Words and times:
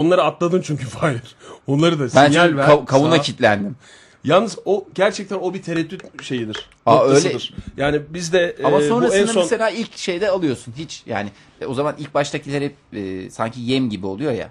Onları 0.00 0.22
atladın 0.22 0.60
çünkü 0.64 0.84
Fahir. 0.88 1.20
Onları 1.66 1.98
da 1.98 2.02
Ben 2.16 2.26
sinyal 2.28 2.56
ver. 2.56 2.64
kav- 2.68 2.84
kavuna 2.86 3.16
sağa. 3.16 3.22
kilitlendim. 3.22 3.76
Yalnız 4.24 4.58
o 4.64 4.86
gerçekten 4.94 5.36
o 5.36 5.54
bir 5.54 5.62
tereddüt 5.62 6.22
şeyidir. 6.22 6.68
Aa, 6.86 6.94
noktasıdır. 6.94 7.54
Yani 7.76 8.00
biz 8.10 8.32
de 8.32 8.56
Ama 8.64 8.76
e, 8.76 8.80
bu 8.80 8.84
sonrasında 8.88 9.18
en 9.18 9.26
son 9.26 9.42
mesela 9.42 9.70
ilk 9.70 9.96
şeyde 9.96 10.30
alıyorsun 10.30 10.74
hiç 10.76 11.02
yani 11.06 11.30
e, 11.60 11.66
o 11.66 11.74
zaman 11.74 11.94
ilk 11.98 12.14
baştakiler 12.14 12.62
hep 12.62 12.76
e, 12.92 13.30
sanki 13.30 13.60
yem 13.60 13.90
gibi 13.90 14.06
oluyor 14.06 14.32
ya. 14.32 14.50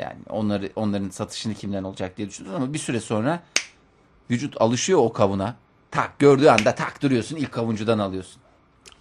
Yani 0.00 0.16
onları 0.28 0.70
onların 0.76 1.10
satışını 1.10 1.54
kimden 1.54 1.82
olacak 1.84 2.16
diye 2.16 2.28
düşünüyorsun 2.28 2.62
ama 2.62 2.74
bir 2.74 2.78
süre 2.78 3.00
sonra 3.00 3.42
vücut 4.30 4.60
alışıyor 4.60 4.98
o 5.02 5.12
kavuna. 5.12 5.56
Tak 5.90 6.18
gördüğü 6.18 6.48
anda 6.48 6.74
tak 6.74 7.02
duruyorsun 7.02 7.36
ilk 7.36 7.52
kavuncudan 7.52 7.98
alıyorsun. 7.98 8.42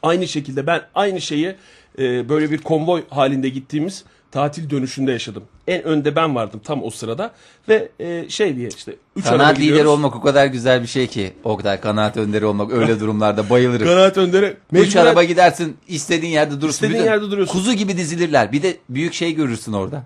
aynı 0.03 0.27
şekilde 0.27 0.67
ben 0.67 0.81
aynı 0.95 1.21
şeyi 1.21 1.55
e, 1.99 2.29
böyle 2.29 2.51
bir 2.51 2.57
konvoy 2.57 3.03
halinde 3.09 3.49
gittiğimiz 3.49 4.03
tatil 4.31 4.69
dönüşünde 4.69 5.11
yaşadım. 5.11 5.43
En 5.67 5.83
önde 5.83 6.15
ben 6.15 6.35
vardım 6.35 6.61
tam 6.63 6.83
o 6.83 6.89
sırada 6.89 7.31
ve 7.69 7.89
e, 7.99 8.29
şey 8.29 8.55
diye 8.55 8.69
işte 8.77 8.95
3 9.15 9.25
araba 9.25 9.37
Kanaat 9.37 9.59
lideri 9.59 9.87
olmak 9.87 10.15
o 10.15 10.21
kadar 10.21 10.45
güzel 10.45 10.81
bir 10.81 10.87
şey 10.87 11.07
ki. 11.07 11.33
Oktay 11.43 11.79
kanaat 11.79 12.17
önderi 12.17 12.45
olmak 12.45 12.71
öyle 12.71 12.99
durumlarda 12.99 13.49
bayılırım. 13.49 13.87
Kanaat 13.87 14.17
Üç 14.17 14.95
mecburen- 14.95 14.99
araba 14.99 15.23
gidersin 15.23 15.77
istediğin 15.87 16.31
yerde 16.31 16.51
durursun. 16.61 16.69
İstediğin 16.69 17.03
yerde 17.03 17.31
duruyorsun. 17.31 17.53
Kuzu 17.53 17.73
gibi 17.73 17.97
dizilirler. 17.97 18.51
Bir 18.51 18.63
de 18.63 18.77
büyük 18.89 19.13
şey 19.13 19.35
görürsün 19.35 19.73
orada. 19.73 20.03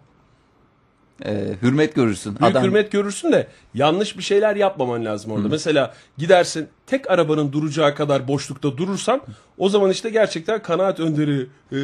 Ee, 1.25 1.47
hürmet 1.61 1.95
görürsün. 1.95 2.39
Büyük 2.39 2.51
Adam 2.51 2.63
hürmet 2.63 2.91
görürsün 2.91 3.31
de 3.31 3.47
yanlış 3.73 4.17
bir 4.17 4.23
şeyler 4.23 4.55
yapmaman 4.55 5.05
lazım 5.05 5.31
orada. 5.31 5.47
Mesela 5.47 5.93
gidersin 6.17 6.67
tek 6.87 7.11
arabanın 7.11 7.51
duracağı 7.51 7.95
kadar 7.95 8.27
boşlukta 8.27 8.77
durursan 8.77 9.21
o 9.57 9.69
zaman 9.69 9.91
işte 9.91 10.09
gerçekten 10.09 10.61
kanaat 10.61 10.99
önderi 10.99 11.47
e, 11.71 11.77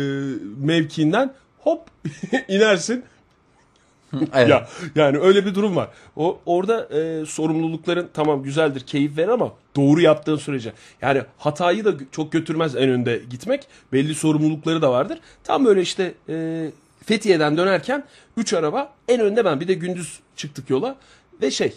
mevkiinden 0.58 1.34
hop 1.63 1.81
inersin. 2.48 3.05
Evet. 4.34 4.50
Ya 4.50 4.67
yani 4.95 5.17
öyle 5.17 5.45
bir 5.45 5.55
durum 5.55 5.76
var. 5.76 5.90
O 6.16 6.40
orada 6.45 6.88
e, 7.00 7.26
sorumlulukların 7.26 8.09
tamam 8.14 8.44
güzeldir, 8.44 8.80
keyif 8.81 9.17
ver 9.17 9.28
ama 9.28 9.53
doğru 9.75 10.02
yaptığın 10.02 10.36
sürece. 10.36 10.73
Yani 11.02 11.22
hatayı 11.38 11.86
da 11.86 11.94
çok 12.11 12.31
götürmez 12.31 12.75
en 12.75 12.89
önde 12.89 13.22
gitmek. 13.30 13.67
Belli 13.94 14.16
sorumlulukları 14.16 14.81
da 14.81 14.92
vardır. 14.92 15.19
Tam 15.44 15.66
böyle 15.66 15.81
işte 15.81 16.14
e, 16.30 16.67
Fethiye'den 17.06 17.58
dönerken 17.58 18.03
3 18.38 18.53
araba 18.53 18.94
en 19.08 19.19
önde 19.19 19.45
ben. 19.45 19.59
Bir 19.59 19.67
de 19.67 19.73
gündüz 19.73 20.19
çıktık 20.36 20.69
yola 20.69 20.95
ve 21.41 21.52
şey 21.52 21.73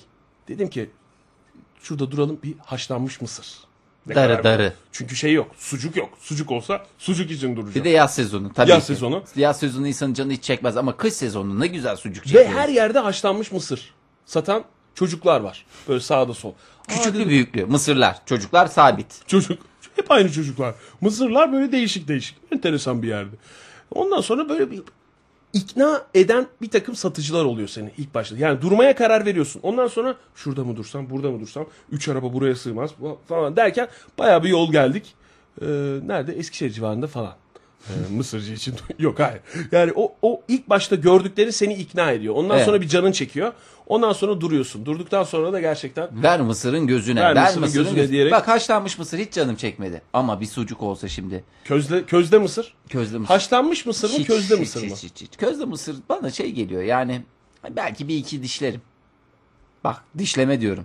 dedim 0.48 0.70
ki 0.70 0.90
şurada 1.82 2.10
duralım 2.10 2.38
bir 2.42 2.54
haşlanmış 2.58 3.20
mısır. 3.20 3.46
Ne 4.06 4.14
Darı 4.14 4.44
darı. 4.44 4.72
Çünkü 4.92 5.16
şey 5.16 5.32
yok. 5.32 5.50
Sucuk 5.58 5.96
yok. 5.96 6.10
Sucuk 6.20 6.50
olsa 6.50 6.86
sucuk 6.98 7.30
için 7.30 7.56
duracağım. 7.56 7.74
Bir 7.74 7.84
de 7.84 7.88
yaz 7.88 8.14
sezonu 8.14 8.52
tabii 8.52 8.70
Yaz 8.70 8.80
ki. 8.80 8.86
sezonu. 8.86 9.24
Yaz 9.36 9.58
sezonu 9.58 9.88
insanın 9.88 10.14
canı 10.14 10.32
hiç 10.32 10.44
çekmez 10.44 10.76
ama 10.76 10.96
kış 10.96 11.12
sezonu 11.14 11.60
ne 11.60 11.66
güzel 11.66 11.96
sucuk 11.96 12.24
Ve 12.26 12.28
çekiyor. 12.28 12.44
her 12.58 12.68
yerde 12.68 12.98
haşlanmış 12.98 13.52
mısır 13.52 13.94
satan 14.26 14.64
çocuklar 14.94 15.40
var. 15.40 15.66
Böyle 15.88 16.00
sağda 16.00 16.34
sol. 16.34 16.52
Küçüklü 16.88 17.14
dedim, 17.18 17.28
büyüklü 17.28 17.64
mısırlar 17.66 18.16
çocuklar 18.26 18.66
sabit. 18.66 19.28
çocuk 19.28 19.58
hep 19.96 20.10
aynı 20.10 20.32
çocuklar. 20.32 20.74
Mısırlar 21.00 21.52
böyle 21.52 21.72
değişik 21.72 22.08
değişik. 22.08 22.36
Enteresan 22.52 23.02
bir 23.02 23.08
yerde. 23.08 23.36
Ondan 23.90 24.20
sonra 24.20 24.48
böyle 24.48 24.70
bir 24.70 24.82
ikna 25.52 26.06
eden 26.14 26.46
bir 26.62 26.70
takım 26.70 26.94
satıcılar 26.94 27.44
oluyor 27.44 27.68
seni 27.68 27.90
ilk 27.98 28.14
başta. 28.14 28.36
Yani 28.38 28.62
durmaya 28.62 28.94
karar 28.94 29.26
veriyorsun. 29.26 29.60
Ondan 29.62 29.86
sonra 29.86 30.16
şurada 30.34 30.64
mı 30.64 30.76
dursam, 30.76 31.10
burada 31.10 31.30
mı 31.30 31.40
dursam, 31.40 31.66
üç 31.90 32.08
araba 32.08 32.32
buraya 32.32 32.54
sığmaz 32.54 32.90
falan 33.28 33.56
derken 33.56 33.88
bayağı 34.18 34.44
bir 34.44 34.48
yol 34.48 34.72
geldik. 34.72 35.14
Ee, 35.62 35.66
nerede? 36.06 36.32
Eskişehir 36.32 36.70
civarında 36.70 37.06
falan. 37.06 37.41
Ee, 37.88 38.14
Mısırcı 38.14 38.52
için 38.52 38.74
yok 38.98 39.18
hayır. 39.20 39.40
Yani 39.72 39.92
o, 39.96 40.14
o 40.22 40.42
ilk 40.48 40.68
başta 40.68 40.96
gördükleri 40.96 41.52
seni 41.52 41.74
ikna 41.74 42.10
ediyor. 42.10 42.34
Ondan 42.34 42.56
Evet. 42.56 42.66
sonra 42.66 42.80
bir 42.80 42.88
canın 42.88 43.12
çekiyor. 43.12 43.52
Ondan 43.86 44.12
sonra 44.12 44.40
duruyorsun. 44.40 44.86
Durduktan 44.86 45.24
sonra 45.24 45.52
da 45.52 45.60
gerçekten 45.60 46.22
Ver 46.22 46.40
mısırın 46.40 46.86
gözüne. 46.86 47.20
Ver 47.20 47.34
Ver, 47.36 47.42
mısırın 47.44 47.60
mısırın, 47.62 47.84
gözüne 47.84 48.00
gözüne. 48.00 48.16
diyerek- 48.16 48.32
Bak 48.32 48.48
haşlanmış 48.48 48.98
mısır 48.98 49.18
hiç 49.18 49.32
canım 49.32 49.56
çekmedi. 49.56 50.02
Ama 50.12 50.40
bir 50.40 50.46
sucuk 50.46 50.82
olsa 50.82 51.08
şimdi. 51.08 51.44
közde 51.64 52.04
közde 52.04 52.38
mısır. 52.38 52.74
Közde 52.88 53.18
mısır. 53.18 53.34
Haşlanmış 53.34 53.86
mısır 53.86 54.10
mı, 54.10 54.18
Hiç, 54.18 54.26
közde 54.26 54.54
hiç, 54.54 54.60
mısır 54.60 54.80
mı? 54.82 54.94
hiç, 54.96 55.02
hiç, 55.02 55.20
hiç. 55.22 55.36
Közde 55.36 55.64
mısır 55.64 55.96
bana 56.08 56.30
şey 56.30 56.50
geliyor 56.52 56.82
yani 56.82 57.22
belki 57.70 58.08
bir 58.08 58.16
iki 58.16 58.42
dişlerim. 58.42 58.80
Bak 59.84 60.04
dişleme 60.18 60.60
diyorum. 60.60 60.84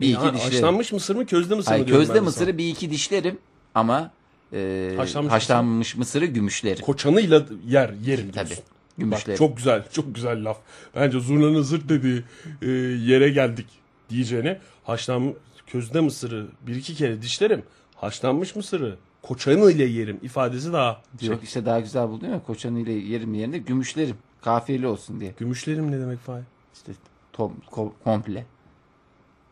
Bir 0.00 0.06
Ya, 0.08 0.12
iki 0.20 0.34
dişlerim. 0.34 0.54
haşlanmış 0.54 0.92
mısır 0.92 1.16
mı, 1.16 1.26
közde 1.26 1.54
mısır 1.54 1.68
Hayır, 1.70 1.82
mı 1.82 1.88
diyorum 1.88 2.04
közde 2.06 2.20
mısırı 2.20 2.58
bir 2.58 2.68
iki 2.68 2.90
dişlerim 2.90 3.38
ama 3.74 4.10
e, 4.52 4.92
Haşlanmış 4.96 5.32
haşlanmış, 5.32 5.96
mısırı 5.96 6.26
gümüşlerim. 6.26 6.76
sana. 6.76 6.86
Koçanıyla 6.86 7.46
yer 7.66 7.92
yerim 8.04 8.30
Tabii. 8.30 8.46
diyorsun. 8.46 8.64
Gümüşlerim. 8.98 9.30
Bak 9.32 9.38
çok 9.38 9.56
güzel, 9.56 9.84
çok 9.92 10.14
güzel 10.14 10.44
laf. 10.44 10.58
Bence 10.94 11.20
zurnanın 11.20 11.62
zırt 11.62 11.88
dediği 11.88 12.22
e, 12.62 12.66
yere 13.04 13.28
geldik 13.30 13.66
diyeceğine 14.10 14.58
haşlanmış 14.84 15.34
közde 15.66 16.00
mısırı 16.00 16.46
bir 16.66 16.74
iki 16.76 16.94
kere 16.94 17.22
dişlerim. 17.22 17.62
Haşlanmış 17.96 18.56
mısırı 18.56 18.96
koçanıyla 19.22 19.84
yerim 19.84 20.18
ifadesi 20.22 20.72
daha 20.72 21.02
şey. 21.20 21.28
Yok 21.28 21.44
işte 21.44 21.66
daha 21.66 21.80
güzel 21.80 22.08
buluyor 22.08 22.32
ya 22.32 22.42
koçanıyla 22.42 22.92
yerim 22.92 23.34
yerine 23.34 23.58
gümüşlerim. 23.58 24.16
Kafiyeli 24.42 24.86
olsun 24.86 25.20
diye. 25.20 25.34
Gümüşlerim 25.38 25.90
ne 25.92 26.00
demek 26.00 26.18
Fahir? 26.18 26.44
İşte 26.74 26.92
tom, 27.32 27.52
ko- 27.70 27.92
komple. 28.04 28.46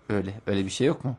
Öyle 0.09 0.34
öyle 0.47 0.65
bir 0.65 0.70
şey 0.70 0.86
yok 0.86 1.04
mu? 1.04 1.16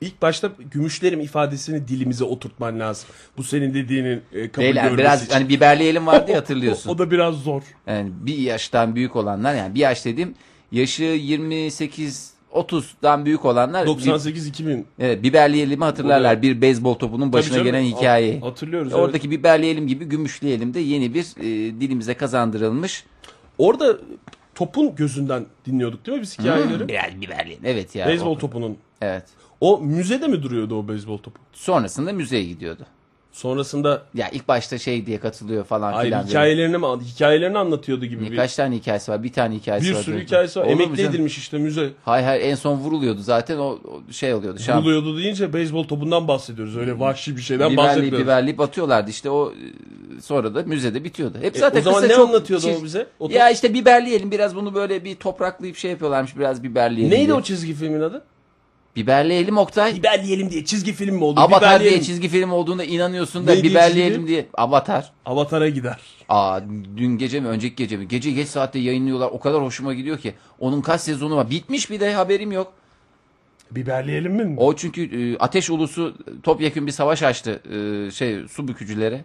İlk 0.00 0.22
başta 0.22 0.50
gümüşlerim 0.70 1.20
ifadesini 1.20 1.88
dilimize 1.88 2.24
oturtman 2.24 2.80
lazım. 2.80 3.08
Bu 3.36 3.44
senin 3.44 3.74
dediğinin 3.74 4.20
e, 4.32 4.48
kabul 4.48 4.64
Beyler 4.66 4.82
görmesi 4.82 4.98
biraz 4.98 5.22
için. 5.24 5.32
hani 5.34 5.48
biberleyelim 5.48 6.06
vardı 6.06 6.30
ya 6.30 6.36
O, 6.38 6.40
hatırlıyorsun. 6.40 6.90
o 6.90 6.98
da 6.98 7.10
biraz 7.10 7.34
zor. 7.34 7.62
Yani 7.86 8.10
bir 8.20 8.38
yaştan 8.38 8.94
büyük 8.94 9.16
olanlar 9.16 9.54
yani 9.54 9.74
bir 9.74 9.80
yaş 9.80 10.04
dediğim 10.04 10.34
yaşı 10.72 11.02
28 11.02 12.32
30'dan 12.52 13.24
büyük 13.24 13.44
olanlar 13.44 13.86
98-2000. 13.86 14.82
Evet, 14.98 15.22
biberleyelim'i 15.22 15.84
hatırlarlar. 15.84 16.42
Bir 16.42 16.60
beyzbol 16.60 16.94
topunun 16.94 17.32
başına 17.32 17.54
canım, 17.54 17.64
gelen 17.66 17.82
hikayeyi. 17.82 18.34
hat- 18.40 18.50
Hatırlıyoruz. 18.50 18.92
evet. 18.92 19.04
Oradaki 19.04 19.30
biberleyelim 19.30 19.86
gibi 19.86 20.04
gümüşleyelim 20.04 20.74
de 20.74 20.80
yeni 20.80 21.14
bir 21.14 21.26
e, 21.40 21.80
dilimize 21.80 22.14
kazandırılmış. 22.14 23.04
Orada 23.58 23.98
topun 24.54 24.94
gözünden 24.96 25.46
dinliyorduk 25.66 26.06
değil 26.06 26.18
mi 26.18 26.22
biz 26.22 26.38
hikayeleri? 26.38 26.92
Yani 26.92 27.20
biberleyelim. 27.20 27.62
Evet 27.64 27.94
ya. 27.94 28.06
Beyzbol 28.08 28.36
o- 28.36 28.38
topunun. 28.38 28.76
Evet. 29.02 29.24
O 29.60 29.80
müzede 29.80 30.28
mi 30.28 30.42
duruyordu 30.42 30.78
o 30.78 30.88
beyzbol 30.88 31.18
topu? 31.18 31.38
Sonrasında 31.52 32.12
müzeye 32.12 32.44
gidiyordu. 32.44 32.86
Sonrasında 33.32 34.02
Ya 34.14 34.28
ilk 34.30 34.48
başta 34.48 34.78
şey 34.78 35.06
diye 35.06 35.18
katılıyor 35.20 35.64
falan 35.64 35.92
ay 35.92 36.04
filan. 36.04 36.24
hikayelerini 36.26 36.78
mi 36.78 36.86
hikayelerini 37.14 37.58
anlatıyordu 37.58 38.06
gibi 38.06 38.30
bir, 38.30 38.48
tane 38.48 38.76
hikayesi 38.76 39.10
var? 39.12 39.22
Bir 39.22 39.32
tane 39.32 39.54
hikayesi 39.54 39.88
bir 39.90 39.94
var. 39.94 40.00
sürü 40.02 40.14
diyordu. 40.14 40.26
hikayesi 40.26 40.60
var. 40.60 40.64
Olur 40.64 40.74
mu 40.74 40.82
Emekli 40.82 40.96
canım? 40.96 41.10
edilmiş 41.14 41.38
işte 41.38 41.58
müze. 41.58 41.90
Hayır 42.04 42.24
hayır 42.26 42.42
en 42.44 42.54
son 42.54 42.76
vuruluyordu 42.78 43.20
zaten 43.20 43.58
o, 43.58 43.62
o 43.62 44.12
şey 44.12 44.34
oluyordu. 44.34 44.58
Şamp- 44.60 44.82
Buluyordu 44.84 45.18
deyince 45.18 45.52
beyzbol 45.52 45.84
topundan 45.84 46.28
bahsediyoruz. 46.28 46.76
Öyle 46.76 46.98
vahşi 46.98 47.36
bir 47.36 47.42
şeyden 47.42 47.70
biberleyip 47.72 47.88
bahsetmiyoruz. 47.88 48.20
biberleyip 48.20 48.60
atıyorlardı 48.60 49.10
işte 49.10 49.30
o 49.30 49.52
e, 49.52 50.20
sonra 50.20 50.54
da 50.54 50.62
müzede 50.62 51.04
bitiyordu. 51.04 51.38
Hep 51.42 51.56
E, 51.56 51.58
zaten 51.58 51.80
o 51.80 51.82
zaman 51.82 52.00
kısa 52.00 52.12
ne 52.12 52.16
çok 52.16 52.28
anlatıyordu 52.28 52.66
çiz- 52.66 52.80
o 52.80 52.84
bize? 52.84 53.06
O 53.18 53.24
top- 53.28 53.36
Ya 53.36 53.50
işte 53.50 53.74
biberleyelim 53.74 54.30
biraz 54.30 54.56
bunu 54.56 54.74
böyle 54.74 55.04
bir 55.04 55.14
topraklayıp 55.16 55.76
şey 55.76 55.90
yapıyorlarmış 55.90 56.36
biraz 56.36 56.62
biberleyelim 56.62 57.10
Neydi 57.14 57.26
diye. 57.26 57.34
o 57.34 57.42
çizgi 57.42 57.74
filmin 57.74 58.00
adı? 58.00 58.22
Biberleyelim 58.96 59.58
Oktay. 59.58 59.94
Biberleyelim 59.94 60.50
diye 60.50 60.64
çizgi 60.64 60.92
film 60.92 61.14
mi 61.16 61.24
oldu? 61.24 61.40
Avatar 61.40 61.80
diye 61.80 62.02
çizgi 62.02 62.28
film 62.28 62.52
olduğunda 62.52 62.84
inanıyorsun 62.84 63.46
da 63.46 63.50
Ne 63.54 63.62
diye 63.62 63.72
biberleyelim 63.72 64.14
çizgi? 64.16 64.28
diye. 64.28 64.46
Avatar. 64.54 65.12
Avatar'a 65.26 65.68
gider. 65.68 66.00
Aa 66.28 66.60
dün 66.96 67.18
gece 67.18 67.40
mi 67.40 67.48
önceki 67.48 67.74
gece 67.76 67.96
mi? 67.96 68.08
Gece 68.08 68.30
geç 68.30 68.48
saatte 68.48 68.78
yayınlıyorlar. 68.78 69.28
O 69.32 69.40
kadar 69.40 69.62
hoşuma 69.62 69.94
gidiyor 69.94 70.18
ki. 70.18 70.34
Onun 70.60 70.80
kaç 70.80 71.00
sezonu 71.00 71.36
var? 71.36 71.50
Bitmiş 71.50 71.90
bir 71.90 72.00
de 72.00 72.14
haberim 72.14 72.52
yok. 72.52 72.72
Biberleyelim 73.70 74.32
mi? 74.32 74.54
O 74.56 74.76
çünkü 74.76 75.32
e, 75.32 75.38
ateş 75.38 75.70
ulusu 75.70 76.14
topyekun 76.42 76.86
bir 76.86 76.92
savaş 76.92 77.22
açtı 77.22 77.62
e, 78.06 78.10
şey 78.10 78.48
su 78.48 78.68
bükücülere. 78.68 79.24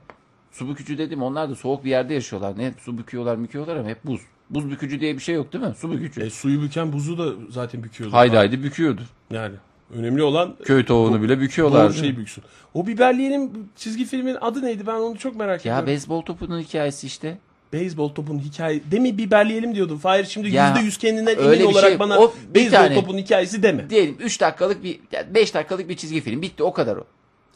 Su 0.52 0.70
bükücü 0.70 0.98
dedim 0.98 1.22
onlar 1.24 1.50
da 1.50 1.56
soğuk 1.56 1.84
bir 1.86 1.90
yerde 1.90 2.14
yaşıyorlar. 2.14 2.58
Ne 2.58 2.74
su 2.82 2.98
büküyorlar 2.98 3.36
müküyorlar 3.36 3.76
ama 3.76 3.90
hep 3.90 4.06
buz. 4.06 4.22
Buz 4.50 4.72
bükücü 4.72 5.00
diye 5.00 5.16
bir 5.16 5.20
şey 5.22 5.36
yok 5.36 5.54
değil 5.54 5.64
mi? 5.64 5.74
Su 5.78 5.92
bükücü. 5.92 6.22
E, 6.22 6.30
suyu 6.30 6.62
büken 6.62 6.94
buzu 6.94 7.18
da 7.18 7.26
zaten 7.50 7.84
büküyordu. 7.84 8.16
haydi 8.16 8.36
haydi 8.36 8.64
büküyordu. 8.64 9.02
Yani 9.32 9.56
önemli 9.96 10.24
olan 10.24 10.56
Köy 10.66 10.86
tavuğunu 10.86 11.22
bile 11.22 11.34
doğru 11.36 11.42
büküyorlardı. 11.42 11.94
şey 11.94 12.18
büksün. 12.18 12.44
O 12.74 12.88
biberleyelim 12.88 13.52
çizgi 13.76 14.06
filmin 14.06 14.38
adı 14.42 14.62
neydi 14.66 14.88
ben 14.88 14.94
onu 14.96 15.18
çok 15.18 15.36
merak 15.36 15.66
Ya 15.66 15.72
ediyorum. 15.74 15.88
beyzbol 15.88 16.22
topunun 16.22 16.60
hikayesi 16.62 17.08
işte. 17.08 17.38
Beyzbol 17.74 18.10
topun 18.10 18.40
hikaye 18.40 18.82
demi 18.92 19.18
biberleyelim 19.18 19.76
diyordun. 19.76 19.98
Fahir 19.98 20.26
şimdi 20.26 20.50
Ya, 20.50 20.68
yüzde 20.70 20.80
yüz 20.86 20.98
kendinden 20.98 21.38
emin 21.38 21.60
bir 21.60 21.64
olarak 21.64 21.90
şey. 21.90 22.00
bana 22.00 22.20
O 22.20 22.34
beyzbol 22.56 22.78
tane- 22.78 22.96
topun 22.96 23.18
hikayesi 23.18 23.64
deme. 23.64 23.90
Diyelim 23.90 24.16
3 24.20 24.42
dakikalık 24.42 24.84
bir 24.84 25.00
5 25.34 25.54
dakikalık 25.54 25.90
bir 25.90 25.96
çizgi 25.98 26.22
film. 26.22 26.42
Bitti 26.42 26.64
o 26.64 26.74
kadar 26.74 26.98
o. 26.98 27.04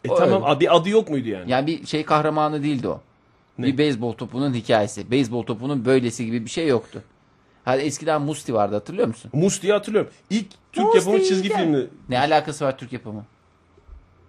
E 0.06 0.10
O 0.10 0.16
tamam 0.16 0.44
öyle. 0.50 0.60
bir 0.60 0.76
adı 0.76 0.90
yok 0.90 1.10
muydu 1.10 1.30
yani? 1.30 1.52
Yani 1.52 1.68
bir 1.68 1.86
şey 1.86 2.04
kahramanı 2.04 2.64
değildi 2.64 2.88
o. 2.88 3.02
Ne? 3.62 3.68
Bir 3.68 3.78
beyzbol 3.78 4.14
topunun 4.14 4.54
hikayesi. 4.54 5.12
Beyzbol 5.12 5.44
topunun 5.44 5.86
böylesi 5.86 6.26
gibi 6.26 6.46
bir 6.46 6.50
şey 6.50 6.68
yoktu. 6.68 7.04
Hadi 7.66 7.82
eskiden 7.82 8.22
Musti 8.22 8.54
vardı 8.54 8.76
hatırlıyor 8.76 9.08
musun? 9.08 9.32
Mus 9.34 9.62
diye 9.62 9.74
hatırlıyorum. 9.74 10.12
İlk 10.30 10.46
Türk 10.72 10.86
Musti 10.86 10.98
yapımı 10.98 11.24
çizgi 11.24 11.50
gel. 11.50 11.58
filmi. 11.58 11.88
Ne 12.10 12.20
alakası 12.20 12.66
var 12.66 12.78
Türk 12.78 12.94
yapımı? 12.94 13.26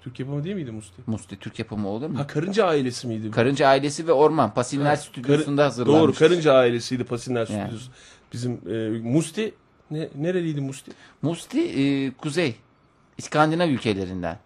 Türk 0.00 0.20
yapımı 0.20 0.44
değil 0.44 0.56
miydi 0.56 0.70
Musti? 0.70 1.02
Musti 1.06 1.38
Türk 1.38 1.58
yapımı 1.58 1.88
olur 1.88 2.06
mu? 2.10 2.18
Ha 2.18 2.26
Karınca 2.26 2.66
ailesi 2.66 3.06
miydi? 3.06 3.30
Karınca 3.30 3.68
ailesi 3.68 4.06
ve 4.06 4.12
Orman 4.12 4.54
Pasinler 4.54 4.84
Ha, 4.86 4.96
Stüdyosu'nda 4.96 5.56
Karı- 5.56 5.62
hazırlanmış. 5.68 6.02
Doğru 6.02 6.14
Karınca 6.14 6.52
ailesiydi 6.54 7.04
Pasinler 7.04 7.46
Yani. 7.48 7.62
Stüdyosu. 7.62 7.90
Bizim 8.32 8.52
e, 8.70 8.88
Musti 9.08 9.54
ne, 9.90 10.08
nereliydi 10.14 10.60
Musti? 10.60 10.90
Musti 11.22 11.60
e, 11.60 12.10
kuzey 12.12 12.54
İskandinav 13.18 13.68
ülkelerinden. 13.68 14.38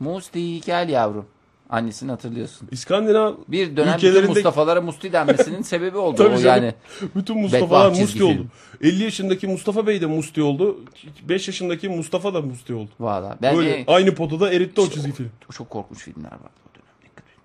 Musti 0.00 0.60
gel 0.60 0.88
yavrum. 0.88 1.26
Annesini 1.74 2.10
hatırlıyorsun. 2.10 2.68
İskandinav 2.70 3.34
Bir 3.48 3.76
dönem 3.76 3.96
bütün 3.96 4.08
Ülkelerinde- 4.08 4.26
Mustafalara 4.28 4.80
Musti 4.80 5.12
denmesinin 5.12 5.62
sebebi 5.62 5.96
oldu. 5.96 6.16
Tabii 6.18 6.34
o 6.34 6.38
canım. 6.38 6.64
yani 6.64 6.74
bütün 7.16 7.38
Mustafa'lar 7.38 7.90
Musti 8.00 8.24
oldu. 8.24 8.46
50 8.80 9.02
yaşındaki 9.04 9.46
Mustafa 9.46 9.86
Bey 9.86 10.00
de 10.00 10.06
Musti 10.06 10.42
oldu. 10.42 10.84
5 11.28 11.48
yaşındaki 11.48 11.88
Mustafa 11.88 12.34
da 12.34 12.42
Musti 12.42 12.74
oldu. 12.74 12.90
valla. 13.00 13.38
Ben 13.42 13.56
Böyle 13.56 13.70
e, 13.80 13.84
aynı 13.86 14.14
potada 14.14 14.52
eritti 14.52 14.80
o 14.80 14.88
çizgi 14.90 15.12
film. 15.12 15.30
çok 15.52 15.70
korkunç 15.70 15.98
filmler 15.98 16.28
et. 16.32 16.38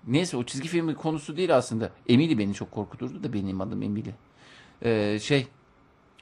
Neyse 0.06 0.36
o 0.36 0.44
çizgi 0.44 0.68
filmin 0.68 0.94
konusu 0.94 1.36
değil 1.36 1.56
aslında. 1.56 1.90
Emily 2.08 2.38
beni 2.38 2.54
çok 2.54 2.70
korkuturdu 2.70 3.24
da 3.24 3.32
benim 3.32 3.60
adım 3.60 3.82
Emily. 3.82 4.10
Ee, 4.84 5.18
şey 5.22 5.46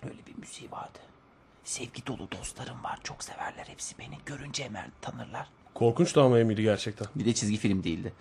öyle 0.04 0.18
bir 0.26 0.38
müziği 0.38 0.70
vardı. 0.70 0.98
Sevgi 1.64 2.06
dolu 2.06 2.28
dostlarım 2.38 2.84
var. 2.84 2.98
Çok 3.04 3.24
severler 3.24 3.64
hepsi 3.66 3.98
beni. 3.98 4.14
Görünce 4.26 4.64
hemen 4.64 4.92
tanırlar. 5.00 5.46
Korkunçtu 5.78 6.20
ama 6.20 6.38
Emily 6.38 6.62
gerçekten. 6.62 7.08
Bir 7.14 7.24
de 7.24 7.32
çizgi 7.32 7.56
film 7.56 7.84
değildi. 7.84 8.12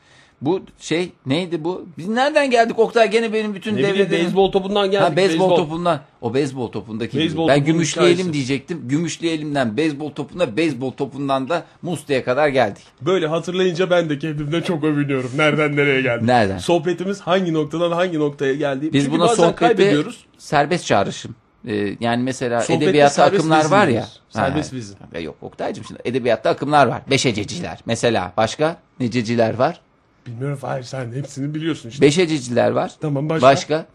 Bu 0.41 0.61
şey 0.79 1.11
neydi 1.25 1.63
bu? 1.63 1.85
Biz 1.97 2.07
nereden 2.07 2.51
geldik 2.51 2.79
Oktay? 2.79 3.11
Gene 3.11 3.33
benim 3.33 3.53
bütün 3.55 3.73
Ne 3.73 3.77
bileyim 3.77 3.95
devletlerim- 3.95 4.11
beyzbol 4.11 4.51
topundan 4.51 4.91
geldik. 4.91 5.09
Ha 5.11 5.15
beyzbol 5.15 5.55
topundan. 5.55 6.01
O 6.21 6.33
beyzbol 6.33 6.71
topundaki. 6.71 7.17
Beyzbol 7.17 7.43
gibi. 7.47 7.57
ben 7.57 7.65
gümüşleyelim 7.65 8.13
hikayesi. 8.17 8.33
diyecektim. 8.33 8.81
Gümüşleyelimden 8.87 9.77
beyzbol 9.77 10.11
topuna, 10.11 10.57
beyzbol 10.57 10.91
topundan 10.91 11.49
da 11.49 11.63
Musti'ye 11.81 12.23
kadar 12.23 12.47
geldik. 12.47 12.83
Böyle 13.01 13.27
hatırlayınca 13.27 13.89
ben 13.89 14.09
de 14.09 14.19
kendimden 14.19 14.61
çok 14.61 14.83
övünüyorum. 14.83 15.31
Nereden 15.37 15.75
nereye 15.75 16.01
geldik. 16.01 16.23
Nereden? 16.27 16.57
Sohbetimiz 16.57 17.21
hangi 17.21 17.53
noktadan 17.53 17.91
hangi 17.91 18.19
noktaya 18.19 18.53
geldi. 18.53 18.93
Biz 18.93 19.03
Çünkü 19.05 19.17
buna 19.17 19.27
sohbeti 19.27 19.55
kaybediyoruz. 19.55 20.25
serbest 20.37 20.85
çağrışım. 20.85 21.35
Ee, 21.67 21.95
yani 21.99 22.23
mesela 22.23 22.61
Sohbette 22.61 22.85
edebiyatta 22.85 23.23
akımlar 23.23 23.59
vizin 23.59 23.71
var 23.71 23.87
ya. 23.87 24.07
Serbest 24.29 24.73
vizin. 24.73 24.97
ha, 25.13 25.19
Yok 25.19 25.35
Oktay'cığım 25.41 25.85
şimdi 25.85 26.01
edebiyatta 26.05 26.49
akımlar 26.49 26.87
var. 26.87 27.01
Beşececiler 27.09 27.79
mesela. 27.85 28.33
Başka 28.37 28.77
nececiler 28.99 29.53
var? 29.53 29.81
Bilmiyorum 30.27 30.59
hayır 30.61 30.83
sen 30.83 31.11
hepsini 31.13 31.55
biliyorsun 31.55 31.89
işte. 31.89 32.01
Beşececiler 32.01 32.71
var. 32.71 32.91
Tamam 33.01 33.29
başka. 33.29 33.47
Başka? 33.47 33.85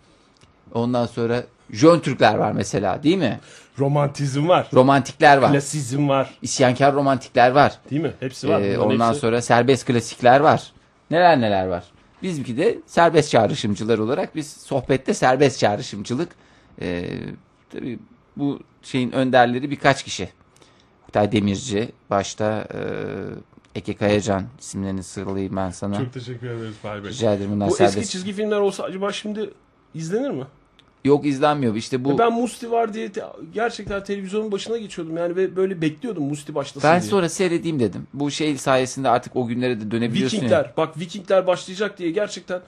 Ondan 0.75 1.07
sonra 1.07 1.43
Jön 1.71 2.01
Türkler 2.01 2.35
var 2.35 2.53
mesela 2.53 3.03
değil 3.03 3.17
mi? 3.17 3.41
Romantizm 3.79 4.49
var. 4.49 4.67
Romantikler 4.75 5.37
var. 5.37 5.53
Klasizm 5.53 6.09
var. 6.09 6.31
İsyankar 6.43 6.95
romantikler 6.95 7.51
var. 7.51 7.73
Değil 7.91 8.03
mi? 8.03 8.13
Hepsi 8.21 8.49
var. 8.49 8.61
Ee, 8.61 8.79
ondan 8.79 9.09
hepsi- 9.09 9.21
sonra 9.21 9.43
serbest 9.43 9.87
klasikler 9.87 10.41
var. 10.41 10.73
Neler 11.11 11.41
neler 11.41 11.67
var. 11.67 11.85
Bizimki 12.23 12.57
de 12.57 12.79
serbest 12.87 13.31
çağrışımcılar 13.31 13.99
olarak 13.99 14.37
biz 14.37 14.51
sohbette 14.51 15.15
serbest 15.15 15.59
çağrışımcılık. 15.59 16.29
Ee, 16.81 17.05
tabii 17.73 17.99
bu 18.37 18.61
şeyin 18.83 19.13
önderleri 19.13 19.71
birkaç 19.71 20.05
kişi. 20.05 20.29
Oktay 21.05 21.33
Demirci, 21.33 21.89
başta 22.11 22.69
e, 22.75 22.79
Eke 23.79 23.97
Kayacan 23.97 24.45
isimlerini 24.61 25.03
sıralayayım 25.03 25.57
ben 25.57 25.71
sana. 25.71 25.99
Çok 25.99 26.13
teşekkür 26.13 26.47
ederiz 26.51 26.75
Fahri 26.83 27.05
Bey. 27.05 27.11
Rica 27.11 27.35
ederim 27.35 27.51
bunlar 27.53 27.69
Bu 27.71 27.75
serbest. 27.75 27.97
eski 27.99 28.11
çizgi 28.13 28.33
filmler 28.33 28.59
olsa 28.61 28.85
acaba 28.85 29.13
şimdi 29.13 29.51
izlenir 29.95 30.31
mi? 30.31 30.45
Yok 31.05 31.27
izlenmiyor 31.27 31.75
işte 31.75 32.05
bu. 32.05 32.19
Ben 32.19 32.33
Musti 32.33 32.71
var 32.71 32.95
diye 32.95 33.13
te- 33.13 33.25
gerçekten 33.55 34.05
televizyonun 34.05 34.53
başına 34.53 34.79
geçiyordum 34.79 35.17
yani 35.17 35.37
ve 35.37 35.57
böyle 35.57 35.81
bekliyordum 35.83 36.25
Musti 36.25 36.55
başlasın 36.55 36.91
ben 36.91 37.01
diye. 37.01 37.11
sonra 37.11 37.29
seyredeyim 37.29 37.81
dedim. 37.81 38.07
Bu 38.15 38.31
şey 38.31 38.59
sayesinde 38.59 39.09
artık 39.09 39.37
o 39.37 39.47
günlere 39.47 39.81
de 39.81 39.91
dönebiliyorsun 39.91 40.37
ya. 40.37 40.43
Vikingler 40.43 40.73
bak 40.77 40.99
Vikingler 41.01 41.47
başlayacak 41.47 41.99
diye 41.99 42.11
gerçekten 42.11 42.61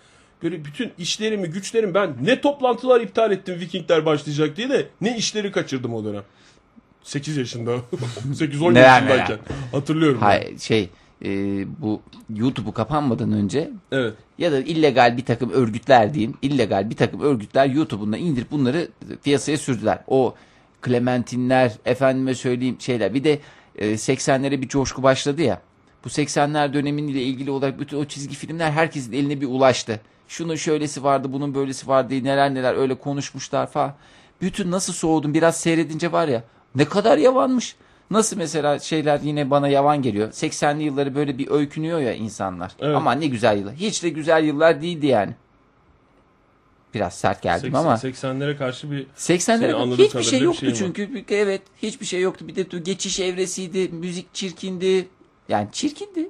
böyle 0.44 0.64
bütün 0.64 0.92
işlerimi 0.98 1.48
güçlerimi 1.48 1.94
ben 1.94 2.14
ne 2.22 2.40
toplantılar 2.40 3.00
iptal 3.00 3.32
ettim 3.32 3.60
Vikingler 3.60 4.06
başlayacak 4.06 4.56
diye 4.56 4.70
de 4.70 4.86
ne 5.00 5.16
işleri 5.16 5.52
kaçırdım 5.52 5.94
o 5.94 6.04
dönem. 6.04 6.22
8 7.02 7.36
yaşında 7.36 7.70
8-10 8.32 8.74
Neler 8.74 9.02
yaşındayken 9.02 9.38
hatırlıyorum. 9.72 10.18
Hayır 10.20 10.58
şey 10.58 10.90
e, 11.24 11.28
bu 11.82 12.02
YouTube'u 12.34 12.72
kapanmadan 12.72 13.32
önce 13.32 13.70
Evet. 13.92 14.14
ya 14.38 14.52
da 14.52 14.60
illegal 14.60 15.16
bir 15.16 15.24
takım 15.24 15.50
örgütler 15.50 16.14
diyeyim. 16.14 16.34
illegal 16.42 16.90
bir 16.90 16.96
takım 16.96 17.20
örgütler 17.20 17.66
YouTube'unda 17.66 18.16
indirip 18.16 18.50
bunları 18.50 18.88
piyasaya 19.24 19.58
sürdüler. 19.58 19.98
O 20.06 20.34
Clementinler, 20.84 21.72
efendime 21.84 22.34
söyleyeyim 22.34 22.76
şeyler. 22.78 23.14
Bir 23.14 23.24
de 23.24 23.38
e, 23.76 23.92
80'lere 23.92 24.62
bir 24.62 24.68
coşku 24.68 25.02
başladı 25.02 25.42
ya. 25.42 25.60
Bu 26.04 26.08
80'ler 26.08 26.72
dönemiyle 26.72 27.22
ilgili 27.22 27.50
olarak 27.50 27.80
bütün 27.80 27.96
o 27.96 28.04
çizgi 28.04 28.34
filmler 28.34 28.70
herkesin 28.70 29.12
eline 29.12 29.40
bir 29.40 29.46
ulaştı. 29.46 30.00
Şunun 30.28 30.56
şöylesi 30.56 31.04
vardı, 31.04 31.32
bunun 31.32 31.54
böylesi 31.54 31.88
vardı, 31.88 32.10
diye 32.10 32.24
neler 32.24 32.54
neler 32.54 32.74
öyle 32.74 32.94
konuşmuşlar 32.94 33.66
falan. 33.66 33.94
Bütün 34.40 34.70
nasıl 34.70 34.92
soğudum 34.92 35.34
biraz 35.34 35.56
seyredince 35.60 36.12
var 36.12 36.28
ya 36.28 36.42
ne 36.74 36.84
kadar 36.84 37.18
yavanmış. 37.18 37.76
Nasıl 38.10 38.36
mesela 38.36 38.78
şeyler 38.78 39.20
yine 39.20 39.50
bana 39.50 39.68
yavan 39.68 40.02
geliyor. 40.02 40.28
80'li 40.32 40.82
yılları 40.82 41.14
böyle 41.14 41.38
bir 41.38 41.50
öykünüyor 41.50 41.98
ya 42.00 42.12
insanlar. 42.14 42.72
Evet. 42.80 42.96
Ama 42.96 43.12
ne 43.12 43.26
güzel 43.26 43.58
yıllar. 43.58 43.74
Hiç 43.74 44.02
de 44.02 44.08
güzel 44.08 44.44
yıllar 44.44 44.82
değildi 44.82 45.06
yani. 45.06 45.34
Biraz 46.94 47.14
sert 47.14 47.42
geldim 47.42 47.62
80, 47.72 47.78
ama 47.78 47.94
80'lere 47.94 48.56
karşı 48.56 48.90
bir 48.90 49.06
80'lere 49.16 49.38
Senin 49.40 49.60
kadar 49.60 49.74
anladığım 49.80 50.04
hiçbir 50.04 50.22
şey 50.22 50.40
yoktu 50.40 50.66
var. 50.66 50.74
çünkü. 50.74 51.14
Bir- 51.14 51.24
Evet 51.28 51.62
hiçbir 51.82 52.06
şey 52.06 52.20
yoktu. 52.20 52.48
Bir 52.48 52.56
de 52.56 52.78
geçiş 52.78 53.20
evresiydi. 53.20 53.88
Müzik 53.88 54.34
çirkindi. 54.34 55.08
Yani 55.48 55.68
çirkindi. 55.72 56.28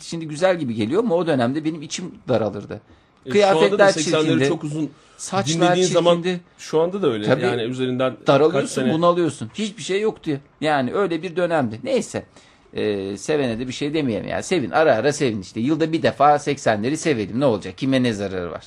Şimdi 0.00 0.28
güzel 0.28 0.58
gibi 0.58 0.74
geliyor 0.74 1.02
ama 1.04 1.14
o 1.14 1.26
dönemde 1.26 1.64
benim 1.64 1.82
içim 1.82 2.14
daralırdı. 2.28 2.80
E, 3.26 3.30
şu 3.32 3.46
anda 3.46 3.60
da 3.62 3.76
Kıyafetler 3.76 3.88
80'leri 3.88 4.22
çirkindi. 4.22 4.48
çok 4.48 4.64
uzun 4.64 4.90
Saçlar 5.16 5.46
dinlediğin 5.56 5.74
çirkindi. 5.74 5.92
zaman 5.92 6.24
şu 6.58 6.80
anda 6.80 7.02
da 7.02 7.12
öyle. 7.12 7.24
Tabii. 7.26 7.42
yani 7.42 7.62
üzerinden 7.62 8.16
kaç 8.16 8.26
daralıyorsun 8.26 8.82
sene 8.82 8.92
bunu 8.94 9.06
alıyorsun. 9.06 9.50
Hiçbir 9.54 9.82
şey 9.82 10.00
yoktu. 10.00 10.30
Yani 10.60 10.92
öyle 10.94 11.22
bir 11.22 11.36
dönemdi. 11.36 11.80
Neyse. 11.84 12.26
Ee, 12.74 13.16
sevene 13.16 13.58
de 13.58 13.68
bir 13.68 13.72
şey 13.72 13.94
demeyelim 13.94 14.28
yani. 14.28 14.42
Sevin 14.42 14.70
ara 14.70 14.94
ara 14.94 15.12
sevin 15.12 15.40
işte. 15.40 15.60
Yılda 15.60 15.92
bir 15.92 16.02
defa 16.02 16.34
80'leri 16.34 16.96
sevelim. 16.96 17.40
Ne 17.40 17.44
olacak? 17.44 17.78
Kime 17.78 18.02
ne 18.02 18.12
zararı 18.12 18.50
var? 18.50 18.66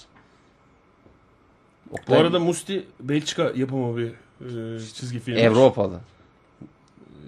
Bu 1.91 1.95
Oktay- 1.95 2.17
arada 2.17 2.39
Musti 2.39 2.83
Belçika 2.99 3.51
yapımı 3.56 3.97
bir 3.97 4.07
e, 4.07 4.79
çizgi 4.94 5.19
film. 5.19 5.51
Avrupalı. 5.51 5.99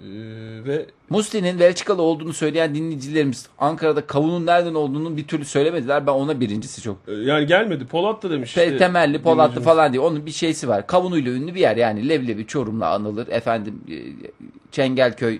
E, 0.06 0.64
ve 0.64 0.86
Musti'nin 1.10 1.60
Belçikalı 1.60 2.02
olduğunu 2.02 2.32
söyleyen 2.32 2.74
dinleyicilerimiz 2.74 3.46
Ankara'da 3.58 4.06
kavunun 4.06 4.46
nereden 4.46 4.74
olduğunu 4.74 5.16
bir 5.16 5.26
türlü 5.26 5.44
söylemediler. 5.44 6.06
Ben 6.06 6.12
ona 6.12 6.40
birincisi 6.40 6.82
çok. 6.82 6.96
e, 7.08 7.12
yani 7.12 7.46
gelmedi. 7.46 7.86
Polat 7.86 8.22
da 8.22 8.30
demiş. 8.30 8.56
Pe- 8.56 8.78
temelli, 8.78 9.22
Polatlı 9.22 9.60
falan 9.60 9.92
diye. 9.92 10.00
Onun 10.02 10.26
bir 10.26 10.30
şeysi 10.30 10.68
var. 10.68 10.86
Kavunuyla 10.86 11.32
ünlü 11.32 11.54
bir 11.54 11.60
yer. 11.60 11.76
Yani 11.76 12.08
Leblebi 12.08 12.46
Çorum'la 12.46 12.90
anılır. 12.90 13.28
Efendim 13.28 13.80
e, 13.90 13.96
Çengelköy 14.72 15.38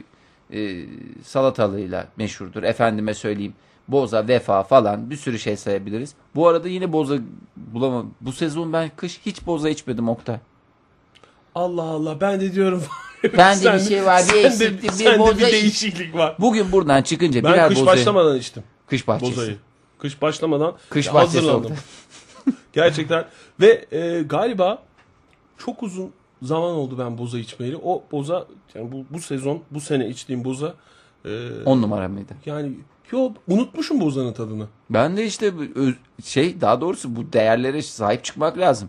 e, 0.52 0.84
salatalığıyla 1.22 2.06
meşhurdur. 2.16 2.62
Efendime 2.62 3.14
söyleyeyim. 3.14 3.54
Boza, 3.88 4.28
Vefa 4.28 4.62
falan 4.62 5.10
bir 5.10 5.16
sürü 5.16 5.38
şey 5.38 5.56
sayabiliriz. 5.56 6.14
Bu 6.34 6.48
arada 6.48 6.68
yine 6.68 6.92
boza 6.92 7.16
bulamam. 7.56 8.10
Bu 8.20 8.32
sezon 8.32 8.72
ben 8.72 8.90
kış 8.96 9.20
hiç 9.26 9.46
boza 9.46 9.68
içmedim 9.68 10.08
Oktay. 10.08 10.36
Allah 11.54 11.82
Allah 11.82 12.20
ben 12.20 12.40
de 12.40 12.52
diyorum. 12.52 12.82
Bende 13.38 13.60
bir 13.64 13.78
Sende- 13.78 13.88
şey 13.88 14.04
var, 14.04 14.22
bir 14.34 14.44
eksiklik, 14.44 14.82
bir 14.82 14.88
sende 14.90 15.18
boza 15.18 15.38
bir 15.38 15.52
değişiklik 15.52 16.14
var. 16.14 16.36
Bugün 16.40 16.72
buradan 16.72 17.02
çıkınca 17.02 17.44
Ben 17.44 17.52
birer 17.52 17.68
kış 17.68 17.78
bozayı- 17.78 17.86
başlamadan 17.86 18.38
içtim 18.38 18.62
Kış 18.86 19.08
bahçesi. 19.08 19.32
bozayı. 19.32 19.56
Kış 19.98 20.22
başlamadan 20.22 20.74
Kış 20.90 21.14
bahçesi 21.14 21.36
hazırlandım. 21.38 21.72
oldu. 21.72 22.54
Gerçekten. 22.72 23.24
Ve 23.60 23.84
e, 23.92 24.22
galiba 24.22 24.82
çok 25.58 25.82
uzun 25.82 26.12
zaman 26.42 26.70
oldu 26.70 26.96
ben 26.98 27.18
boza 27.18 27.38
içmeyeli. 27.38 27.76
O 27.84 28.02
boza 28.12 28.46
yani 28.74 28.92
bu, 28.92 29.04
bu 29.10 29.20
sezon 29.20 29.62
bu 29.70 29.80
sene 29.80 30.08
içtiğim 30.08 30.44
boza 30.44 30.74
e, 31.24 31.30
10 31.64 31.82
numara 31.82 32.08
mıydı? 32.08 32.32
yani 32.46 32.72
yo 33.12 33.32
unutmuşum 33.48 34.00
bozanın 34.00 34.32
tadını. 34.32 34.66
Ben 34.90 35.16
de 35.16 35.24
işte 35.26 35.52
şey 36.24 36.60
daha 36.60 36.80
doğrusu 36.80 37.16
bu 37.16 37.32
değerlere 37.32 37.82
sahip 37.82 38.24
çıkmak 38.24 38.58
lazım. 38.58 38.88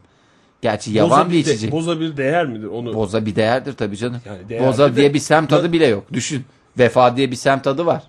Gerçi 0.62 0.90
Boza 0.92 1.00
yavan 1.00 1.30
bir 1.30 1.34
bir 1.34 1.46
de- 1.46 1.52
içecek. 1.52 1.72
boza 1.72 2.00
bir 2.00 2.18
değer 2.18 2.46
midir 2.46 2.68
onu? 2.68 2.94
Boza 2.94 3.26
bir 3.26 3.36
değerdir 3.36 3.74
tabii 3.74 3.98
canım. 3.98 4.22
Yani 4.26 4.50
değerli 4.50 4.68
Boza 4.68 4.92
de- 4.92 4.96
diye 4.96 5.14
bir 5.14 5.20
sem 5.20 5.48
tadı 5.48 5.74
bile 5.74 5.86
yok. 5.88 6.14
Düşün. 6.14 6.46
Vefa 6.78 7.18
diye 7.18 7.32
bir 7.32 7.36
sem 7.36 7.62
tadı 7.62 7.86
var. 7.86 8.04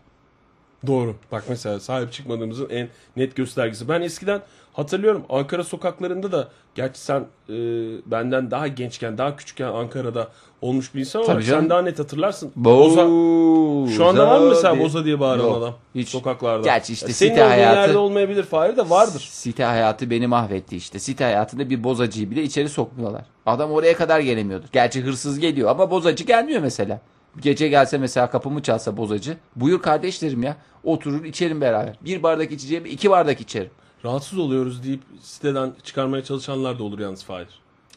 Doğru. 0.87 1.17
Bak 1.33 1.45
mesela 1.49 1.81
sahip 1.81 2.13
çıkmadığımızın 2.13 2.69
en 2.71 2.89
net 3.17 3.37
göstergesi. 3.37 3.89
Ben 3.89 4.01
eskiden 4.03 4.41
hatırlıyorum 4.83 5.23
Ankara 5.29 5.65
sokaklarında 5.65 6.33
da 6.33 6.49
gerçi 6.75 7.01
sen 7.01 7.21
e, 7.49 7.55
benden 8.07 8.51
daha 8.51 8.69
gençken 8.69 9.19
daha 9.19 9.37
küçükken 9.37 9.67
Ankara'da 9.67 10.29
olmuş 10.63 10.95
bir 10.95 11.01
insan 11.01 11.23
olarak 11.23 11.43
sen 11.45 11.71
daha 11.71 11.83
net 11.83 11.99
hatırlarsın. 11.99 12.53
Boza. 12.57 13.01
Şu 13.97 14.07
anda 14.07 14.29
var 14.29 14.39
mı 14.41 14.49
mesela 14.49 14.79
boza 14.79 15.05
diye 15.05 15.21
bağıran 15.21 15.45
Yok, 15.45 15.57
adam 15.57 15.75
hiç. 15.95 16.09
sokaklarda? 16.09 16.65
Gerçi 16.65 16.93
işte 16.93 17.07
Ya 17.07 17.13
senin 17.15 17.31
site 17.31 17.43
hayatı- 17.43 17.81
yerde 17.81 17.99
olmayabilir 17.99 18.43
Fahir 18.43 18.77
de 18.77 18.91
vardır. 18.91 19.29
Site 19.33 19.65
hayatı 19.65 20.11
beni 20.11 20.27
mahvetti 20.27 20.77
işte. 20.77 20.99
Site 20.99 21.25
hayatında 21.25 21.71
bir 21.71 21.85
bozacıyı 21.85 22.31
bile 22.31 22.43
içeri 22.43 22.69
sokmuyorlar. 22.69 23.23
Adam 23.47 23.71
oraya 23.71 23.97
kadar 23.97 24.21
gelemiyordur. 24.21 24.69
Gerçi 24.73 25.03
hırsız 25.03 25.39
geliyor 25.39 25.71
ama 25.71 25.91
bozacı 25.91 26.25
gelmiyor 26.25 26.61
mesela. 26.63 27.01
Gece 27.41 27.69
gelse 27.69 27.99
mesela 27.99 28.31
kapımı 28.31 28.63
çalsa 28.63 28.97
bozacı. 28.97 29.37
Buyur 29.57 29.83
kardeşlerim 29.83 30.43
ya. 30.43 30.57
Oturur 30.85 31.25
içerim 31.25 31.61
beraber. 31.61 31.95
Bir 32.05 32.23
bardak 32.23 32.53
içeceğim 32.53 32.87
iki 32.87 33.11
bardak 33.11 33.41
içerim. 33.41 33.71
Rahatsız 34.05 34.39
oluyoruz 34.39 34.83
deyip 34.85 35.01
siteden 35.23 35.73
çıkarmaya 35.85 36.25
çalışanlar 36.25 36.79
da 36.79 36.83
olur 36.83 36.99
yalnız 36.99 37.25
Fahir. 37.25 37.49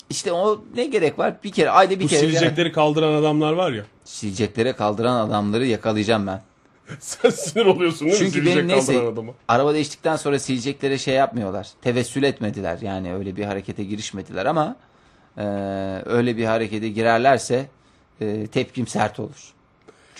İşte 0.10 0.32
o 0.32 0.62
ne 0.76 0.86
gerek 0.86 1.20
var? 1.20 1.34
Bir 1.44 1.52
kere 1.52 1.70
ayda 1.70 2.00
bir 2.00 2.04
Bu 2.04 2.08
kere. 2.08 2.20
silecekleri 2.20 2.72
kaldıran 2.72 3.14
adamlar 3.14 3.54
var 3.54 3.72
ya. 3.72 3.84
Sileceklere 4.04 4.74
kaldıran 4.74 5.28
adamları 5.28 5.66
yakalayacağım 5.66 6.28
ben. 6.28 6.42
Sen 7.00 7.30
sinir 7.30 7.66
oluyorsun 7.66 8.08
değil 8.08 8.22
mi? 8.22 8.32
Çünkü 8.32 8.46
benim 8.46 8.68
neyse 8.68 9.14
araba 9.48 9.74
değiştikten 9.74 10.16
sonra 10.16 10.40
sileceklere 10.40 10.98
şey 10.98 11.14
yapmıyorlar. 11.16 11.68
Tevessül 11.82 12.24
etmediler. 12.24 12.78
Yani 12.82 13.14
öyle 13.14 13.36
bir 13.36 13.44
harekete 13.46 13.84
girişmediler 13.84 14.46
ama 14.46 14.76
e, 15.38 15.44
öyle 16.06 16.38
bir 16.38 16.46
harekete 16.46 16.90
girerlerse 16.90 17.70
e, 18.22 18.48
tepkim 18.48 18.88
sert 18.88 19.20
olur. 19.20 19.54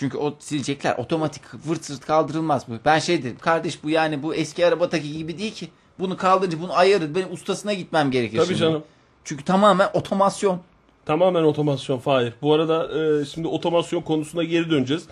Çünkü 0.02 0.18
o 0.18 0.34
silecekler 0.38 0.96
otomatik 0.96 1.42
vırt 1.66 1.84
sırt 1.84 2.06
kaldırılmaz 2.06 2.68
bu. 2.68 2.72
Ben 2.84 2.98
şey 2.98 3.18
dedim 3.22 3.36
kardeş 3.40 3.84
bu 3.84 3.90
yani 3.90 4.22
bu 4.22 4.34
eski 4.34 4.66
araba 4.66 4.88
taki 4.88 5.12
gibi 5.12 5.38
değil 5.38 5.54
ki. 5.54 5.68
Bunu 5.98 6.16
kaldırınca 6.16 6.60
bunu 6.60 6.74
ayarır. 6.74 7.14
Benim 7.14 7.32
ustasına 7.32 7.72
gitmem 7.72 8.10
gerekir 8.10 8.36
Tabii 8.36 8.46
şimdi. 8.46 8.58
canım. 8.58 8.82
Çünkü 9.24 9.44
tamamen 9.44 9.88
otomasyon. 9.94 10.60
Tamamen 11.04 11.42
otomasyon 11.42 11.98
Fahir. 11.98 12.32
Bu 12.42 12.54
arada 12.54 13.00
e, 13.00 13.24
şimdi 13.24 13.48
otomasyon 13.48 14.00
konusuna 14.00 14.44
geri 14.44 14.70
döneceğiz. 14.70 15.04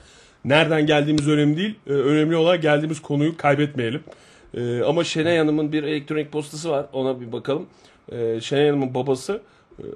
Nereden 0.44 0.86
geldiğimiz 0.86 1.28
önemli 1.28 1.56
değil. 1.56 1.74
E, 1.86 1.90
önemli 1.90 2.36
olan 2.36 2.60
geldiğimiz 2.60 3.02
konuyu 3.02 3.36
kaybetmeyelim. 3.36 4.04
E, 4.54 4.82
ama 4.82 5.04
Şenay 5.04 5.38
Hanım'ın 5.38 5.72
bir 5.72 5.82
elektronik 5.82 6.32
postası 6.32 6.70
var. 6.70 6.86
Ona 6.92 7.20
bir 7.20 7.32
bakalım. 7.32 7.66
E, 8.12 8.40
Şenay 8.40 8.66
Hanım'ın 8.66 8.94
babası 8.94 9.40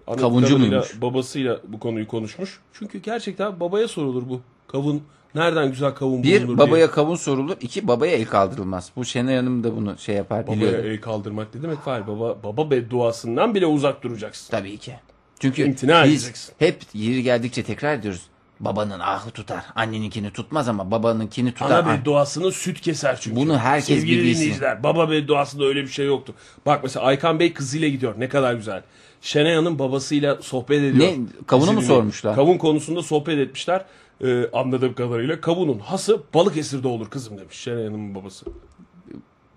e, 0.08 0.16
Kavuncu 0.16 0.58
muymuş? 0.58 1.02
Babasıyla 1.02 1.60
bu 1.68 1.78
konuyu 1.78 2.08
konuşmuş. 2.08 2.60
Çünkü 2.72 2.98
gerçekten 2.98 3.60
babaya 3.60 3.88
sorulur 3.88 4.28
bu. 4.28 4.40
Kavun 4.74 5.02
nereden 5.34 5.70
güzel 5.70 5.90
kavun 5.94 6.22
Bir 6.22 6.42
bulunur 6.42 6.58
babaya 6.58 6.76
diye. 6.76 6.90
kavun 6.90 7.16
sorulur. 7.16 7.56
iki 7.60 7.88
babaya 7.88 8.12
el 8.12 8.24
kaldırılmaz. 8.24 8.90
Bu 8.96 9.04
Şenay 9.04 9.36
Hanım 9.36 9.64
da 9.64 9.76
bunu 9.76 9.98
şey 9.98 10.14
yapar 10.14 10.46
Babaya 10.46 10.56
biliyordu. 10.60 10.86
el 10.86 11.00
kaldırmak 11.00 11.54
ne 11.54 11.62
demek 11.62 11.78
Fahir? 11.78 12.06
Baba, 12.06 12.42
baba 12.42 12.70
bedduasından 12.70 13.54
bile 13.54 13.66
uzak 13.66 14.02
duracaksın. 14.02 14.50
Tabii 14.50 14.78
ki. 14.78 14.94
Çünkü 15.40 15.62
İmtina 15.62 16.04
biz 16.04 16.12
edeceksin. 16.12 16.54
hep 16.58 16.76
yeri 16.94 17.22
geldikçe 17.22 17.62
tekrar 17.62 17.94
ediyoruz. 17.94 18.22
Babanın 18.60 19.00
ahı 19.00 19.30
tutar. 19.30 19.64
Anneninkini 19.74 20.30
tutmaz 20.30 20.68
ama 20.68 20.90
babanınkini 20.90 21.52
tutar. 21.52 21.70
Ana 21.82 21.90
An- 21.90 21.98
bedduasını 22.00 22.52
süt 22.52 22.80
keser 22.80 23.20
çünkü. 23.20 23.36
Bunu 23.36 23.58
herkes 23.58 23.86
Sevgili 24.00 24.18
bir 24.18 24.24
bilsin. 24.24 24.40
dinleyiciler 24.40 24.82
baba 24.82 25.10
bedduasında 25.10 25.64
öyle 25.64 25.82
bir 25.82 25.88
şey 25.88 26.06
yoktu. 26.06 26.34
Bak 26.66 26.80
mesela 26.82 27.06
Aykan 27.06 27.40
Bey 27.40 27.52
kızıyla 27.52 27.88
gidiyor 27.88 28.14
ne 28.18 28.28
kadar 28.28 28.54
güzel. 28.54 28.82
Şenay 29.24 29.54
Hanım 29.54 29.78
babasıyla 29.78 30.42
sohbet 30.42 30.82
ediyor. 30.82 31.08
Ne, 31.08 31.16
kavunu 31.46 31.72
mu 31.72 31.82
sormuşlar? 31.82 32.34
Kavun 32.34 32.58
konusunda 32.58 33.02
sohbet 33.02 33.38
etmişler. 33.38 33.84
Ee, 34.24 34.50
anladığım 34.52 34.94
kadarıyla 34.94 35.40
kavunun 35.40 35.78
hası 35.78 36.22
Balıkesir'de 36.34 36.88
olur 36.88 37.10
kızım 37.10 37.38
demiş 37.38 37.56
Şenay 37.56 37.84
Hanım'ın 37.84 38.14
babası. 38.14 38.46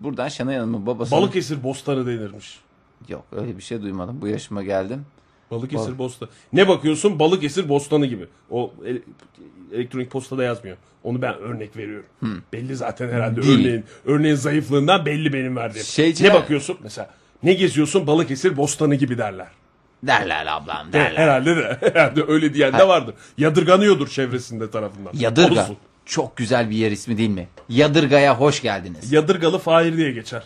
Buradan 0.01 0.27
Şenay 0.27 0.55
Hanım'ın 0.57 0.85
babası. 0.85 1.11
Balıkesir 1.11 1.63
bostanı 1.63 2.07
denirmiş. 2.07 2.59
Yok 3.09 3.23
öyle 3.31 3.57
bir 3.57 3.61
şey 3.61 3.81
duymadım. 3.81 4.21
Bu 4.21 4.27
yaşıma 4.27 4.63
geldim. 4.63 5.05
Balıkesir 5.51 5.85
Balık. 5.87 5.97
bostanı. 5.99 6.29
Ne 6.53 6.67
bakıyorsun? 6.67 7.19
Balıkesir 7.19 7.69
bostanı 7.69 8.05
gibi. 8.05 8.25
O 8.51 8.73
ele- 8.85 9.01
elektronik 9.73 10.11
postada 10.11 10.43
yazmıyor. 10.43 10.77
Onu 11.03 11.21
ben 11.21 11.33
örnek 11.37 11.77
veriyorum. 11.77 12.05
Belli 12.53 12.75
zaten 12.75 13.09
herhalde 13.09 13.41
Dil. 13.41 13.59
örneğin 13.59 13.83
örneğin 14.05 14.35
zayıflığından 14.35 15.05
belli 15.05 15.33
benim 15.33 15.55
verdiğim. 15.55 15.85
Şeyciler- 15.85 16.29
Ne 16.29 16.33
bakıyorsun 16.33 16.77
mesela? 16.83 17.09
Ne 17.43 17.53
geziyorsun? 17.53 18.07
Balıkesir 18.07 18.57
bostanı 18.57 18.95
gibi 18.95 19.17
derler. 19.17 19.47
Derler 20.03 20.45
ablam 20.47 20.93
derler. 20.93 21.17
herhalde 21.17 21.55
de 21.55 21.77
herhalde 21.93 22.23
öyle 22.27 22.53
diyen 22.53 22.73
de 22.73 22.87
vardır. 22.87 23.15
Yadırganıyordur 23.37 24.07
çevresinde 24.07 24.71
tarafından. 24.71 25.11
Yadırga. 25.13 25.61
Olsun. 25.61 25.77
Çok 26.05 26.37
güzel 26.37 26.69
bir 26.69 26.75
yer 26.75 26.91
ismi 26.91 27.17
değil 27.17 27.29
mi? 27.29 27.47
Yadırga'ya 27.69 28.39
hoş 28.39 28.61
geldiniz. 28.61 29.11
Yadırgalı 29.11 29.57
Fahir 29.57 29.97
diye 29.97 30.11
geçer. 30.11 30.43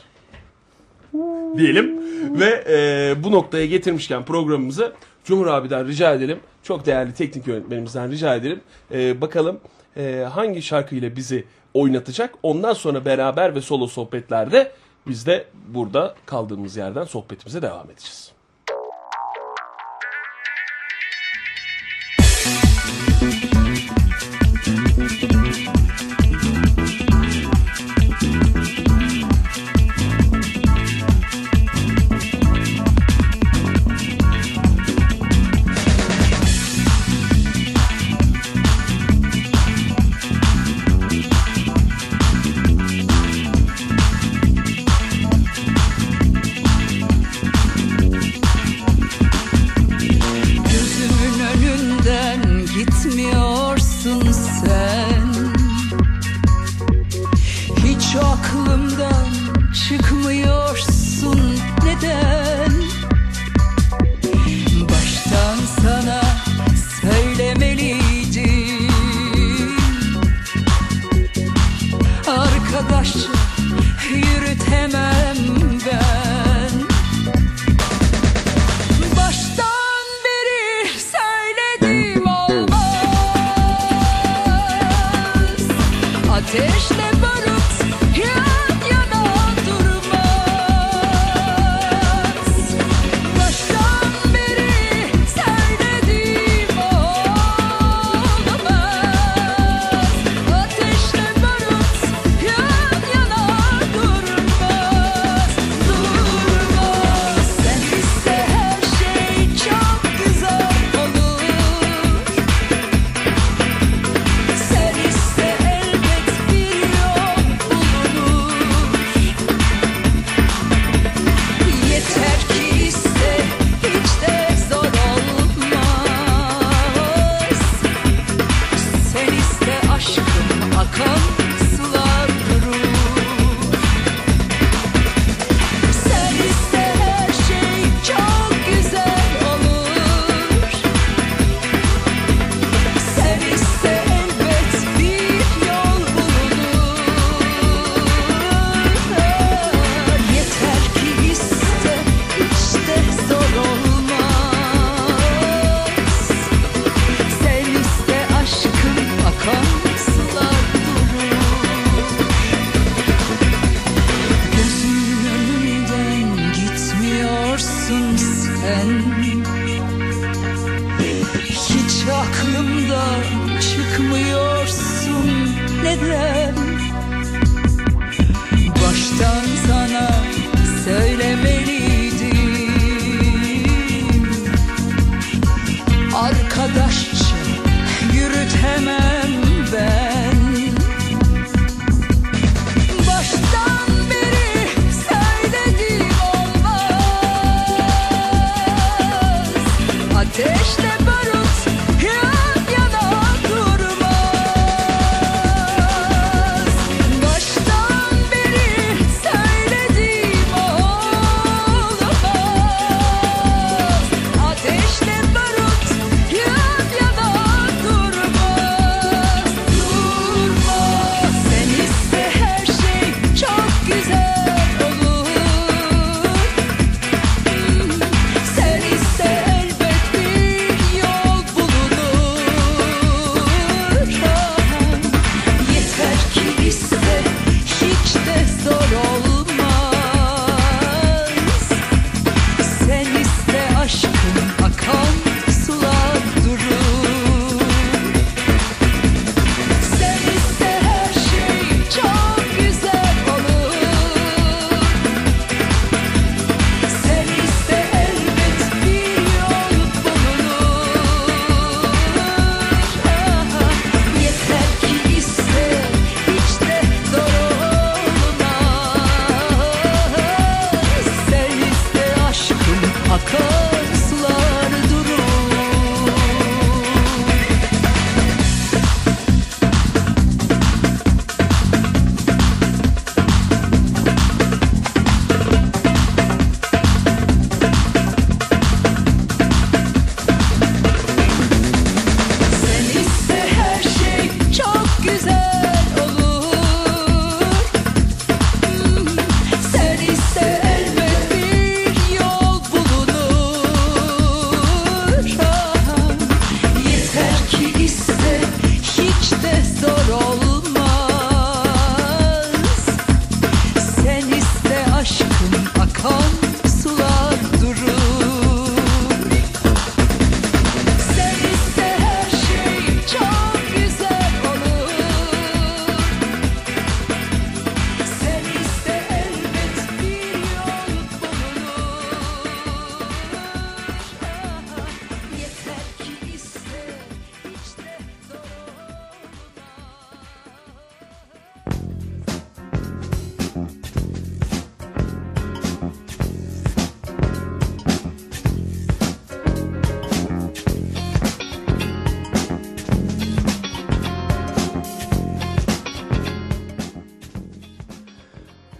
Diyelim 1.57 2.01
ve 2.39 2.63
e, 2.69 3.23
bu 3.23 3.31
noktaya 3.31 3.65
getirmişken 3.65 4.25
programımızı 4.25 4.93
Cumhur 5.25 5.47
abiden 5.47 5.87
rica 5.87 6.13
edelim. 6.13 6.39
Çok 6.63 6.85
değerli 6.85 7.13
teknik 7.13 7.47
yönetmenimizden 7.47 8.11
rica 8.11 8.35
edelim. 8.35 8.61
E, 8.93 9.21
bakalım 9.21 9.59
e, 9.97 10.25
hangi 10.33 10.61
şarkıyla 10.61 11.15
bizi 11.15 11.45
oynatacak. 11.73 12.33
Ondan 12.43 12.73
sonra 12.73 13.05
beraber 13.05 13.55
ve 13.55 13.61
solo 13.61 13.87
sohbetlerde 13.87 14.71
biz 15.07 15.25
de 15.25 15.47
burada 15.67 16.15
kaldığımız 16.25 16.77
yerden 16.77 17.03
sohbetimize 17.03 17.61
devam 17.61 17.91
edeceğiz. 17.91 18.30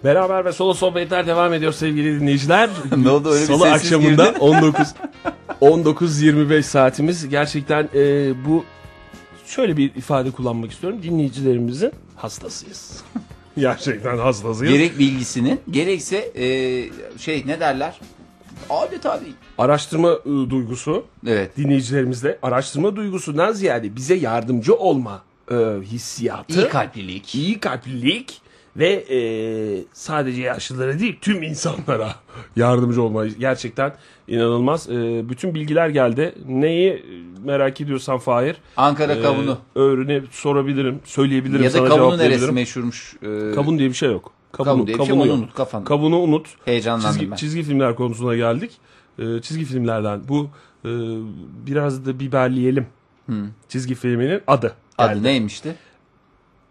Beraber 0.04 0.46
ve 0.46 0.52
solo 0.52 0.74
sohbetler 0.74 1.28
devam 1.28 1.54
ediyor 1.54 1.74
sevgili 1.74 2.20
dinleyiciler. 2.20 2.70
Ne 2.98 3.10
oldu, 3.10 3.30
öyle 3.30 3.42
bir 3.42 3.48
Salı 3.48 3.60
sessiz 3.60 3.74
akşamında 3.74 4.28
girdin? 4.28 4.40
19 4.40 4.94
19.25 5.62 6.62
saatimiz. 6.64 7.30
Gerçekten 7.30 7.90
e, 7.96 8.34
bu 8.46 8.66
şöyle 9.46 9.78
bir 9.78 9.96
ifade 9.96 10.32
kullanmak 10.32 10.72
istiyorum. 10.72 11.00
Dinleyicilerimizin 11.04 11.92
hastasıyız. 12.16 13.04
Gerçekten 13.58 14.18
hastasıyız. 14.18 14.74
Gerek 14.74 15.00
bilgisinin 15.00 15.60
gerekse 15.72 16.32
e, 16.36 16.46
şey 17.18 17.44
ne 17.48 17.60
derler? 17.60 18.00
Adeta 18.70 19.22
bir 19.22 19.34
Araştırma 19.58 20.12
e, 20.12 20.50
duygusu 20.50 21.06
evet. 21.28 21.58
dinleyicilerimizde 21.58 22.40
araştırma 22.42 22.96
duygusundan 22.96 23.52
ziyade 23.52 23.96
bize 23.96 24.16
yardımcı 24.16 24.76
olma 24.76 25.24
e, 25.52 25.56
hissiyatı. 25.84 26.62
iyi 26.62 26.70
kalplilik. 26.70 27.36
iyi 27.36 27.60
kalplilik 27.60 28.42
ve 28.78 28.88
e, 29.10 29.20
sadece 29.94 30.42
yaşlılara 30.42 31.00
değil 31.00 31.18
tüm 31.22 31.44
insanlara 31.44 32.16
yardımcı 32.56 33.02
olmayı 33.02 33.32
gerçekten 33.40 33.94
inanılmaz. 34.28 34.90
E, 34.90 35.30
bütün 35.30 35.56
bilgiler 35.56 35.90
geldi. 35.90 36.36
Neyi 36.48 37.06
merak 37.44 37.82
ediyorsan 37.82 38.18
Fahir. 38.18 38.56
Ankara 38.78 39.14
e, 39.14 39.22
kavunu. 39.22 39.58
öğrene 39.76 40.22
sorabilirim, 40.32 41.00
söyleyebilirim. 41.06 41.64
Ya 41.64 41.70
da 41.70 41.78
sana 41.78 41.88
kavunu 41.88 42.02
cevaplayabilirim. 42.04 42.42
neresi 42.42 42.52
meşhurmuş? 42.54 43.16
Ee, 43.24 43.52
Kavun 43.56 43.80
diye 43.80 43.90
bir 43.90 43.94
şey 43.94 44.12
yok. 44.12 44.32
Kavunu, 44.52 44.66
Kavun 44.74 44.88
diye 44.88 44.98
bir 45.00 45.06
şey, 45.06 45.30
unut 45.30 45.54
kafanı. 45.54 45.86
Kavunu 45.86 46.20
unut. 46.20 46.48
Heyecanlandım 46.66 47.12
Çizgi, 47.12 47.32
ben. 47.32 47.36
çizgi 47.36 47.64
filmler 47.64 47.96
konusuna 47.96 48.36
geldik. 48.36 48.72
E, 49.20 49.42
çizgi 49.42 49.66
filmlerden 49.66 50.22
bu 50.30 50.50
e, 50.86 50.90
biraz 51.68 52.06
da 52.06 52.20
biberleyelim. 52.20 52.88
Çizgi 53.70 53.96
filminin 53.96 54.42
adı. 54.48 54.74
Adı 54.98 55.14
geldi. 55.14 55.24
neymişti? 55.24 55.76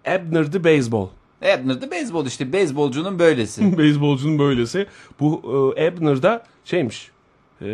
Abner 0.07 0.53
the 0.53 0.65
Baseball. 0.65 1.07
Abner'da 1.43 1.91
beyzbol 1.91 2.27
işte. 2.27 2.53
Beyzbolcunun 2.53 3.19
böylesi. 3.19 3.79
Beyzbolcunun 3.79 4.39
böylesi. 4.39 4.87
Bu 5.21 5.43
e, 5.77 5.87
Abner'da 5.87 6.45
şeymiş. 6.65 7.11
E, 7.63 7.69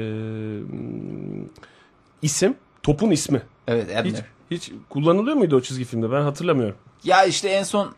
isim, 2.22 2.54
topun 2.82 3.10
ismi. 3.10 3.42
evet 3.68 3.90
Abner. 3.96 4.04
Hiç 4.04 4.16
hiç 4.50 4.72
kullanılıyor 4.88 5.36
muydu 5.36 5.56
o 5.56 5.60
çizgi 5.60 5.84
filmde? 5.84 6.12
Ben 6.12 6.22
hatırlamıyorum. 6.22 6.76
Ya 7.04 7.24
işte 7.24 7.48
en 7.48 7.62
son 7.62 7.94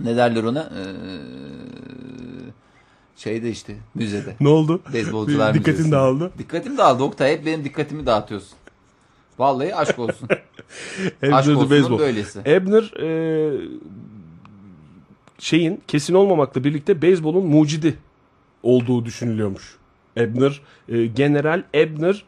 ne 0.00 0.16
derler 0.16 0.44
ona? 0.44 0.60
Ee, 0.62 0.82
şeyde 3.16 3.50
işte 3.50 3.76
müzede. 3.94 4.36
Ne 4.40 4.48
oldu? 4.48 4.80
Beyzbolcular 4.92 5.54
Dikkatin 5.54 5.72
müzesinde. 5.72 5.96
dağıldı. 5.96 6.32
Dikkatim 6.38 6.78
dağıldı 6.78 7.02
Oktay. 7.02 7.32
Hep 7.32 7.46
benim 7.46 7.64
dikkatimi 7.64 8.06
dağıtıyorsun. 8.06 8.52
Vallahi 9.38 9.74
aşk 9.76 9.98
olsun. 9.98 10.28
aşk 11.22 11.48
olsunun 11.50 11.70
Baseball. 11.70 11.98
böylesi. 11.98 12.40
Abner 12.40 12.92
e, 13.00 13.08
şeyin 15.42 15.82
kesin 15.88 16.14
olmamakla 16.14 16.64
birlikte 16.64 17.02
beyzbolun 17.02 17.46
mucidi 17.46 17.94
olduğu 18.62 19.04
düşünülüyormuş. 19.04 19.76
Abner, 20.16 20.60
e, 20.88 21.06
General 21.06 21.62
Abner 21.76 22.24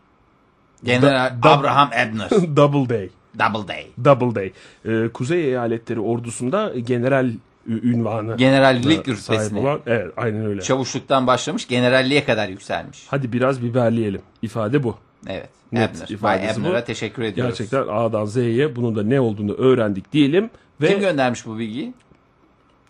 General 0.84 1.32
Da- 1.42 1.50
Abraham 1.50 1.88
Abner. 1.88 2.30
Doubleday. 2.56 3.08
Double 3.38 3.68
Day. 3.68 3.86
Doubleday. 4.04 4.52
E, 4.84 5.08
Kuzey 5.08 5.44
Eyaletleri 5.44 6.00
ordusunda 6.00 6.72
general 6.86 7.30
ünvanı 7.68 8.36
Generallik 8.36 9.08
rütbesine. 9.08 9.58
olan. 9.58 9.80
Evet, 9.86 10.12
aynen 10.16 10.46
öyle. 10.46 10.60
Çavuşluktan 10.60 11.26
başlamış 11.26 11.68
generalliğe 11.68 12.24
kadar 12.24 12.48
yükselmiş. 12.48 13.04
Hadi 13.08 13.32
biraz 13.32 13.62
biberleyelim. 13.62 14.20
İfade 14.42 14.82
bu. 14.82 14.96
Evet. 15.26 15.48
Net 15.72 15.90
Abner. 15.96 16.08
ifadesi 16.08 16.62
Bay 16.62 16.68
Abner'a 16.70 16.82
bu. 16.82 16.86
teşekkür 16.86 17.22
ediyoruz. 17.22 17.58
Gerçekten 17.58 17.84
A'dan 17.88 18.24
Z'ye 18.24 18.76
bunun 18.76 18.96
da 18.96 19.02
ne 19.02 19.20
olduğunu 19.20 19.52
öğrendik 19.54 20.12
diyelim 20.12 20.50
Ve 20.80 20.88
Kim 20.88 21.00
göndermiş 21.00 21.46
bu 21.46 21.58
bilgiyi? 21.58 21.94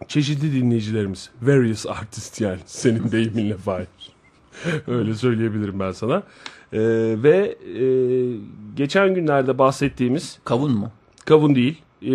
Çeşitli 0.09 0.53
dinleyicilerimiz. 0.55 1.31
Various 1.43 1.87
artist 1.87 2.41
yani. 2.41 2.59
Senin 2.67 3.13
deyiminle 3.13 3.57
Fahir. 3.57 3.87
Öyle 4.87 5.15
söyleyebilirim 5.15 5.81
ben 5.81 5.93
sana. 5.93 6.23
Ee, 6.73 6.79
ve 7.23 7.57
e, 7.81 7.85
geçen 8.77 9.15
günlerde 9.15 9.59
bahsettiğimiz 9.59 10.39
Kavun 10.45 10.73
mu? 10.73 10.91
kavun 11.25 11.55
değil. 11.55 11.83
Ee, 12.03 12.09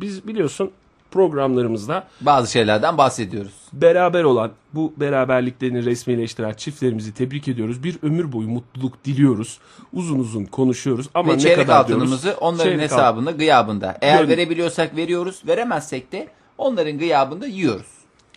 biz 0.00 0.26
biliyorsun 0.28 0.70
programlarımızda 1.10 2.08
Bazı 2.20 2.52
şeylerden 2.52 2.98
bahsediyoruz. 2.98 3.52
beraber 3.72 4.24
olan 4.24 4.50
bu 4.74 4.92
beraberliklerini 4.96 5.84
resmileştiren 5.84 6.52
çiftlerimizi 6.52 7.14
tebrik 7.14 7.48
ediyoruz. 7.48 7.84
Bir 7.84 7.96
ömür 8.02 8.32
boyu 8.32 8.48
mutluluk 8.48 9.04
diliyoruz. 9.04 9.58
Uzun 9.92 10.18
uzun 10.18 10.44
konuşuyoruz 10.44 11.08
ama 11.14 11.32
Ve 11.32 11.36
ne 11.36 11.40
çeyrek 11.40 11.58
kadar 11.66 11.80
altınımızı 11.80 12.22
diyoruz? 12.22 12.42
onların 12.42 12.64
Çeyrek 12.64 12.80
hesabında, 12.80 13.30
gıyabında. 13.30 13.98
Eğer 14.02 14.20
Gön- 14.24 14.28
verebiliyorsak 14.28 14.96
veriyoruz, 14.96 15.42
veremezsek 15.46 16.12
de 16.12 16.28
onların 16.58 16.98
gıyabında 16.98 17.46
yiyoruz. 17.46 17.86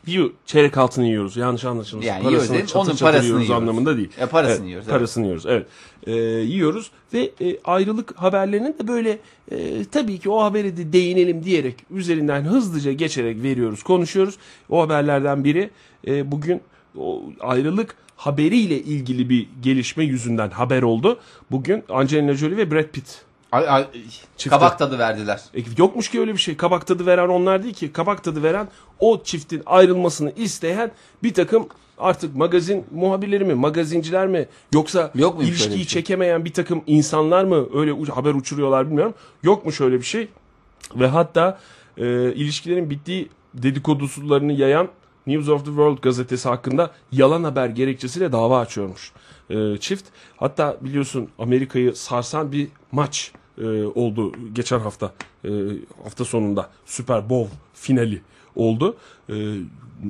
Yiyor, 0.06 0.30
çeyrek 0.46 0.78
altını 0.78 1.06
yiyoruz. 1.06 1.38
Yanlış 1.38 1.66
anlaşılmasın. 1.66 2.08
Yani 2.10 2.20
yiyoruz 2.20 2.38
parasını 2.48 2.58
mi? 2.58 2.68
çatır 2.68 2.80
Onun 2.80 2.90
çatır 2.90 3.06
parasını 3.06 3.26
yiyoruz 3.26 3.44
yiyoruz. 3.46 3.62
anlamında 3.64 3.98
değil. 3.98 4.10
E, 4.18 4.26
parasını 4.26 4.56
Evet, 4.56 4.68
yiyoruz, 4.68 4.88
evet. 4.88 4.98
Parasını 4.98 5.24
yiyoruz. 5.26 5.46
Evet. 5.48 5.68
Ee, 6.08 6.12
yiyoruz 6.12 6.92
ve 7.14 7.32
e, 7.42 7.58
ayrılık 7.64 8.16
haberlerinin 8.16 8.76
de 8.80 8.88
böyle 8.88 9.18
e, 9.52 9.86
tabii 9.92 10.20
ki 10.20 10.30
o 10.30 10.44
haberi 10.44 10.78
de 10.78 10.94
değinelim 10.94 11.44
diyerek 11.44 11.76
üzerinden 11.92 12.42
hızlıca 12.42 12.92
geçerek 12.92 13.44
veriyoruz, 13.44 13.84
konuşuyoruz. 13.84 14.38
O 14.70 14.82
haberlerden 14.82 15.44
biri 15.44 15.70
e, 16.08 16.32
bugün 16.32 16.62
o 16.98 17.24
ayrılık 17.40 17.96
haberiyle 18.16 18.78
ilgili 18.80 19.30
bir 19.30 19.48
gelişme 19.62 20.04
yüzünden 20.04 20.50
haber 20.50 20.82
oldu. 20.82 21.20
Bugün 21.52 21.84
Angelina 21.90 22.34
Jolie 22.34 22.58
ve 22.58 22.72
Brad 22.72 22.88
Pitt 22.88 23.22
Ay, 23.52 23.70
ay, 23.70 23.88
Çifte. 24.38 24.50
kabak 24.50 24.80
tadı 24.80 25.00
verdiler. 25.00 25.42
e, 25.56 25.60
yokmuş 25.78 26.10
ki 26.10 26.20
öyle 26.20 26.34
bir 26.34 26.38
şey. 26.38 26.58
Kabak 26.58 26.88
tadı 26.88 27.06
veren 27.06 27.28
onlar 27.28 27.64
değil 27.64 27.74
ki. 27.74 27.92
Kabak 27.94 28.24
tadı 28.24 28.44
veren 28.44 28.68
o 29.00 29.24
çiftin 29.24 29.64
ayrılmasını 29.66 30.32
isteyen 30.36 30.92
bir 31.24 31.34
takım 31.34 31.68
artık 31.98 32.36
magazin 32.36 32.86
muhabirleri 32.92 33.46
mi, 33.46 33.54
magazinciler 33.54 34.28
mi 34.28 34.48
yoksa 34.74 35.12
Yok 35.16 35.44
ilişkiyi 35.44 35.76
şey? 35.78 35.86
çekemeyen 35.86 36.46
bir 36.46 36.54
takım 36.54 36.84
insanlar 36.88 37.44
mı 37.44 37.68
öyle 37.74 38.12
haber 38.12 38.34
uçuruyorlar 38.34 38.88
bilmiyorum. 38.88 39.14
Yokmuş 39.44 39.82
öyle 39.82 39.98
bir 39.98 40.06
şey. 40.06 40.28
Ve 40.96 41.08
hatta 41.08 41.60
e, 41.98 42.34
ilişkilerin 42.34 42.90
bittiği 42.90 43.30
dedikodularını 43.54 44.54
yayan 44.54 44.88
News 45.28 45.50
of 45.50 45.60
the 45.60 45.66
World 45.66 45.98
gazetesi 46.02 46.50
hakkında 46.50 46.92
yalan 47.12 47.44
haber 47.44 47.68
gerekçesiyle 47.70 48.32
dava 48.32 48.60
açıyormuş 48.60 49.12
e, 49.50 49.78
çift. 49.78 50.06
Hatta 50.38 50.78
biliyorsun 50.82 51.30
Amerika'yı 51.40 51.96
sarsan 51.96 52.52
bir 52.52 52.68
maç 52.92 53.32
e, 53.62 53.86
oldu 53.86 54.32
geçen 54.54 54.80
hafta 54.80 55.14
e, 55.46 55.50
hafta 56.04 56.26
sonunda 56.26 56.70
Super 56.86 57.30
Bowl 57.30 57.50
finali 57.74 58.22
oldu. 58.56 58.98
E, 59.30 59.34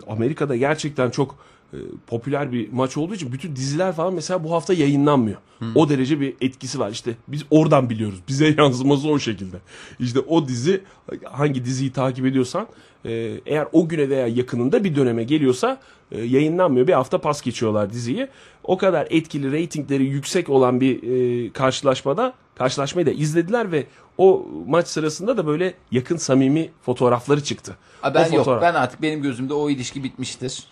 Amerika'da 0.07 0.55
gerçekten 0.55 1.09
çok 1.09 1.35
e, 1.73 1.77
popüler 2.07 2.51
bir 2.51 2.71
maç 2.71 2.97
olduğu 2.97 3.15
için 3.15 3.31
bütün 3.31 3.55
diziler 3.55 3.93
falan 3.93 4.13
mesela 4.13 4.43
bu 4.43 4.51
hafta 4.51 4.73
yayınlanmıyor. 4.73 5.37
O 5.75 5.89
derece 5.89 6.19
bir 6.19 6.35
etkisi 6.41 6.79
var. 6.79 6.89
İşte 6.89 7.15
biz 7.27 7.43
oradan 7.49 7.89
biliyoruz. 7.89 8.19
Bize 8.27 8.55
yansıması 8.57 9.09
o 9.09 9.19
şekilde. 9.19 9.57
İşte 9.99 10.19
o 10.19 10.47
dizi 10.47 10.83
hangi 11.23 11.65
diziyi 11.65 11.91
takip 11.91 12.25
ediyorsan 12.25 12.67
e, 13.05 13.39
eğer 13.45 13.67
o 13.71 13.87
güne 13.87 14.09
veya 14.09 14.27
yakınında 14.27 14.83
bir 14.83 14.95
döneme 14.95 15.23
geliyorsa 15.23 15.79
e, 16.11 16.21
yayınlanmıyor. 16.21 16.87
Bir 16.87 16.93
hafta 16.93 17.17
pas 17.17 17.41
geçiyorlar 17.41 17.93
diziyi. 17.93 18.27
O 18.63 18.77
kadar 18.77 19.07
etkili 19.09 19.51
reytingleri 19.51 20.03
yüksek 20.03 20.49
olan 20.49 20.81
bir 20.81 21.03
e, 21.03 21.51
karşılaşmada 21.51 22.33
karşılaşmayı 22.55 23.05
da 23.05 23.11
izlediler 23.11 23.71
ve 23.71 23.85
o 24.17 24.47
maç 24.67 24.87
sırasında 24.87 25.37
da 25.37 25.47
böyle 25.47 25.73
yakın 25.91 26.17
samimi 26.17 26.69
fotoğrafları 26.81 27.43
çıktı. 27.43 27.77
Ben 28.03 28.23
O 28.31 28.35
yok. 28.35 28.37
fotoğraf. 28.37 28.61
Ben 28.61 28.73
artık 28.73 29.01
benim 29.01 29.21
gözümde 29.21 29.53
o 29.53 29.69
ilişki 29.69 30.03
bitmiştir. 30.03 30.63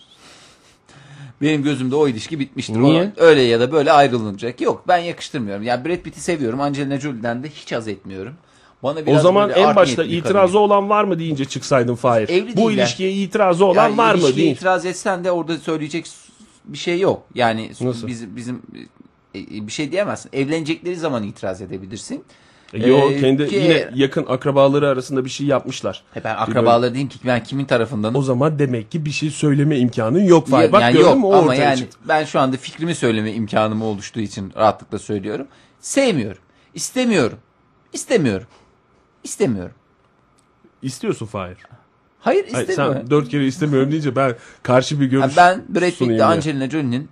Benim 1.41 1.63
gözümde 1.63 1.95
o 1.95 2.07
ilişki 2.07 2.39
bitmiştir. 2.39 2.79
Niye? 2.81 3.13
O 3.17 3.21
öyle 3.23 3.41
ya 3.41 3.59
da 3.59 3.71
böyle 3.71 3.91
ayrılınacak. 3.91 4.61
Yok 4.61 4.83
ben 4.87 4.97
yakıştırmıyorum. 4.97 5.63
Yani 5.63 5.85
Brad 5.85 5.97
Pitt'i 5.97 6.21
seviyorum. 6.21 6.61
Angelina 6.61 6.99
Jolie'den 6.99 7.43
de 7.43 7.49
hiç 7.49 7.71
haz 7.71 7.87
etmiyorum. 7.87 8.33
Bana 8.83 8.99
O 8.99 9.05
biraz 9.05 9.21
zaman 9.21 9.49
böyle 9.49 9.59
en 9.61 9.75
başta 9.75 10.03
itirazı 10.03 10.53
kadın. 10.53 10.63
olan 10.63 10.89
var 10.89 11.03
mı 11.03 11.19
deyince 11.19 11.45
çıksaydın 11.45 11.95
Fahir. 11.95 12.29
Evli 12.29 12.57
Bu 12.57 12.71
ilişkiye 12.71 13.11
itirazı 13.11 13.65
olan 13.65 13.83
Yani 13.83 13.97
var 13.97 14.15
mı 14.15 14.35
değil. 14.35 14.51
itiraz 14.55 14.85
etsen 14.85 15.23
de 15.23 15.31
orada 15.31 15.57
söyleyecek 15.57 16.05
bir 16.65 16.77
şey 16.77 16.99
yok. 16.99 17.21
Yani 17.35 17.69
Nasıl? 17.81 18.07
bizim 18.07 18.35
bizim 18.35 18.61
e, 19.35 19.67
bir 19.67 19.71
şey 19.71 19.91
diyemezsin. 19.91 20.29
Evlenecekleri 20.33 20.95
zaman 20.95 21.23
itiraz 21.23 21.61
edebilirsin. 21.61 22.23
E, 22.73 22.87
Yo 22.87 23.11
Ee, 23.11 23.19
kendi 23.19 23.47
ki- 23.47 23.55
yine 23.55 23.89
yakın 23.95 24.25
akrabaları 24.29 24.87
arasında 24.87 25.25
bir 25.25 25.29
şey 25.29 25.47
yapmışlar. 25.47 26.03
He 26.13 26.23
ben 26.23 26.35
akrabaları 26.35 26.93
diyeyim 26.93 27.09
ki 27.09 27.19
ben 27.25 27.43
kimin 27.43 27.65
tarafındanım? 27.65 28.15
O 28.15 28.21
zaman 28.21 28.59
demek 28.59 28.91
ki 28.91 29.05
bir 29.05 29.11
şey 29.11 29.29
söyleme 29.29 29.77
imkanın 29.77 30.23
yok. 30.23 30.49
Ya- 30.49 30.71
Bak 30.71 30.81
yani 30.81 30.93
gördün 30.97 31.17
mü 31.17 31.25
o 31.25 31.33
ama 31.33 31.55
yani 31.55 31.77
çıktı. 31.77 31.97
ben 32.07 32.23
şu 32.25 32.39
anda 32.39 32.57
fikrimi 32.57 32.95
söyleme 32.95 33.33
imkanım 33.33 33.81
oluştuğu 33.81 34.19
için 34.19 34.53
rahatlıkla 34.57 34.99
söylüyorum. 34.99 35.47
Sevmiyorum. 35.79 36.41
İstemiyorum. 36.73 37.37
İstemiyorum. 37.93 38.47
İstemiyorum. 39.23 39.75
İstiyorsun 40.81 41.25
Fahir. 41.25 41.57
Hayır 42.19 42.45
Hayır, 42.51 42.67
istemiyorum. 42.67 43.01
sen 43.01 43.09
dört 43.11 43.29
kere 43.29 43.45
istemiyorum 43.47 43.91
deyince 43.91 44.15
ben 44.15 44.35
karşı 44.63 44.99
bir 45.01 45.05
görüş 45.05 45.21
Yani 45.21 45.33
ben 45.37 45.75
Brad 45.75 45.85
Pitt 45.85 45.95
sunayım 45.97 46.11
ile 46.15 46.17
diye. 46.17 46.25
Angelina 46.25 46.69
Jolie'nin 46.69 47.09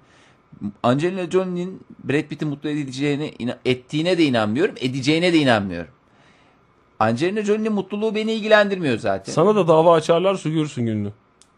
Angelina 0.84 1.32
Jolie'nin 1.32 1.82
Brad 2.04 2.24
Pitt'i 2.24 2.46
mutlu 2.46 2.70
edeceğine 2.70 3.32
ettiğine 3.66 4.18
de 4.18 4.24
inanmıyorum, 4.24 4.76
edeceğine 4.80 5.34
de 5.34 5.38
inanmıyorum. 5.38 5.92
Angelina 7.00 7.42
Jolie'nin 7.42 7.74
mutluluğu 7.74 8.16
beni 8.16 8.32
ilgilendirmiyor 8.34 8.98
zaten. 8.98 9.34
Sana 9.34 9.56
da 9.56 9.68
dava 9.68 9.94
açarlarsa 9.94 10.50
görürsün 10.50 10.86
gününü. 10.86 11.12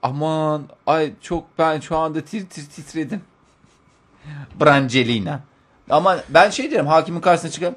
Aman 0.03 0.63
ay 0.87 1.11
çok 1.21 1.43
ben 1.57 1.79
şu 1.79 1.97
anda 1.97 2.21
tir 2.21 2.45
tir 2.45 2.65
titredim. 2.65 3.21
Brangelina. 4.61 5.39
Ama 5.89 6.17
ben 6.29 6.49
şey 6.49 6.71
derim 6.71 6.87
hakimin 6.87 7.21
karşısına 7.21 7.51
çıkarım. 7.51 7.75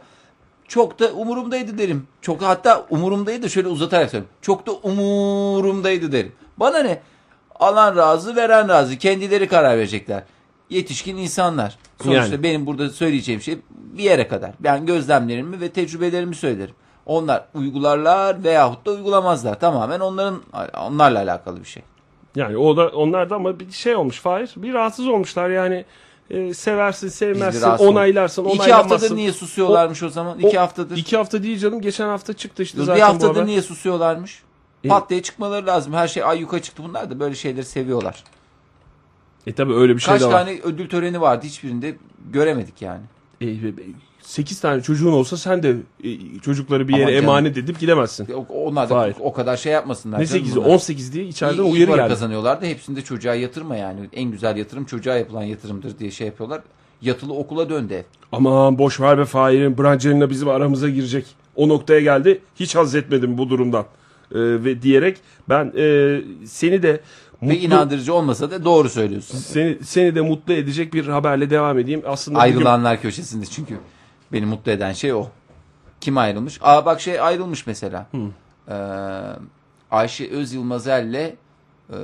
Çok 0.68 0.98
da 0.98 1.12
umurumdaydı 1.12 1.78
derim. 1.78 2.06
Çok 2.20 2.42
hatta 2.42 2.86
umurumdaydı 2.90 3.50
şöyle 3.50 3.68
uzatarak 3.68 4.10
söyleyeyim. 4.10 4.32
Çok 4.42 4.66
da 4.66 4.72
umurumdaydı 4.72 6.12
derim. 6.12 6.32
Bana 6.56 6.78
ne? 6.78 7.00
Alan 7.60 7.96
razı 7.96 8.36
veren 8.36 8.68
razı. 8.68 8.98
Kendileri 8.98 9.48
karar 9.48 9.78
verecekler. 9.78 10.22
Yetişkin 10.70 11.16
insanlar. 11.16 11.78
Sonuçta 12.02 12.24
Yani. 12.24 12.42
benim 12.42 12.66
burada 12.66 12.90
söyleyeceğim 12.90 13.40
şey 13.40 13.58
bir 13.74 14.02
yere 14.02 14.28
kadar. 14.28 14.50
Ben 14.60 14.86
gözlemlerimi 14.86 15.60
ve 15.60 15.68
tecrübelerimi 15.68 16.34
söylerim. 16.34 16.74
Onlar 17.06 17.44
uygularlar 17.54 18.44
veyahut 18.44 18.86
da 18.86 18.90
uygulamazlar. 18.90 19.60
Tamamen 19.60 20.00
onların 20.00 20.42
onlarla 20.80 21.18
alakalı 21.18 21.60
bir 21.60 21.64
şey. 21.68 21.82
Yani 22.36 22.56
o 22.56 22.76
da 22.76 22.88
onlar 22.88 23.30
da 23.30 23.34
ama 23.36 23.60
bir 23.60 23.72
şey 23.72 23.96
olmuş 23.96 24.20
Fahir. 24.20 24.50
Bir 24.56 24.72
rahatsız 24.74 25.08
olmuşlar 25.08 25.50
yani. 25.50 25.84
E, 26.30 26.54
seversin, 26.54 27.08
sevmezsin, 27.08 27.68
onaylarsın, 27.70 28.44
İki 28.44 28.52
onaylamazsın. 28.60 28.90
haftadır 28.90 29.16
niye 29.16 29.32
susuyorlarmış 29.32 30.02
o, 30.02 30.08
zaman? 30.08 30.38
İki 30.38 30.58
O- 30.58 30.62
haftadır. 30.62 30.96
İki 30.96 31.16
hafta 31.16 31.42
değil 31.42 31.58
canım. 31.58 31.80
Geçen 31.80 32.06
hafta 32.08 32.32
çıktı 32.32 32.62
işte 32.62 32.78
Dur, 32.78 32.84
zaten 32.84 32.96
bir 32.96 33.02
haftadır 33.02 33.46
niye 33.46 33.62
susuyorlarmış? 33.62 34.42
E- 34.84 34.88
Pat 34.88 35.10
diye 35.10 35.22
çıkmaları 35.22 35.66
lazım. 35.66 35.92
Her 35.92 36.08
şey 36.08 36.22
ay 36.24 36.38
yuka 36.40 36.62
çıktı. 36.62 36.82
Bunlar 36.88 37.10
da 37.10 37.20
böyle 37.20 37.34
şeyleri 37.34 37.64
seviyorlar. 37.64 38.24
E 39.46 39.52
tabi 39.52 39.74
öyle 39.74 39.94
bir 39.96 40.00
şey 40.00 40.12
Kaç 40.14 40.22
de 40.22 40.26
var. 40.26 40.30
tane 40.32 40.58
ödül 40.62 40.88
töreni 40.88 41.20
vardı 41.20 41.46
hiçbirinde 41.46 41.96
göremedik 42.32 42.82
yani. 42.82 43.00
E, 43.40 43.46
8 44.22 44.60
tane 44.60 44.82
çocuğun 44.82 45.12
olsa 45.12 45.36
sen 45.36 45.62
de 45.62 45.76
e, 46.04 46.38
çocukları 46.42 46.88
bir 46.88 46.92
yere 46.96 47.10
canım. 47.12 47.24
emanet 47.24 47.56
edip 47.58 47.80
gidemezsin. 47.80 48.28
O- 48.34 48.46
Onlar 48.64 48.90
da 48.90 48.98
Hayır. 48.98 49.16
o 49.20 49.32
kadar 49.32 49.56
şey 49.56 49.72
yapmasınlar. 49.72 50.20
Ne 50.20 50.26
canım 50.26 50.44
8'i? 50.46 50.56
bunlar. 50.56 50.66
18 50.68 51.12
diye 51.12 51.24
içeriden 51.24 51.62
İyi- 51.62 51.72
uyarı 51.72 51.90
geldi. 51.96 52.08
kazanıyorlar 52.08 52.62
da 52.62 52.66
hepsinde 52.66 53.02
çocuğa 53.02 53.34
yatırma 53.34 53.76
yani. 53.76 54.00
En 54.12 54.30
güzel 54.30 54.56
yatırım 54.56 54.84
çocuğa 54.84 55.16
yapılan 55.16 55.42
yatırımdır 55.42 55.98
diye 55.98 56.10
şey 56.10 56.26
yapıyorlar. 56.26 56.60
Yatılı 57.02 57.34
okula 57.34 57.68
döndü 57.68 57.94
ev. 57.94 58.02
Aman 58.32 58.78
boş 58.78 59.00
ver 59.00 59.18
be 59.18 59.24
Fahir'in 59.24 59.78
Brangelina 59.78 60.30
bizim 60.30 60.48
aramıza 60.48 60.88
girecek. 60.88 61.26
O 61.56 61.68
noktaya 61.68 62.00
geldi. 62.00 62.40
Hiç 62.56 62.74
haz 62.74 62.94
etmedim 62.94 63.38
bu 63.38 63.50
durumdan. 63.50 63.82
E, 64.34 64.38
ve 64.38 64.82
diyerek 64.82 65.16
ben 65.48 65.72
e, 65.76 66.18
seni 66.46 66.82
de 66.82 67.00
Ve 67.42 67.46
mutlu, 67.46 67.58
inandırıcı 67.66 68.14
olmasa 68.14 68.50
da 68.50 68.64
doğru 68.64 68.88
söylüyorsun. 68.88 69.38
seni, 69.38 69.84
seni 69.84 70.14
de 70.14 70.20
mutlu 70.20 70.52
edecek 70.52 70.94
bir 70.94 71.06
haberle 71.08 71.50
devam 71.50 71.78
edeyim. 71.78 72.02
Aslında 72.06 72.38
bugün- 72.38 72.44
Ayrılanlar 72.54 73.00
köşesinde 73.02 73.46
çünkü 73.46 73.78
beni 74.32 74.46
mutlu 74.46 74.72
eden 74.72 74.92
şey 74.92 75.12
o. 75.12 75.26
Kim 76.00 76.18
ayrılmış? 76.18 76.58
Aa 76.62 76.86
bak 76.86 77.00
şey 77.00 77.20
ayrılmış 77.20 77.66
mesela. 77.66 78.06
Ee, 78.68 78.74
Ayşe 79.90 80.30
Öz 80.30 80.52
Yılmazel'le 80.52 81.14
e, 81.90 81.96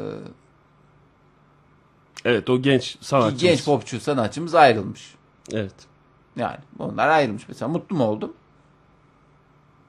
Evet 2.25 2.51
o 2.51 2.63
genç 2.63 2.97
sanatçımız. 3.01 3.43
genç 3.43 3.65
popçu 3.65 4.01
sanatçımız 4.01 4.55
ayrılmış. 4.55 5.15
Evet. 5.53 5.75
Yani 6.37 6.57
onlar 6.79 7.09
ayrılmış 7.09 7.49
mesela. 7.49 7.69
Mutlu 7.69 7.97
mu 7.97 8.05
oldum? 8.05 8.33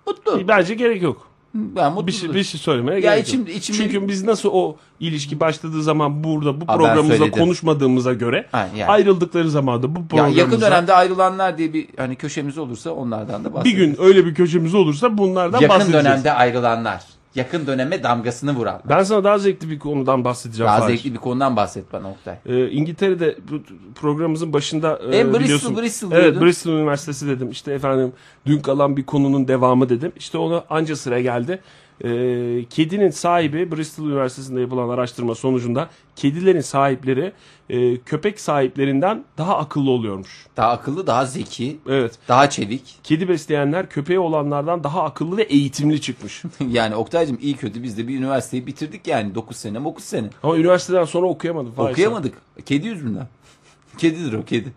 Mutlu. 0.08 0.48
Bence 0.48 0.74
gerek 0.76 1.02
yok. 1.02 1.29
Ben 1.54 1.94
mutlu. 1.94 2.08
Bir 2.08 2.12
şey, 2.12 2.34
bir 2.34 2.44
şey 2.44 2.60
söylemeye 2.60 2.94
Ya 3.00 3.00
gerek 3.16 3.28
içim- 3.28 3.40
yok. 3.40 3.50
içimde 3.50 3.78
Çünkü 3.78 4.02
bir- 4.02 4.08
biz 4.08 4.24
nasıl 4.24 4.50
o 4.54 4.76
ilişki 5.00 5.40
başladığı 5.40 5.84
zaman 5.84 6.24
burada 6.24 6.62
bu 6.62 6.66
Aa, 6.68 6.78
programımızda 6.78 7.32
konuşmadığımıza 7.32 8.14
göre 8.14 8.46
Ha, 8.52 8.68
yani. 8.78 8.92
ayrıldıkları 8.92 9.50
zaman 9.50 9.84
da 9.84 9.96
bu 9.96 10.00
ya 10.00 10.06
programımızda 10.08 10.42
yakın 10.42 10.62
dönemde 10.62 10.94
ayrılanlar 10.94 11.58
diye 11.58 11.74
bir 11.74 11.88
hani 11.98 12.16
köşemiz 12.16 12.58
olursa 12.58 12.92
onlardan 12.92 13.44
da 13.46 13.50
bir 13.50 13.54
bahsederiz. 13.54 13.78
gün 13.78 13.96
öyle 14.06 14.26
bir 14.26 14.36
köşemiz 14.36 14.76
olursa 14.76 15.18
bunlardan 15.18 15.60
yakın 15.62 15.76
bahsedeceğiz. 15.80 16.06
dönemde 16.06 16.32
ayrılanlar. 16.34 17.04
Yakın 17.36 17.68
döneme 17.68 18.04
damgasını 18.04 18.56
vuran. 18.56 18.82
Ben 18.90 19.04
sana 19.04 19.24
daha 19.24 19.38
zevkli 19.38 19.70
bir 19.70 19.80
konudan 19.80 20.24
bahsedeceğim. 20.26 20.68
Daha 20.68 20.80
Fahir. 20.80 20.98
zevkli 20.98 21.14
bir 21.14 21.18
konudan 21.18 21.56
bahset 21.56 21.94
bana 21.94 22.10
Oktay. 22.10 22.36
Ee, 22.46 22.70
İngiltere'de 22.70 23.38
bu 23.52 23.62
programımızın 23.96 24.54
başında 24.54 25.00
e, 25.12 25.18
En 25.18 25.28
Bristol, 25.28 25.40
biliyorsun. 25.40 25.78
Bristol 25.78 26.12
Evet. 26.12 26.42
Bristol 26.42 26.72
Üniversitesi 26.72 27.28
dedim. 27.28 27.52
İşte 27.52 27.74
efendim 27.74 28.14
dün 28.46 28.60
kalan 28.60 28.98
bir 28.98 29.06
konunun 29.06 29.48
devamı 29.48 29.90
dedim. 29.90 30.12
İşte 30.18 30.38
ona 30.38 30.64
anca 30.70 30.96
sıra 30.96 31.22
geldi. 31.22 31.62
Ee, 32.04 32.66
kedinin 32.70 33.10
sahibi 33.10 33.72
Bristol 33.72 34.06
Üniversitesi'nde 34.06 34.62
yapılan 34.62 34.90
araştırma 34.90 35.36
sonucunda 35.36 35.90
kedilerin 36.16 36.62
sahipleri 36.62 37.32
e, 37.70 37.98
köpek 37.98 38.40
sahiplerinden 38.40 39.24
daha 39.38 39.58
akıllı 39.58 39.92
oluyormuş. 39.92 40.48
Daha 40.58 40.72
akıllı, 40.72 41.08
daha 41.08 41.26
zeki, 41.26 41.78
Evet. 41.90 42.20
daha 42.28 42.50
çevik. 42.50 43.00
Kedi 43.04 43.30
besleyenler 43.30 43.90
köpeği 43.90 44.20
olanlardan 44.20 44.84
daha 44.84 45.04
akıllı 45.04 45.38
ve 45.38 45.44
eğitimli 45.44 46.02
çıkmış. 46.02 46.44
yani 46.70 46.96
Oktay'cım 46.96 47.38
iyi 47.42 47.56
kötü 47.56 47.84
biz 47.84 47.98
de 47.98 48.08
bir 48.08 48.18
üniversiteyi 48.20 48.68
bitirdik 48.68 49.08
yani 49.08 49.36
9 49.36 49.58
sene 49.58 49.84
9 49.84 50.04
sene. 50.04 50.30
Ama 50.44 50.58
üniversiteden 50.58 51.04
sonra 51.06 51.28
okuyamadım. 51.28 51.72
Fahir. 51.72 51.92
Okuyamadık. 51.92 52.34
Kedi 52.66 52.88
yüzünden. 52.88 53.28
Kedidir 53.98 54.34
o 54.34 54.46
kedi. 54.46 54.74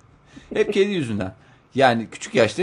Hep 0.54 0.72
kedi 0.72 0.90
yüzünden. 0.90 1.34
Yani 1.74 2.08
küçük 2.12 2.34
yaşta 2.34 2.62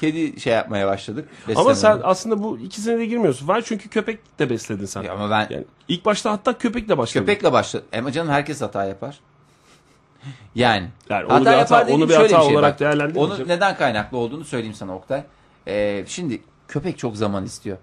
kedi 0.00 0.40
şey 0.40 0.52
yapmaya 0.52 0.86
başladık. 0.86 1.28
Ama 1.44 1.70
beslemeye. 1.70 1.74
sen 1.74 2.00
aslında 2.04 2.42
bu 2.42 2.58
ikisine 2.58 2.98
de 2.98 3.06
girmiyorsun. 3.06 3.48
Var 3.48 3.62
çünkü 3.64 3.88
köpek 3.88 4.38
de 4.38 4.50
besledin 4.50 4.86
sen. 4.86 5.02
Ya 5.02 5.12
ama 5.12 5.30
ben 5.30 5.46
Yani 5.50 5.64
ilk 5.88 6.04
başta 6.04 6.32
hatta 6.32 6.58
köpekle 6.58 6.98
başladın. 6.98 7.26
köpekle 7.26 7.52
başladım. 7.52 7.86
Ama 7.98 8.12
canım 8.12 8.32
herkes 8.32 8.60
hata 8.60 8.84
yapar. 8.84 9.18
Yani. 10.54 10.88
Yani 11.10 11.24
onu 11.24 11.40
bir 11.40 11.50
hata- 11.50 11.82
dediğim 11.82 12.00
onu 12.02 12.08
bir 12.08 12.14
hata 12.14 12.28
şey 12.42 12.56
olarak 12.56 12.80
değerlendirmeyeceğim. 12.80 13.42
Onu 13.42 13.48
neden 13.48 13.76
kaynaklı 13.76 14.18
olduğunu 14.18 14.44
söyleyeyim 14.44 14.74
sana 14.74 14.96
Oktay. 14.96 15.22
Ee, 15.68 16.04
şimdi 16.08 16.42
köpek 16.68 16.98
çok 16.98 17.16
zaman 17.16 17.44
istiyor. 17.44 17.76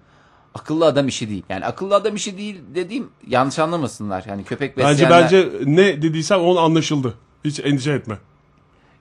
Akıllı 0.54 0.86
adam 0.86 1.08
işi 1.08 1.28
değil. 1.28 1.42
Yani 1.48 1.66
akıllı 1.66 1.94
adam 1.94 2.14
işi 2.14 2.38
değil 2.38 2.60
dediğim 2.74 3.08
yanlış 3.28 3.58
anlamasınlar. 3.58 4.24
Yani 4.28 4.44
köpek 4.44 4.76
Bence 4.76 4.88
besleyenler... 5.04 5.22
bence 5.22 5.50
ne 5.64 6.02
dediysem 6.02 6.40
onu 6.40 6.60
anlaşıldı. 6.60 7.14
Hiç 7.44 7.60
endişe 7.60 7.92
etme. 7.92 8.18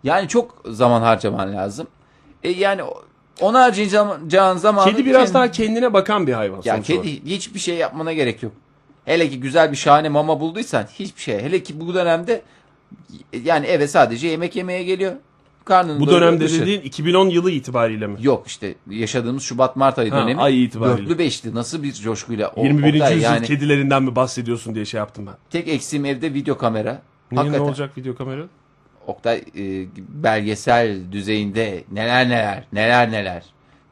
Yani 0.04 0.28
çok 0.28 0.62
zaman 0.65 1.02
harcaman 1.02 1.54
lazım. 1.54 1.88
E 2.43 2.49
yani 2.49 2.84
o- 2.84 3.04
ona 3.41 3.62
harcayacağın 3.63 4.58
zamanı... 4.58 4.91
Kedi 4.91 5.06
biraz 5.06 5.21
kendi- 5.23 5.34
daha 5.34 5.51
kendine 5.51 5.93
bakan 5.93 6.27
bir 6.27 6.34
hayvan. 6.34 6.62
Ya 6.65 6.82
kedi 6.82 6.97
olarak. 6.99 7.13
hiçbir 7.25 7.60
şey 7.60 7.75
yapmana 7.75 8.13
gerek 8.13 8.43
yok. 8.43 8.51
Hele 9.06 9.30
ki 9.30 9.39
güzel 9.39 9.71
bir 9.71 9.77
şahane 9.77 10.10
mama 10.10 10.39
bulduysan 10.39 10.84
hiçbir 10.99 11.21
şey. 11.21 11.39
Hele 11.39 11.63
ki 11.63 11.80
bu 11.80 11.93
dönemde 11.93 12.41
yani 13.43 13.65
eve 13.65 13.88
sadece 13.88 14.27
yemek 14.27 14.56
yemeye 14.56 14.84
geliyor. 14.84 15.13
Karnını 15.65 15.99
Bu 15.99 16.08
dönemde 16.08 16.45
dışı. 16.45 16.62
dediğin 16.62 16.82
2010 16.82 17.30
yılı 17.30 17.51
itibariyle 17.51 18.08
mi? 18.08 18.17
Yok 18.21 18.47
işte 18.47 18.75
yaşadığımız 18.89 19.43
Şubat-Mart 19.43 19.99
ayı 19.99 20.12
Ha, 20.12 20.21
dönemi. 20.21 20.41
ay 20.41 20.63
itibariyle. 20.63 20.97
Dörtlü 21.10 21.17
beşli 21.19 21.56
nasıl 21.56 21.84
bir 21.84 21.93
coşkuyla. 21.93 22.47
O- 22.56 22.63
21. 22.63 22.93
Oktay, 22.93 23.13
yüzyıl 23.13 23.32
yani 23.32 23.45
kedilerinden 23.45 24.04
mi 24.04 24.15
bahsediyorsun 24.15 24.75
diye 24.75 24.86
şey 24.86 24.97
yaptım 24.97 25.25
ben. 25.27 25.34
tek 25.49 25.67
eksiğim 25.67 26.06
evde 26.06 26.34
video 26.34 26.58
kamera. 26.58 27.01
Niye 27.32 27.51
ne 27.51 27.60
olacak 27.60 27.97
video 27.97 28.15
kamera? 28.15 28.41
Oktay 29.08 29.38
e, 29.38 29.86
belgesel 29.98 31.12
düzeyinde 31.12 31.84
neler 31.92 32.30
neler 32.30 32.64
neler 32.74 33.12
neler. 33.12 33.44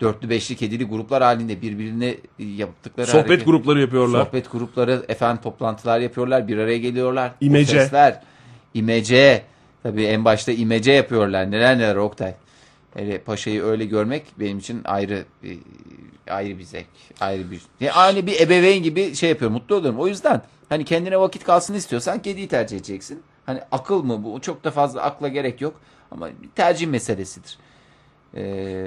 Dörtlü 0.01 0.29
beşli 0.29 0.55
kedili 0.55 0.83
gruplar 0.83 1.23
halinde 1.23 1.61
birbirine 1.61 2.07
e, 2.39 2.43
yaptıkları 2.43 3.07
Sohbet 3.07 3.29
hareket- 3.29 3.45
grupları 3.45 3.81
yapıyorlar. 3.81 4.25
Sohbet 4.25 4.51
grupları 4.51 5.05
efendim 5.07 5.41
toplantılar 5.43 5.99
yapıyorlar 5.99 6.47
bir 6.47 6.57
araya 6.57 6.77
geliyorlar. 6.77 7.31
İmece. 7.41 7.79
Sesler, 7.79 8.21
imece. 8.73 9.43
Tabii 9.83 10.03
en 10.03 10.25
başta 10.25 10.51
imece 10.51 10.91
yapıyorlar. 10.91 11.51
Neler 11.51 11.77
neler 11.77 11.95
Oktay. 11.95 12.33
Hele 12.93 13.17
paşayı 13.17 13.63
öyle 13.63 13.85
görmek 13.85 14.23
benim 14.39 14.57
için 14.59 14.81
ayrı 14.85 15.25
bir, 15.43 15.59
ayrı 16.29 16.59
bir 16.59 16.63
zevk. 16.63 16.85
Ayrı 17.19 17.51
bir. 17.51 17.61
Yani 17.79 17.91
aynı 17.91 18.27
bir 18.27 18.41
ebeveyn 18.41 18.83
gibi 18.83 19.15
şey 19.15 19.29
yapıyor. 19.29 19.51
Mutlu 19.51 19.75
oluyorum. 19.75 19.99
O 19.99 20.07
yüzden 20.07 20.41
hani 20.69 20.85
kendine 20.85 21.19
vakit 21.19 21.43
kalsın 21.43 21.73
istiyorsan 21.73 22.21
kediyi 22.21 22.47
tercih 22.47 22.77
edeceksin. 22.77 23.21
Hani 23.49 23.61
akıl 23.71 24.03
mı 24.03 24.23
bu? 24.23 24.41
Çok 24.41 24.63
da 24.63 24.71
fazla 24.71 25.01
akla 25.01 25.27
gerek 25.27 25.61
yok. 25.61 25.81
Ama 26.11 26.29
tercih 26.55 26.87
meselesidir. 26.87 27.57
Ee, 28.33 28.41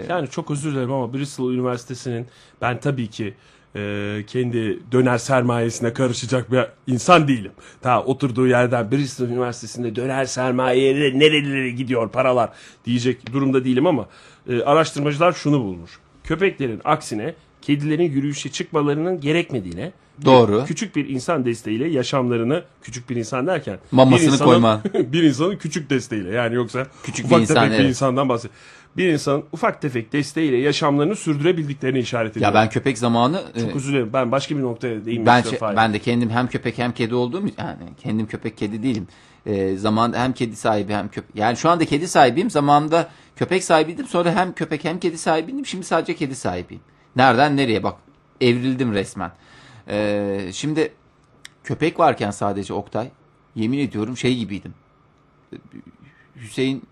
Yani 0.09 0.29
çok 0.29 0.51
özür 0.51 0.73
dilerim 0.73 0.93
ama 0.93 1.15
Bristol 1.15 1.53
Üniversitesi'nin 1.53 2.27
ben 2.61 2.81
tabii 2.81 3.07
ki 3.11 3.35
e, 3.77 4.25
kendi 4.27 4.93
döner 4.93 5.19
sermayesine 5.19 5.93
karışacak 5.93 6.53
bir 6.53 6.67
insan 6.87 7.29
değilim. 7.29 7.53
Ta 7.81 8.03
oturduğu 8.05 8.47
yerden 8.47 8.91
Bristol 8.91 9.25
Üniversitesi'nde 9.29 9.97
döner 9.97 10.25
sermayeye 10.25 11.19
nerelere 11.19 11.71
gidiyor 11.71 12.09
paralar 12.11 12.51
diyecek 12.85 13.33
durumda 13.33 13.65
değilim 13.65 13.87
ama 13.87 14.09
e, 14.49 14.63
araştırmacılar 14.63 15.33
şunu 15.33 15.61
bulmuş. 15.61 15.99
Köpeklerin 16.25 16.81
aksine 16.85 17.35
kedilerin 17.63 18.13
yürüyüşe 18.13 18.51
çıkmalarının 18.51 19.21
gerekmediğine 19.21 19.93
Doğru. 20.25 20.65
küçük 20.67 20.97
bir 20.97 21.09
insan 21.09 21.45
desteğiyle 21.45 21.89
yaşamlarını 21.89 22.63
küçük 22.83 23.11
bir 23.11 23.17
insan 23.17 23.47
derken 23.47 23.79
Mamasını 23.93 24.29
bir 24.29 24.33
insanın, 24.33 24.49
koyman. 24.51 24.81
bir 24.95 25.23
insanın 25.23 25.57
küçük 25.57 25.91
desteğiyle 25.91 26.31
yani 26.35 26.55
yoksa 26.55 26.87
Küçük 27.03 27.25
bir 27.25 27.31
ufak 27.31 27.41
insan, 27.41 27.55
tefek 27.55 27.71
bir 27.71 27.77
evet. 27.77 27.89
insandan 27.89 28.29
bahsediyor. 28.29 28.55
Bir 28.97 29.09
insanın 29.13 29.45
ufak 29.53 29.83
tefek 29.83 30.13
desteğiyle 30.13 30.57
yaşamlarını 30.57 31.17
sürdürebildiklerini 31.17 31.99
işaret 31.99 32.31
ediyor. 32.37 32.47
ya 32.47 32.55
ben 32.55 32.71
köpek 32.71 32.99
zamanı 32.99 33.43
e, 33.55 33.61
çok 33.61 33.77
özür 33.77 33.93
dilerim. 33.93 34.11
Ben 34.13 34.33
başka 34.33 34.57
bir 34.57 34.63
noktaya 34.63 35.05
değinmek 35.05 35.27
Ben 35.27 35.43
istiyorum. 35.43 35.69
şey- 35.69 35.77
ben 35.77 35.93
de 35.93 35.99
kendim 35.99 36.31
hem 36.31 36.47
köpek 36.49 36.79
hem 36.79 36.93
kedi 36.93 37.15
olduğum 37.15 37.45
yani 37.59 37.77
kendim 38.03 38.27
köpek 38.27 38.59
kedi 38.59 38.83
değilim. 38.83 39.07
Ee, 39.47 39.77
zaman 39.77 40.13
hem 40.17 40.33
kedi 40.33 40.57
sahibi 40.57 40.93
hem 40.93 41.09
köpek. 41.09 41.37
Yani 41.37 41.57
şu 41.57 41.71
anda 41.71 41.85
kedi 41.85 42.09
sahibiyim. 42.09 42.51
Zamanında 42.51 43.09
köpek 43.37 43.65
sahibiydim. 43.65 44.07
Sonra 44.07 44.33
hem 44.37 44.53
köpek 44.53 44.85
hem 44.85 44.99
kedi 45.01 45.19
sahibiydim. 45.19 45.67
Şimdi 45.67 45.85
sadece 45.87 46.17
kedi 46.17 46.35
sahibiyim. 46.37 46.83
Nereden 47.17 47.57
nereye 47.57 47.83
bak. 47.83 47.95
Evrildim 48.41 48.93
resmen. 48.95 49.31
Ee, 49.89 50.51
şimdi 50.53 50.93
köpek 51.65 51.99
varken 51.99 52.31
sadece 52.31 52.75
Oktay 52.75 53.11
yemin 53.55 53.79
ediyorum 53.79 54.17
şey 54.17 54.37
gibiydim. 54.37 54.75
Hüseyin 56.37 56.83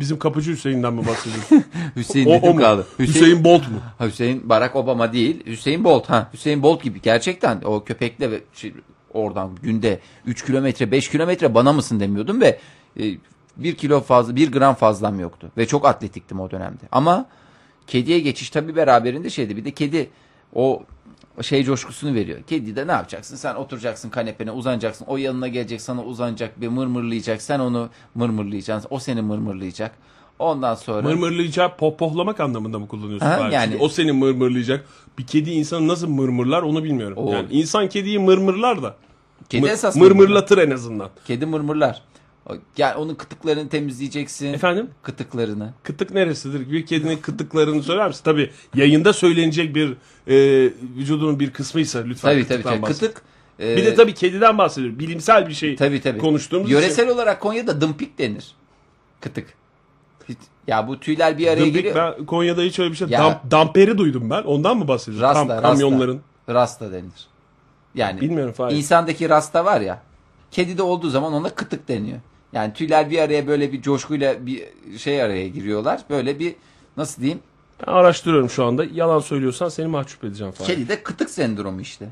Bizim 0.00 0.18
kapıcı 0.18 0.52
Hüseyin'den 0.52 0.94
mi 0.94 1.06
bahsediyorsun? 1.06 1.64
Hüseyin 1.96 2.26
o, 2.26 2.48
o 2.50 2.54
mu? 2.54 2.60
kaldı. 2.60 2.86
Hüseyin, 2.98 3.44
Bolt 3.44 3.68
mu? 3.68 4.06
Hüseyin 4.06 4.48
Barack 4.48 4.76
Obama 4.76 5.12
değil. 5.12 5.46
Hüseyin 5.46 5.84
Bolt 5.84 6.10
ha. 6.10 6.30
Hüseyin 6.32 6.62
Bolt 6.62 6.82
gibi 6.82 7.00
gerçekten 7.00 7.60
o 7.64 7.84
köpekle 7.84 8.30
ve 8.30 8.40
şey, 8.54 8.74
oradan 9.12 9.50
günde 9.62 10.00
3 10.26 10.44
kilometre 10.46 10.90
5 10.90 11.10
kilometre 11.10 11.54
bana 11.54 11.72
mısın 11.72 12.00
demiyordum 12.00 12.40
ve 12.40 12.58
e, 13.00 13.04
1 13.56 13.74
kilo 13.74 14.00
fazla 14.00 14.36
1 14.36 14.52
gram 14.52 14.74
fazlam 14.74 15.20
yoktu 15.20 15.50
ve 15.56 15.66
çok 15.66 15.86
atletiktim 15.86 16.40
o 16.40 16.50
dönemde. 16.50 16.82
Ama 16.92 17.26
kediye 17.86 18.20
geçiş 18.20 18.50
tabii 18.50 18.76
beraberinde 18.76 19.30
şeydi 19.30 19.56
bir 19.56 19.64
de 19.64 19.70
kedi 19.70 20.10
o 20.54 20.82
şey 21.42 21.64
coşkusunu 21.64 22.14
veriyor. 22.14 22.42
Kedi 22.46 22.76
de 22.76 22.86
ne 22.86 22.92
yapacaksın? 22.92 23.36
Sen 23.36 23.54
oturacaksın 23.54 24.10
kanepene 24.10 24.50
uzanacaksın. 24.50 25.04
O 25.08 25.16
yanına 25.16 25.48
gelecek 25.48 25.80
sana 25.80 26.04
uzanacak 26.04 26.60
bir 26.60 26.68
mırmırlayacak. 26.68 27.42
Sen 27.42 27.58
onu 27.58 27.88
mırmırlayacaksın. 28.14 28.88
O 28.90 28.98
seni 28.98 29.22
mırmırlayacak. 29.22 29.92
Ondan 30.38 30.74
sonra 30.74 31.02
Mırmırlayacak, 31.02 31.78
pohpohlamak 31.78 32.40
anlamında 32.40 32.78
mı 32.78 32.88
kullanıyorsun? 32.88 33.26
Ha, 33.26 33.48
yani- 33.52 33.76
o 33.80 33.88
seni 33.88 34.12
mırmırlayacak. 34.12 34.84
Bir 35.18 35.26
kedi 35.26 35.50
insanı 35.50 35.88
nasıl 35.88 36.08
mırmırlar 36.08 36.62
onu 36.62 36.84
bilmiyorum. 36.84 37.16
O- 37.18 37.32
Yani 37.32 37.46
insan 37.50 37.88
kediyi 37.88 38.18
mırmırlar 38.18 38.82
da. 38.82 38.94
kedi 39.48 39.62
Mır- 39.62 39.70
esas 39.70 39.96
mırmırlatır 39.96 40.58
en 40.58 40.70
azından. 40.70 41.08
Kedi 41.26 41.46
mırmırlar. 41.46 42.02
Yani 42.76 42.94
onun 42.94 43.14
kıtıklarını 43.14 43.68
temizleyeceksin. 43.68 44.52
Efendim? 44.52 44.90
Kıtıklarını. 45.02 45.72
Kıtık 45.82 46.10
neresidir? 46.14 46.70
Bir 46.72 46.86
kedinin 46.86 47.16
kıtıklarını 47.16 47.82
söyler 47.82 48.08
misin? 48.08 48.20
Tabii 48.24 48.50
yayında 48.74 49.12
söylenecek 49.12 49.74
bir 49.74 49.90
e, 50.28 50.36
vücudunun 50.96 51.40
bir 51.40 51.50
kısmıysa 51.50 51.98
lütfen. 51.98 52.30
Tabii 52.32 52.48
tabii. 52.48 52.62
tabii. 52.62 52.82
bahsedin. 52.82 53.06
Kıtık. 53.06 53.22
e, 53.60 53.76
Bir 53.76 53.84
de 53.86 53.94
tabii 53.94 54.14
kediden 54.14 54.58
bahsediyorum. 54.58 54.98
Bilimsel 54.98 55.48
bir 55.48 55.54
şey 55.54 55.76
tabii, 55.76 56.00
tabii. 56.00 56.18
konuştuğumuz 56.18 56.70
Yöresel 56.70 57.08
olarak 57.08 57.40
Konya'da 57.40 57.80
dımpik 57.80 58.18
denir. 58.18 58.54
Kıtık. 59.20 59.54
Hiç- 60.28 60.38
Ya 60.66 60.88
bu 60.88 61.00
tüyler 61.00 61.38
bir 61.38 61.46
araya 61.46 61.52
için. 61.54 61.64
Dımbik, 61.66 61.84
geliyor. 61.84 62.14
ben 62.18 62.26
Konya'da 62.26 62.62
hiç 62.62 62.78
öyle 62.78 62.90
bir 62.90 62.96
şey. 62.96 63.08
Ya- 63.08 63.20
Dam- 63.20 63.50
damperi 63.50 63.98
duydum 63.98 64.30
ben. 64.30 64.42
Ondan 64.42 64.76
mı 64.76 64.88
bahsediyorsun? 64.88 65.22
Rasta, 65.28 65.56
rasta. 65.56 65.62
kamyonların. 65.62 66.20
Rasta 66.48 66.92
denir. 66.92 67.26
Yani 67.94 68.20
Bilmiyorum 68.20 68.52
Fahir. 68.52 68.76
insandaki 68.76 69.28
rasta 69.28 69.64
var 69.64 69.80
ya. 69.80 70.02
Kedide 70.50 70.82
olduğu 70.82 71.10
zaman 71.10 71.32
ona 71.32 71.48
kıtık 71.48 71.88
deniyor. 71.88 72.18
Yani 72.52 72.72
tüyler 72.72 73.10
bir 73.10 73.18
araya 73.18 73.46
böyle 73.46 73.72
bir 73.72 73.82
coşkuyla 73.82 74.46
bir 74.46 74.64
şey 74.98 75.22
araya 75.22 75.48
giriyorlar. 75.48 76.00
Böyle 76.10 76.38
bir 76.38 76.54
nasıl 76.96 77.22
diyeyim? 77.22 77.40
Ben 77.86 77.92
araştırıyorum 77.92 78.50
şu 78.50 78.64
anda. 78.64 78.84
Yalan 78.84 79.18
söylüyorsan 79.20 79.68
seni 79.68 79.86
mahcup 79.86 80.24
edeceğim 80.24 80.52
Fahir. 80.52 80.66
Kedide 80.74 81.02
kıtık 81.02 81.30
sendromu 81.30 81.80
işte. 81.80 82.08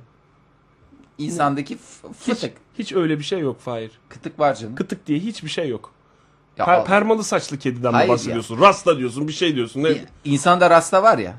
İnsandaki 1.19 1.77
f- 1.77 2.09
Hiç, 2.09 2.17
fıtık. 2.39 2.53
hiç 2.79 2.93
öyle 2.93 3.19
bir 3.19 3.25
şey 3.25 3.39
yok 3.39 3.61
Fahir. 3.61 3.91
Kıtık 4.09 4.39
var 4.39 4.55
canım. 4.55 4.75
Kıtık 4.75 5.07
diye 5.07 5.19
hiçbir 5.19 5.49
şey 5.49 5.69
yok. 5.69 5.93
Ya, 6.59 6.65
Per- 6.65 6.77
al- 6.81 6.85
permalı 6.85 7.25
saçlı 7.25 7.59
kediden 7.59 7.91
mi 7.91 7.95
Hayır 7.97 8.09
ya. 8.09 8.15
bahsediyorsun? 8.15 8.61
Rasta 8.61 8.99
diyorsun, 8.99 9.29
bir 9.29 9.33
şey 9.33 9.55
diyorsun. 9.55 9.83
Ne, 9.83 10.05
İnsanda 10.25 10.71
rasta 10.71 11.03
var 11.03 11.19
ya. 11.19 11.35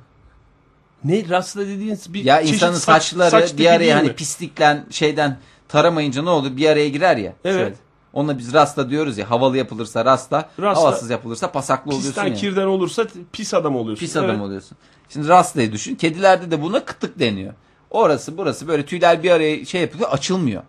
ne 1.04 1.30
rasta 1.30 1.60
dediğin 1.60 2.00
bir 2.10 2.24
Ya 2.24 2.42
insanın 2.42 2.74
saç- 2.76 3.04
saçları 3.04 3.30
saç 3.32 3.58
bir 3.58 3.66
araya 3.66 3.96
hani 3.98 4.14
pislikten 4.14 4.86
şeyden 4.90 5.38
taramayınca 5.68 6.22
ne 6.24 6.30
olur 6.30 6.58
bir 6.58 6.70
araya 6.70 6.90
girer 6.90 7.18
ya. 7.18 7.34
Evet. 7.46 7.56
Şöyle. 7.60 7.76
Ona 8.14 8.38
biz 8.38 8.54
rasta 8.54 8.90
diyoruz 8.90 9.18
ya 9.18 9.30
havalı 9.30 9.58
yapılırsa 9.58 10.06
rasta, 10.06 10.50
Rasta. 10.60 10.82
havasız 10.82 11.10
yapılırsa 11.10 11.52
pasaklı 11.52 11.90
oluyorsun 11.92 12.10
Pisten 12.12 12.34
kirden 12.34 12.66
olursa 12.68 13.06
pis 13.32 13.54
adam 13.54 13.76
oluyorsun. 13.76 14.06
Pis 14.06 14.18
adam 14.18 14.30
Evet. 14.30 14.42
oluyorsun. 14.42 14.78
Şimdi 15.10 15.28
rastayı 15.28 15.72
düşün. 15.72 15.96
Kedilerde 15.96 16.52
de 16.52 16.62
buna 16.62 16.86
kıtık 16.86 17.20
deniyor. 17.20 17.54
Orası 17.90 18.38
burası 18.38 18.68
böyle 18.68 18.86
tüyler 18.86 19.24
bir 19.24 19.32
araya 19.32 19.66
şey 19.66 19.82
yapıyor 19.82 20.10
açılmıyor. 20.12 20.64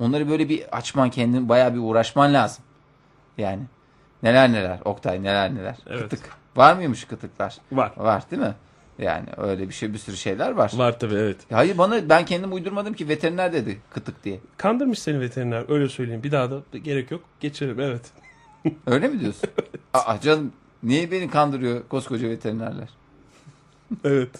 Onları 0.00 0.28
böyle 0.30 0.48
bir 0.48 0.76
açman 0.76 1.10
kendin 1.10 1.48
bayağı 1.48 1.74
bir 1.74 1.78
uğraşman 1.80 2.34
lazım. 2.34 2.64
Yani 3.38 3.62
neler 4.22 4.52
neler 4.52 4.78
Oktay 4.84 5.22
neler 5.22 5.54
neler. 5.54 5.76
Evet. 5.86 6.02
Kıtık. 6.02 6.30
Var 6.56 6.74
mıymış 6.74 7.04
kıtıklar? 7.04 7.56
Var. 7.72 7.92
Var 7.96 8.22
değil 8.30 8.42
mi? 8.42 8.54
Yani 8.98 9.26
öyle 9.36 9.68
bir 9.68 9.74
şey 9.74 9.92
bir 9.92 9.98
sürü 9.98 10.16
şeyler 10.16 10.50
var. 10.50 10.72
Var 10.74 10.98
tabii 10.98 11.14
evet. 11.14 11.36
Hayır 11.52 11.78
bana 11.78 12.08
ben 12.08 12.24
kendim 12.24 12.52
uydurmadım 12.52 12.94
ki 12.94 13.08
veteriner 13.08 13.52
dedi 13.52 13.78
kıtık 13.90 14.24
diye. 14.24 14.40
Kandırmış 14.56 14.98
seni 14.98 15.20
veteriner 15.20 15.64
öyle 15.68 15.88
söyleyeyim. 15.88 16.22
Bir 16.22 16.32
daha 16.32 16.50
da 16.50 16.60
gerek 16.84 17.10
yok. 17.10 17.20
Geçelim 17.40 17.80
evet. 17.80 18.02
Öyle 18.86 19.08
mi 19.08 19.20
diyorsun? 19.20 19.50
Aa 19.94 20.20
canım 20.20 20.52
niye 20.82 21.10
beni 21.10 21.30
kandırıyor 21.30 21.82
koskoca 21.88 22.28
veterinerler? 22.28 22.88
Evet. 24.04 24.30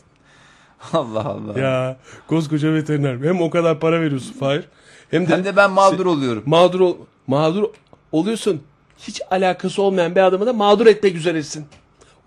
Allah 0.92 1.24
Allah. 1.24 1.60
Ya 1.60 1.96
koskoca 2.26 2.74
veteriner. 2.74 3.16
Hem 3.28 3.40
o 3.40 3.50
kadar 3.50 3.80
para 3.80 4.00
veriyorsun 4.00 4.32
Fahir. 4.32 4.64
Hem 5.10 5.26
de, 5.28 5.32
Hem 5.32 5.44
de 5.44 5.56
ben 5.56 5.70
mağdur 5.70 6.06
oluyorum. 6.06 6.42
mağdur 6.46 6.80
ol- 6.80 6.96
mağdur 7.26 7.64
oluyorsun. 8.12 8.62
Hiç 8.98 9.20
alakası 9.30 9.82
olmayan 9.82 10.14
bir 10.14 10.20
adamı 10.20 10.46
da 10.46 10.52
mağdur 10.52 10.86
etmek 10.86 11.14
üzeresin. 11.16 11.66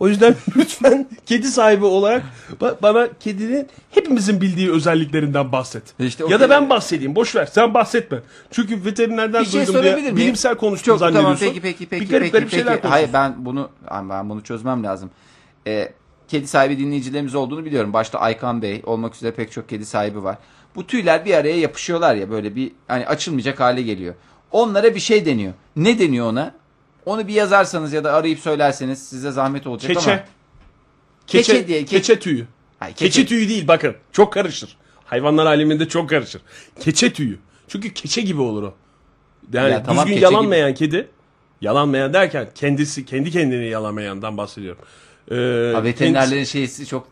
O 0.02 0.08
yüzden 0.08 0.36
lütfen 0.58 1.08
kedi 1.26 1.48
sahibi 1.48 1.86
olarak 1.86 2.24
ba- 2.62 2.76
bana 2.82 3.08
kedinin 3.20 3.68
hepimizin 3.92 4.42
bildiği 4.42 4.72
özelliklerinden 4.72 5.52
bahset. 5.52 5.84
İşte 6.00 6.26
o 6.26 6.30
ya 6.30 6.40
da 6.40 6.50
ben 6.50 6.70
bahsedeyim. 6.70 7.16
Boş 7.16 7.36
ver. 7.36 7.46
Sen 7.46 7.74
bahsetme. 7.74 8.20
Çünkü 8.52 8.86
veterinerden 8.86 9.42
Bir 9.44 9.48
şey 9.50 9.68
duydum 9.68 9.84
diye 9.84 9.96
miyim? 9.96 10.16
bilimsel 10.18 10.56
konuştuğunu 10.56 10.94
Çok 10.94 11.00
tamam 11.00 11.14
zannediyorsun. 11.14 11.46
peki 11.46 11.62
peki 11.62 11.86
peki 11.90 12.06
bir 12.06 12.10
garip 12.10 12.24
peki, 12.24 12.32
garip 12.32 12.46
peki. 12.52 12.56
şeyler 12.56 12.72
Hayır 12.90 13.08
konuşuyorsun. 13.12 13.14
ben 13.38 13.46
bunu 13.46 13.70
ben 14.10 14.30
bunu 14.30 14.44
çözmem 14.44 14.84
lazım. 14.84 15.10
Ee, 15.68 15.92
kedi 16.28 16.48
sahibi 16.48 16.80
dinleyicilerimiz 16.80 17.36
olduğunu 17.36 17.66
biliyorum. 17.66 17.94
Başta 17.94 18.20
Aykan 18.20 18.62
Bey 18.62 18.82
olmak 18.86 19.16
üzere 19.16 19.32
pek 19.32 19.52
çok 19.52 19.70
kedi 19.70 19.86
sahibi 19.86 20.24
var. 20.24 20.38
Bu 20.76 20.88
tüyler 20.88 21.26
bir 21.26 21.34
araya 21.34 21.58
yapışıyorlar 21.60 22.16
ya 22.16 22.30
böyle 22.30 22.56
bir 22.56 22.72
hani 22.88 23.08
açılmayacak 23.08 23.60
hale 23.60 23.82
geliyor. 23.82 24.14
Onlara 24.52 24.96
bir 24.96 25.00
şey 25.00 25.26
deniyor. 25.26 25.54
Ne 25.76 26.00
deniyor 26.00 26.26
ona? 26.28 26.61
Onu 27.06 27.28
bir 27.28 27.34
yazarsanız 27.34 27.94
ya 27.94 28.04
da 28.04 28.14
arayıp 28.14 28.40
söylerseniz 28.40 29.08
size 29.10 29.32
zahmet 29.32 29.68
olacak 29.68 29.94
Keçe. 29.94 30.12
ama. 30.12 30.24
Keçe, 31.28 31.54
Keçe 31.54 31.68
diye- 31.68 31.86
keçe 31.86 32.20
tüyü. 32.20 32.48
Hayır, 32.80 32.96
Keçe 32.96 33.26
tüyü 33.26 33.50
değil 33.50 33.68
bakın. 33.68 33.96
Çok 34.12 34.34
karışır. 34.34 34.78
Hayvanlar 35.06 35.46
aleminde 35.46 35.88
çok 35.88 36.10
karışır. 36.10 36.42
Keçe 36.80 37.14
tüyü. 37.14 37.40
Çünkü 37.68 37.94
keçe 37.94 38.22
gibi 38.22 38.42
olur 38.42 38.64
o. 38.64 38.74
Yani 39.54 39.72
Ya 39.72 39.84
tamam, 39.84 40.06
düzgün 40.06 40.16
keçe 40.22 40.26
yalanmayan 40.34 40.74
kedi. 40.74 41.08
Yalanmayan 41.62 42.14
derken 42.14 42.48
kendisi 42.56 43.06
kendi 43.06 43.32
kendini 43.32 43.68
yalanmayandan 43.68 44.38
bahsediyorum. 44.38 44.82
Ee, 45.32 45.36
Ha, 45.76 45.84
veterinerlerin 45.84 46.44
şeysi 46.44 46.86
çok 46.86 47.08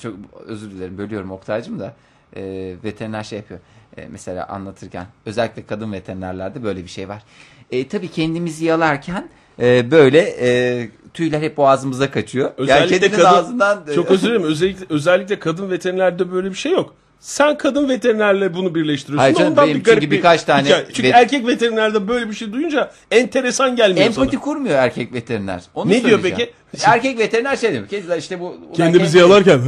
çok 0.00 0.14
özür 0.46 0.70
dilerim 0.70 0.98
bölüyorum 0.98 1.30
Oktay'cım 1.30 1.80
da 1.80 1.94
e, 2.36 2.42
veteriner 2.84 3.24
şey 3.24 3.38
yapıyor. 3.38 3.60
E, 3.96 4.06
mesela 4.10 4.46
anlatırken 4.48 5.06
özellikle 5.26 5.66
kadın 5.66 5.92
veterinerlerde 5.92 6.62
böyle 6.62 6.82
bir 6.84 6.88
şey 6.88 7.08
var. 7.08 7.22
E, 7.72 7.88
tabii 7.88 8.08
kendimizi 8.08 8.64
yalarken 8.64 9.28
e, 9.62 9.90
böyle 9.90 10.20
e, 10.40 10.88
tüyler 11.14 11.40
hep 11.42 11.56
boğazımıza 11.56 12.10
kaçıyor. 12.10 12.50
Özellikle 12.58 12.94
yani 13.06 13.10
kadın- 13.16 13.24
ağzından 13.24 13.84
e, 13.90 13.94
Çok 13.94 14.10
özür 14.10 14.28
dilerim. 14.28 14.42
Özellikle, 14.42 14.86
özellikle 14.94 15.38
kadın 15.38 15.70
veterinerde 15.70 16.32
böyle 16.32 16.50
bir 16.50 16.54
şey 16.54 16.72
yok. 16.72 16.94
Sen 17.20 17.58
kadın 17.58 17.88
veterinerle 17.88 18.54
bunu 18.54 18.74
birleştiriyorsun. 18.74 19.18
Hayır 19.22 19.34
canım, 19.36 19.50
Ondan 19.50 19.64
benim 19.66 19.78
bir 19.78 19.84
garip 19.84 20.00
çünkü 20.02 20.16
birkaç 20.16 20.44
tane 20.44 20.64
hikaye. 20.68 20.84
Çünkü 20.92 21.02
vet- 21.08 21.14
erkek 21.14 21.46
veterinerde 21.46 22.08
böyle 22.08 22.28
bir 22.28 22.34
şey 22.34 22.52
duyunca 22.52 22.90
enteresan 23.10 23.76
gelmiyor 23.76 24.06
empati 24.06 24.30
sana. 24.30 24.40
kurmuyor 24.40 24.74
erkek 24.74 25.12
veteriner. 25.12 25.62
Onu 25.74 25.90
Ne 25.90 26.04
diyor 26.04 26.20
peki? 26.22 26.50
Erkek 26.84 27.18
veteriner 27.18 27.56
şey 27.56 27.72
diyor. 27.72 27.88
Kediler 27.88 28.18
işte 28.18 28.40
bu 28.40 28.56
Kendimizi 28.76 29.18
kendi- 29.18 29.30
yalarken 29.30 29.58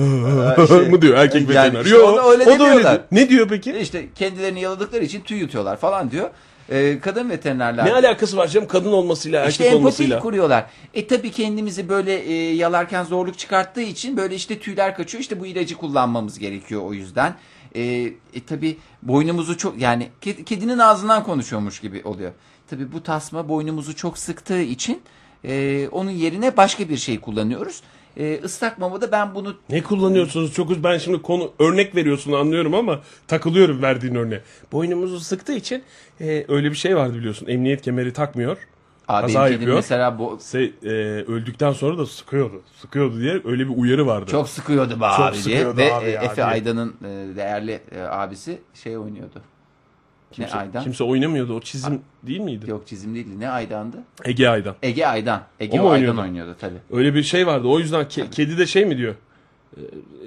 şey- 0.69 0.79
mı 0.91 1.03
diyor 1.03 1.15
erkek 1.17 1.41
Yani 1.41 1.49
veteriner? 1.49 1.85
işte 1.85 1.97
Yo, 1.97 2.07
onu 2.13 2.31
öyle 2.31 2.43
o 2.45 2.59
da 2.59 2.65
öyle 2.71 2.83
diyor. 2.83 2.99
Ne 3.13 3.29
diyor 3.29 3.49
peki? 3.49 3.73
İşte 3.79 4.05
kendilerini 4.15 4.61
yaladıkları 4.61 5.05
için 5.05 5.21
tüy 5.21 5.39
yutuyorlar 5.39 5.77
falan 5.77 6.11
diyor. 6.11 6.31
E, 6.71 6.99
kadın 7.01 7.31
veterinerler. 7.31 7.87
Ne 7.87 7.93
alakası 7.93 8.37
var 8.37 8.49
canım 8.49 8.69
kadın 8.69 8.93
olmasıyla 8.93 9.41
erkek 9.41 9.51
İşte 9.53 9.65
empati 9.65 9.79
olmasıyla? 9.79 10.21
kuruyorlar. 10.21 10.67
E 10.95 11.07
tabii 11.07 11.31
kendimizi 11.31 11.89
böyle 11.89 12.15
e, 12.19 12.55
yalarken 12.55 13.05
zorluk 13.05 13.39
çıkarttığı 13.39 13.83
için 13.83 14.17
böyle 14.17 14.35
işte 14.35 14.59
tüyler 14.59 14.97
kaçıyor. 14.97 15.21
İşte 15.21 15.41
bu 15.41 15.47
ilacı 15.47 15.75
kullanmamız 15.75 16.39
gerekiyor 16.39 16.83
o 16.85 16.93
yüzden. 16.93 17.35
E, 17.75 17.83
e 17.83 18.45
tabii 18.49 18.79
boynumuzu 19.03 19.59
çok 19.59 19.81
yani 19.81 20.09
ked- 20.23 20.45
kedinin 20.45 20.79
ağzından 20.79 21.25
konuşuyormuş 21.25 21.81
gibi 21.81 22.03
oluyor. 22.05 22.33
Tabii 22.71 22.93
bu 22.93 23.03
tasma 23.03 23.49
boynumuzu 23.49 23.97
çok 23.97 24.19
sıktığı 24.19 24.61
için 24.61 25.03
e, 25.45 25.89
onun 25.93 26.11
yerine 26.11 26.57
başka 26.57 26.89
bir 26.89 26.97
şey 26.97 27.21
kullanıyoruz. 27.21 27.83
E, 28.21 28.41
ıslak 28.45 28.79
mamada 28.79 29.13
ben 29.13 29.35
bunu 29.35 29.55
Ne 29.71 29.83
kullanıyorsunuz? 29.83 30.55
Çok 30.55 30.85
ben 30.85 30.99
şimdi 30.99 31.23
konu 31.23 31.51
örnek 31.59 31.97
veriyorsun 31.97 32.33
anlıyorum 32.33 32.75
ama 32.75 33.01
takılıyorum 33.29 33.83
verdiğin 33.83 34.15
örneğe. 34.15 34.43
Boynumuzu 34.73 35.21
sıktığı 35.21 35.53
için 35.53 35.83
e, 36.21 36.45
öyle 36.49 36.71
bir 36.71 36.77
şey 36.77 36.97
vardı 36.97 37.15
biliyorsun. 37.15 37.47
Emniyet 37.47 37.83
kemeri 37.83 38.13
takmıyor. 38.13 38.57
abi 39.09 39.27
Kaza 39.27 39.49
yapıyor. 39.49 39.77
mesela 39.77 40.19
bu 40.19 40.39
Şey, 40.53 40.75
e, 40.83 40.89
öldükten 41.23 41.73
sonra 41.73 41.99
da 41.99 42.07
sıkıyordu. 42.07 42.63
Sıkıyordu 42.81 43.21
diye 43.21 43.41
öyle 43.45 43.69
bir 43.69 43.75
uyarı 43.77 44.07
vardı. 44.07 44.31
çok 44.31 44.49
sıkıyordu 44.49 45.01
be 45.01 45.05
Çok 45.17 45.21
abi 45.21 45.45
diye 45.45 45.77
ve 45.77 45.95
abi 45.95 46.07
Efe. 46.07 46.45
Aydan'ın 46.45 46.95
e, 47.05 47.37
değerli 47.37 47.81
e, 47.93 48.01
abisi 48.01 48.59
şey 48.75 48.99
oynuyordu. 48.99 49.43
Kimse, 50.33 50.57
ne 50.57 50.61
Aydan? 50.61 50.83
kimse 50.83 51.05
oynamıyordu. 51.05 51.55
O 51.55 51.61
çizim 51.61 52.01
değil 52.23 52.41
miydi? 52.41 52.71
Yok 52.71 52.87
çizim 52.87 53.15
değildi. 53.15 53.41
Ne 53.41 53.49
Aydan'dı? 53.51 53.97
Ege 54.25 54.49
Aydan. 54.49 54.75
Ege 54.83 55.07
Aydan. 55.07 55.43
Ege 55.61 55.81
O 55.81 55.85
o 55.85 55.91
Aydan 55.91 56.19
oynuyordu? 56.19 56.57
tabii. 56.61 56.79
Öyle 56.93 57.15
bir 57.15 57.23
şey 57.23 57.47
vardı. 57.47 57.69
O 57.69 57.79
yüzden 57.79 58.05
ke- 58.05 58.31
kedi 58.31 58.59
de 58.59 58.67
şey 58.67 58.85
mi 58.87 58.97
diyor? 58.99 59.15
E, 59.77 59.81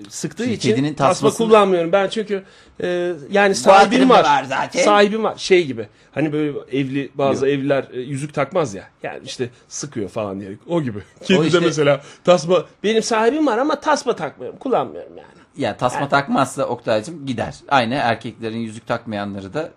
sıktığı 0.09 0.43
Şimdi 0.43 0.55
için 0.55 0.69
kedinin 0.69 0.93
tasma 0.93 1.29
tasmasını- 1.29 1.37
kullanmıyorum. 1.47 1.91
Ben 1.91 2.09
çünkü 2.09 2.43
e, 2.83 3.13
yani 3.31 3.55
sahibim 3.55 4.09
var. 4.09 4.23
var 4.23 4.43
zaten. 4.43 4.83
Sahibim 4.83 5.23
var. 5.23 5.37
Şey 5.37 5.65
gibi. 5.65 5.87
Hani 6.11 6.33
böyle 6.33 6.57
evli 6.71 7.11
bazı 7.15 7.47
evliler 7.47 7.85
e, 7.93 7.99
yüzük 7.99 8.33
takmaz 8.33 8.73
ya. 8.75 8.83
Yani 9.03 9.19
işte 9.25 9.49
sıkıyor 9.67 10.09
falan 10.09 10.39
diye. 10.39 10.51
O 10.67 10.81
gibi. 10.81 10.99
Kedi 11.23 11.45
işte- 11.47 11.61
de 11.61 11.65
mesela 11.65 12.01
tasma 12.23 12.65
benim 12.83 13.03
sahibim 13.03 13.47
var 13.47 13.57
ama 13.57 13.79
tasma 13.79 14.15
takmıyorum. 14.15 14.59
Kullanmıyorum 14.59 15.17
yani. 15.17 15.42
Ya 15.57 15.77
tasma 15.77 16.09
takmazsa 16.09 16.63
Oktay'cım 16.65 17.25
gider. 17.25 17.55
Aynı 17.69 17.93
erkeklerin 17.93 18.57
yüzük 18.57 18.87
takmayanları 18.87 19.53
da 19.53 19.71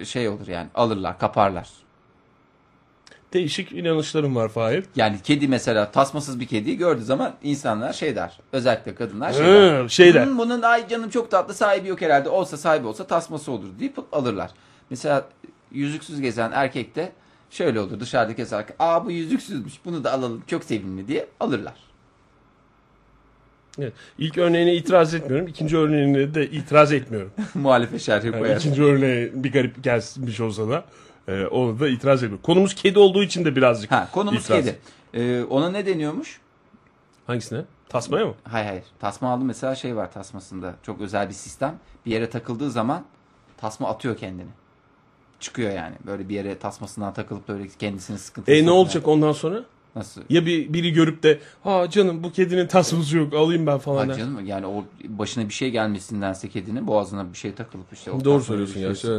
e, 0.00 0.04
şey 0.04 0.28
olur 0.28 0.48
yani 0.48 0.68
alırlar, 0.74 1.18
kaparlar. 1.18 1.68
Değişik 3.32 3.72
inanışlarım 3.72 4.36
var 4.36 4.48
Fahir. 4.48 4.84
Yani 4.96 5.16
kedi 5.24 5.48
mesela 5.48 5.90
tasmasız 5.90 6.40
bir 6.40 6.46
kediyi 6.46 6.76
gördüğü 6.76 7.04
zaman 7.04 7.34
insanlar 7.42 7.92
şey 7.92 8.16
der. 8.16 8.38
Özellikle 8.52 8.94
kadınlar 8.94 9.32
şey 9.32 9.46
der. 9.46 9.88
Şey 9.88 10.14
der. 10.14 10.26
"Hmm, 10.26 10.38
bunun 10.38 10.62
ay 10.62 10.88
canım 10.88 11.10
çok 11.10 11.30
tatlı 11.30 11.54
sahibi 11.54 11.88
yok 11.88 12.00
herhalde. 12.00 12.28
Olsa 12.28 12.56
sahibi 12.56 12.86
olsa 12.86 13.06
tasması 13.06 13.52
olur 13.52 13.68
deyip 13.80 13.98
alırlar. 14.12 14.50
Mesela 14.90 15.24
yüzüksüz 15.72 16.20
gezen 16.20 16.50
erkek 16.52 16.96
de 16.96 17.12
şöyle 17.50 17.80
olur 17.80 18.00
dışarıda 18.00 18.32
gezerken. 18.32 18.76
Aa 18.78 19.04
bu 19.04 19.10
yüzüksüzmüş 19.10 19.74
bunu 19.84 20.04
da 20.04 20.12
alalım 20.12 20.42
çok 20.46 20.64
sevimli 20.64 21.08
diye 21.08 21.26
alırlar. 21.40 21.74
Evet. 23.78 23.92
İlk 24.18 24.38
örneğine 24.38 24.74
itiraz 24.74 25.14
etmiyorum. 25.14 25.46
İkinci 25.48 25.76
örneğine 25.76 26.34
de 26.34 26.50
itiraz 26.50 26.92
etmiyorum. 26.92 27.30
Muhalefet 27.54 28.00
şerhi 28.00 28.26
Yani 28.26 28.38
koyar. 28.38 28.56
ikinci 28.56 28.82
örneğe 28.82 29.44
bir 29.44 29.52
garip 29.52 29.84
gelmiş 29.84 30.40
olsa 30.40 30.68
da 30.68 30.84
e, 31.28 31.46
onu 31.46 31.80
da 31.80 31.88
itiraz 31.88 32.22
etmiyorum. 32.22 32.42
Konumuz 32.42 32.74
kedi 32.74 32.98
olduğu 32.98 33.22
için 33.22 33.44
de 33.44 33.56
birazcık 33.56 33.90
Ha 33.90 34.08
konumuz 34.12 34.44
itiraz. 34.44 34.64
kedi. 34.64 34.78
Ee, 35.14 35.42
ona 35.42 35.70
ne 35.70 35.86
deniyormuş? 35.86 36.40
Hangisine? 37.26 37.64
Tasmaya 37.88 38.26
mı? 38.26 38.34
Hayır 38.44 38.66
hayır. 38.66 38.84
Tasma 39.00 39.32
aldım 39.32 39.46
mesela 39.46 39.74
şey 39.74 39.96
var 39.96 40.12
tasmasında. 40.12 40.74
Çok 40.82 41.00
özel 41.00 41.28
bir 41.28 41.34
sistem. 41.34 41.78
Bir 42.06 42.10
yere 42.10 42.30
takıldığı 42.30 42.70
zaman 42.70 43.04
tasma 43.56 43.88
atıyor 43.88 44.16
kendini. 44.16 44.50
Çıkıyor 45.40 45.72
yani. 45.72 45.94
Böyle 46.06 46.28
bir 46.28 46.34
yere 46.34 46.58
tasmasından 46.58 47.14
takılıp 47.14 47.48
böyle 47.48 47.68
kendisini 47.78 48.18
sıkıntıya 48.18 48.56
E 48.58 48.66
ne 48.66 48.70
olacak 48.70 49.08
ondan 49.08 49.32
sonra? 49.32 49.64
Nasıl? 49.98 50.20
Ya 50.30 50.46
bir 50.46 50.72
biri 50.72 50.92
görüp 50.92 51.22
de 51.22 51.38
ha 51.64 51.90
canım 51.90 52.22
bu 52.22 52.32
kedinin 52.32 52.66
tasması 52.66 53.16
yok 53.16 53.34
alayım 53.34 53.66
ben 53.66 53.78
falan. 53.78 54.08
Ha 54.08 54.08
der. 54.08 54.18
canım 54.18 54.46
yani 54.46 54.66
o 54.66 54.84
başına 55.04 55.48
bir 55.48 55.54
şey 55.54 55.70
gelmesindense 55.70 56.48
kedinin 56.48 56.86
boğazına 56.86 57.32
bir 57.32 57.38
şey 57.38 57.52
takılıp 57.54 57.92
işte. 57.92 58.10
o 58.10 58.24
Doğru 58.24 58.42
söylüyorsun 58.42 58.80
ya, 58.80 58.94
şey 58.94 59.10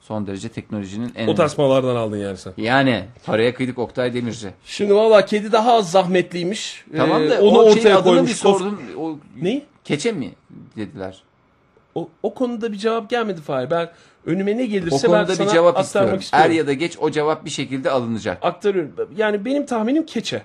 Son 0.00 0.26
derece 0.26 0.48
teknolojinin 0.48 1.12
en 1.16 1.28
O 1.28 1.34
tasmalardan 1.34 1.96
aldın 1.96 2.16
yani 2.16 2.36
sen. 2.36 2.52
Yani 2.56 3.04
paraya 3.26 3.54
kıydık 3.54 3.78
Oktay 3.78 4.14
Demirci. 4.14 4.50
Şimdi 4.64 4.94
valla 4.94 5.24
kedi 5.24 5.52
daha 5.52 5.72
az 5.72 5.90
zahmetliymiş. 5.90 6.84
Tamam 6.96 7.22
Ee, 7.22 7.30
da 7.30 7.40
onu 7.42 7.58
o 7.58 7.70
ortaya 7.70 7.98
adını 7.98 8.04
koymuş. 8.12 8.30
bir 8.30 8.34
sordum. 8.36 8.80
O 8.98 9.18
Ne? 9.42 9.62
Keçe 9.84 10.12
mi 10.12 10.30
dediler. 10.76 11.22
O, 11.94 12.08
o 12.22 12.34
konuda 12.34 12.72
bir 12.72 12.76
cevap 12.76 13.10
gelmedi 13.10 13.40
Fahir. 13.40 13.70
Ben 13.70 13.90
önüme 14.28 14.56
ne 14.56 14.62
O 14.62 14.66
gelirse 14.66 15.08
ben 15.08 15.12
konuda 15.12 15.34
sana 15.36 15.46
bir 15.46 15.52
cevap 15.52 15.66
aktarmak 15.78 15.84
istiyorum. 15.84 16.18
istiyorum. 16.20 16.50
Er 16.50 16.54
ya 16.56 16.66
da 16.66 16.72
geç 16.72 16.96
o 17.00 17.10
cevap 17.10 17.44
bir 17.44 17.50
şekilde 17.50 17.90
alınacak. 17.90 18.38
Aktarıyorum. 18.44 18.92
Yani 19.16 19.44
benim 19.44 19.66
tahminim 19.66 20.06
keçe. 20.06 20.42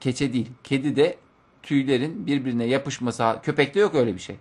Keçe 0.00 0.32
değil. 0.32 0.48
Kedi 0.64 0.96
de 0.96 1.16
tüylerin 1.62 2.26
birbirine 2.26 2.64
yapışması. 2.64 3.36
Köpekte 3.42 3.80
yok 3.80 3.94
öyle 3.94 4.14
bir 4.14 4.20
şey. 4.20 4.36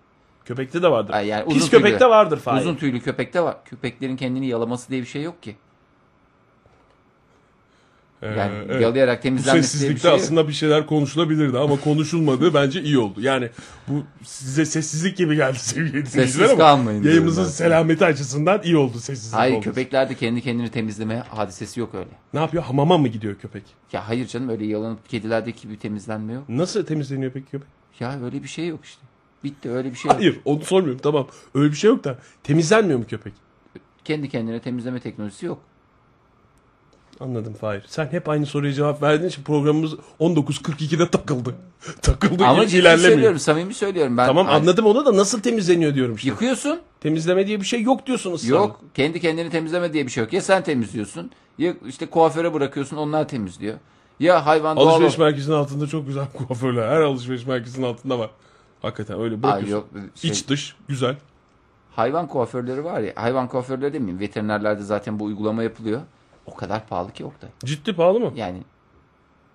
Köpekte 0.46 0.82
de 0.82 0.92
vardır. 0.92 1.14
Yani 1.20 1.46
Pis 1.46 1.58
uzun 1.58 1.70
köpekte 1.70 1.98
tüylü. 2.00 2.10
vardır 2.10 2.40
Fahir. 2.40 2.62
Uzun 2.62 2.76
tüylü 2.76 3.02
köpekte 3.02 3.42
var. 3.42 3.58
Köpeklerin 3.66 4.16
kendini 4.18 4.48
yalaması 4.48 4.90
diye 4.90 5.02
bir 5.02 5.06
şey 5.08 5.22
yok 5.22 5.44
ki. 5.44 5.56
Yani 8.22 8.54
Ee, 8.54 8.66
evet. 8.70 8.82
yalayarak 8.82 9.20
Bu 9.20 9.24
temizlenmesi 9.24 9.58
bir 9.64 9.64
sessizlikte 9.68 10.02
şey 10.02 10.12
yok. 10.12 10.20
aslında 10.20 10.48
bir 10.48 10.54
şeyler 10.54 10.86
konuşulabilirdi 10.88 11.58
ama 11.58 11.80
konuşulmadığı 11.80 12.54
bence 12.54 12.82
iyi 12.82 12.98
oldu. 12.98 13.22
Yani 13.22 13.50
bu 13.88 14.04
size 14.24 14.66
sessizlik 14.66 15.18
gibi 15.18 15.36
geldi 15.36 15.60
sevgili 15.60 16.06
dinleyiciler 16.12 16.50
ama 16.50 16.58
kalmayın 16.58 17.04
yayımızın 17.04 17.46
selameti 17.46 18.06
açısından 18.06 18.62
iyi 18.64 18.78
oldu 18.78 19.00
sessizlik 19.00 19.40
Hayır 19.40 19.54
olması. 19.54 19.70
köpeklerde 19.70 20.16
kendi 20.16 20.42
kendini 20.42 20.70
temizleme 20.70 21.16
hadisesi 21.16 21.80
yok 21.80 21.96
öyle. 21.96 22.10
Ne 22.34 22.40
yapıyor? 22.40 22.64
Hamama 22.64 22.98
mı 22.98 23.08
gidiyor 23.08 23.36
köpek? 23.36 23.64
Ya 23.94 24.08
hayır 24.10 24.28
canım 24.28 24.50
öyle 24.50 24.66
yalanıp 24.66 25.10
kedilerdeki 25.10 25.62
gibi 25.62 25.78
temizlenme 25.80 26.34
yok. 26.34 26.50
Nasıl 26.50 26.86
temizleniyor 26.86 27.32
peki 27.32 27.46
köpek? 27.52 27.68
Ya 28.00 28.20
öyle 28.24 28.44
bir 28.44 28.48
şey 28.48 28.68
yok 28.68 28.80
işte. 28.84 29.02
Bitti 29.44 29.72
öyle 29.72 29.92
bir 29.92 29.96
şey 29.96 30.10
yok. 30.10 30.18
Hayır 30.20 30.40
onu 30.46 30.62
sormuyorum 30.64 31.00
tamam. 31.04 31.28
Öyle 31.56 31.72
bir 31.72 31.78
şey 31.78 31.90
yok 31.90 32.04
da 32.04 32.18
temizlenmiyor 32.44 33.00
mu 33.00 33.06
köpek? 33.08 33.34
Kendi 34.06 34.30
kendine 34.30 34.60
temizleme 34.60 35.00
teknolojisi 35.00 35.46
yok. 35.46 35.60
Anladım 37.22 37.54
Fahir. 37.54 37.84
Sen 37.88 38.08
hep 38.12 38.30
aynı 38.30 38.46
soruya 38.46 38.74
cevap 38.74 39.02
verdiğin 39.02 39.30
için 39.30 39.44
programımız 39.44 39.94
19.42'de 40.20 41.10
takıldı. 41.10 41.56
takıldı 42.02 42.46
Ama 42.46 42.68
ciddi 42.68 42.80
ilerlemiyor. 42.82 43.12
söylüyorum 43.12 43.40
samimi 43.40 43.74
söylüyorum. 43.74 44.18
Ben 44.18 44.28
Tamam 44.28 44.48
anladım 44.50 44.86
onu 44.86 45.06
da 45.06 45.18
nasıl 45.18 45.42
temizleniyor 45.42 45.96
diyorum 45.96 46.16
işte. 46.16 46.30
Yıkıyorsun. 46.30 46.80
Temizleme 47.02 47.48
diye 47.48 47.62
bir 47.62 47.66
şey 47.66 47.82
yok 47.82 48.06
diyorsun 48.06 48.34
ısrarla. 48.34 48.56
Yok. 48.56 48.82
Kendi 48.94 49.20
kendini 49.20 49.50
temizleme 49.50 49.94
diye 49.94 50.06
bir 50.06 50.12
şey 50.12 50.24
yok. 50.24 50.34
Ya 50.34 50.42
sen 50.42 50.64
temizliyorsun 50.64 51.32
ya 51.58 51.74
işte 51.88 52.06
kuaföre 52.06 52.54
bırakıyorsun 52.54 52.98
onlar 52.98 53.28
temizliyor. 53.28 53.78
Ya 54.20 54.46
hayvan 54.46 54.78
doğal 54.78 54.88
Alışveriş 54.88 55.18
merkezinin 55.18 55.56
altında 55.56 55.88
çok 55.88 56.08
güzel 56.08 56.26
kuaförler. 56.34 56.90
Her 56.90 57.02
alışveriş 57.02 57.46
merkezinin 57.46 57.86
altında 57.86 58.20
var. 58.20 58.30
Hakikaten 58.82 59.22
öyle 59.22 59.44
bırakıyorsun. 59.44 59.72
yok, 59.76 59.88
şey- 60.16 60.32
İç 60.32 60.48
dış 60.48 60.76
güzel. 60.88 61.16
hayvan 61.96 62.28
kuaförleri 62.28 62.84
var 62.84 63.00
ya. 63.00 63.14
Hayvan 63.16 63.48
kuaförleri 63.48 63.94
demeyeyim. 63.94 64.20
Veterinerlerde 64.20 64.84
zaten 64.84 65.20
bu 65.20 65.24
uygulama 65.24 65.64
yapılıyor. 65.64 66.02
O 66.46 66.56
kadar 66.56 66.88
pahalı 66.88 67.12
ki 67.14 67.26
Oktay. 67.26 67.50
Ciddi 67.66 67.96
pahalı 67.96 68.20
mı? 68.20 68.32
Yani 68.36 68.64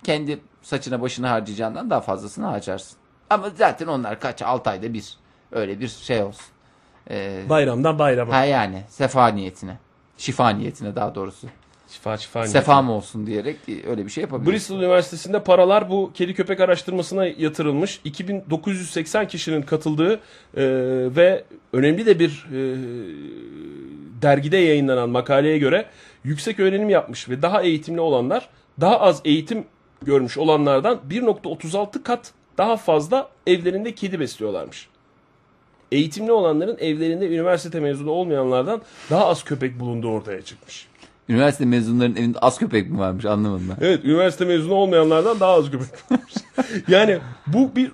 kendi 0.05 0.41
saçına 0.63 1.01
başına 1.03 1.31
harcayacağından 1.31 1.91
daha 1.91 2.01
fazlasını 2.01 2.47
harcarsın. 2.47 2.99
Ama 3.31 3.51
zaten 3.51 3.87
onlar 3.87 4.21
kaç 4.21 4.43
6 4.43 4.71
ayda 4.71 4.95
bir 4.95 5.17
öyle 5.53 5.81
bir 5.81 5.89
şey 5.89 6.23
olsun. 6.23 6.47
Ee, 7.11 7.45
Bayramdan 7.49 7.99
bayrama. 7.99 8.35
ha 8.35 8.45
yani 8.45 8.83
sefa 8.89 9.29
niyetine. 9.29 9.79
Şifa 10.17 10.49
niyetine 10.51 10.97
daha 10.97 11.15
doğrusu. 11.15 11.47
Şifa 11.89 12.17
şifa. 12.17 12.47
Sefa 12.47 12.83
mı 12.83 12.93
olsun 12.93 13.27
diyerek 13.27 13.57
öyle 13.89 14.05
bir 14.05 14.11
şey 14.11 14.23
yapabilirsin. 14.23 14.53
Bristol 14.53 14.79
Üniversitesi'nde 14.79 15.43
paralar 15.43 15.91
bu 15.91 16.11
kedi 16.15 16.35
köpek 16.35 16.61
araştırmasına 16.61 17.27
yatırılmış. 17.27 18.01
2980 18.05 19.29
kişinin 19.29 19.63
katıldığı 19.63 20.15
e, 20.15 20.21
ve 21.17 21.45
önemli 21.73 22.07
de 22.07 22.19
bir 22.19 22.47
e, 22.53 22.59
dergide 24.23 24.57
yayınlanan 24.57 25.11
makaleye 25.11 25.59
göre 25.59 25.87
yüksek 26.25 26.61
öğrenim 26.61 26.89
yapmış 26.89 27.29
ve 27.29 27.43
daha 27.43 27.63
eğitimli 27.63 28.01
olanlar 28.01 28.49
daha 28.81 29.01
az 29.01 29.21
eğitim 29.25 29.65
görmüş 30.03 30.39
olanlardan 30.39 31.01
1.36 31.11 32.03
kat 32.03 32.33
daha 32.59 32.77
fazla 32.77 33.29
evlerinde 33.47 33.95
kedi 33.95 34.21
besliyorlarmış. 34.21 34.89
Eğitimli 35.93 36.33
olanların 36.33 36.79
evlerinde 36.79 37.29
üniversite 37.29 37.81
mezunu 37.81 38.11
olmayanlardan 38.11 38.83
daha 39.11 39.27
az 39.27 39.45
köpek 39.45 39.81
bulunduğu 39.81 40.11
ortaya 40.11 40.43
çıkmış. 40.43 40.87
Üniversite 41.29 41.65
mezunlarının 41.65 42.17
evinde 42.17 42.39
az 42.39 42.59
köpek 42.59 42.91
mi 42.91 42.99
varmış 42.99 43.25
anlamadım 43.25 43.67
ben. 43.69 43.87
Evet 43.87 44.05
üniversite 44.05 44.45
mezunu 44.45 44.75
olmayanlardan 44.75 45.41
daha 45.41 45.53
az 45.53 45.71
köpek 45.71 45.89
varmış. 46.11 46.33
yani 46.89 47.19
bu 47.47 47.77
bir 47.77 47.93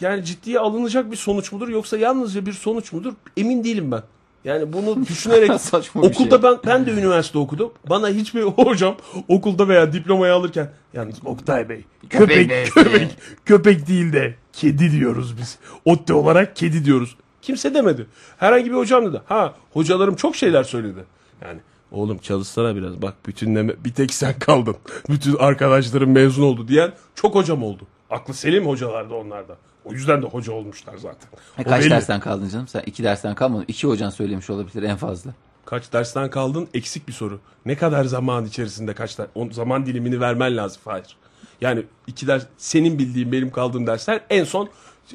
yani 0.00 0.24
ciddiye 0.24 0.58
alınacak 0.58 1.10
bir 1.10 1.16
sonuç 1.16 1.52
mudur 1.52 1.68
yoksa 1.68 1.96
yalnızca 1.98 2.46
bir 2.46 2.52
sonuç 2.52 2.92
mudur 2.92 3.12
emin 3.36 3.64
değilim 3.64 3.90
ben. 3.92 4.02
Yani 4.44 4.72
bunu 4.72 5.06
düşünerek 5.08 5.60
Saçma 5.60 6.02
bir 6.02 6.08
okulda 6.08 6.36
şey. 6.36 6.42
ben 6.42 6.58
ben 6.66 6.86
de 6.86 6.90
üniversite 6.90 7.38
okudum. 7.38 7.72
Bana 7.90 8.08
hiçbir 8.08 8.42
hocam 8.42 8.96
okulda 9.28 9.68
veya 9.68 9.92
diplomayı 9.92 10.34
alırken 10.34 10.70
yalnız 10.94 11.16
Oktay 11.24 11.68
Bey 11.68 11.84
Köpek 12.10 12.28
köpek 12.28 12.50
besleyin." 12.50 12.68
köpek 12.84 13.10
köpek 13.44 13.88
değil 13.88 14.12
de 14.12 14.34
kedi 14.52 14.92
diyoruz 14.92 15.38
biz. 15.38 15.58
ODTÜ 15.84 16.12
olarak 16.14 16.56
kedi 16.56 16.84
diyoruz. 16.84 17.16
Kimse 17.42 17.74
demedi. 17.74 18.06
Herhangi 18.38 18.70
bir 18.70 18.76
hocam 18.76 19.06
dedi. 19.06 19.20
Ha 19.26 19.54
hocalarım 19.72 20.14
çok 20.16 20.36
şeyler 20.36 20.64
söyledi. 20.64 21.04
Yani 21.42 21.60
oğlum 21.92 22.18
çalışsana 22.18 22.76
biraz 22.76 23.02
bak 23.02 23.14
bütünleme 23.26 23.72
bir 23.84 23.92
tek 23.94 24.14
sen 24.14 24.38
kaldın. 24.38 24.76
Bütün 25.08 25.36
arkadaşlarım 25.36 26.10
mezun 26.10 26.42
oldu 26.42 26.68
diyen 26.68 26.92
çok 27.14 27.34
hocam 27.34 27.62
oldu. 27.62 27.82
Aklı 28.10 28.34
selim 28.34 28.66
hocalar 28.66 29.10
da 29.10 29.14
onlarda. 29.14 29.56
O 29.84 29.92
yüzden 29.92 30.22
de 30.22 30.26
hoca 30.26 30.52
olmuşlar 30.52 30.96
zaten. 30.96 31.28
Ha, 31.56 31.62
O 31.62 31.64
kaç 31.64 31.80
belli. 31.82 31.90
dersten 31.90 32.20
kaldın 32.20 32.48
canım? 32.48 32.68
Sen 32.68 32.82
iki 32.86 33.04
dersten 33.04 33.34
kalmadın. 33.34 33.64
İki 33.68 33.86
hocan 33.86 34.10
söylemiş 34.10 34.50
olabilir 34.50 34.82
en 34.82 34.96
fazla. 34.96 35.30
Kaç 35.64 35.92
dersten 35.92 36.30
kaldın? 36.30 36.68
Eksik 36.74 37.08
bir 37.08 37.12
soru. 37.12 37.40
Ne 37.66 37.76
kadar 37.76 38.04
zaman 38.04 38.44
içerisinde 38.44 38.94
kaç 38.94 39.18
ders? 39.18 39.28
O 39.34 39.48
zaman 39.50 39.86
dilimini 39.86 40.20
vermen 40.20 40.56
lazım 40.56 40.80
Fahir. 40.84 41.16
Yani 41.60 41.82
iki 42.06 42.26
ders 42.26 42.46
senin 42.58 42.98
bildiğin 42.98 43.32
benim 43.32 43.50
kaldığım 43.50 43.86
dersler 43.86 44.20
en 44.30 44.44
son 44.44 44.68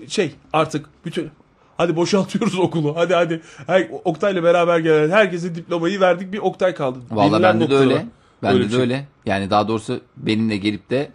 şey 0.08 0.36
artık 0.54 0.86
bütün 1.06 1.30
hadi 1.78 1.96
boşaltıyoruz 1.96 2.60
okulu. 2.60 2.96
Hadi 2.96 3.14
hadi. 3.14 3.42
Her, 3.68 3.88
Oktay'la 4.04 4.44
beraber 4.44 4.80
gelen 4.80 5.10
herkese 5.10 5.56
diplomayı 5.56 6.00
verdik. 6.00 6.34
Bir 6.34 6.40
Oktay 6.40 6.76
kaldı. 6.76 7.00
Bilinen 7.12 7.44
bende 7.44 7.70
de 7.70 7.76
öyle. 7.76 8.06
Bende 8.44 8.66
de 8.66 8.70
şey. 8.70 8.80
öyle. 8.80 9.08
Yani 9.26 9.50
daha 9.50 9.68
doğrusu 9.68 10.02
benimle 10.18 10.58
gelip 10.58 10.90
de 10.90 11.12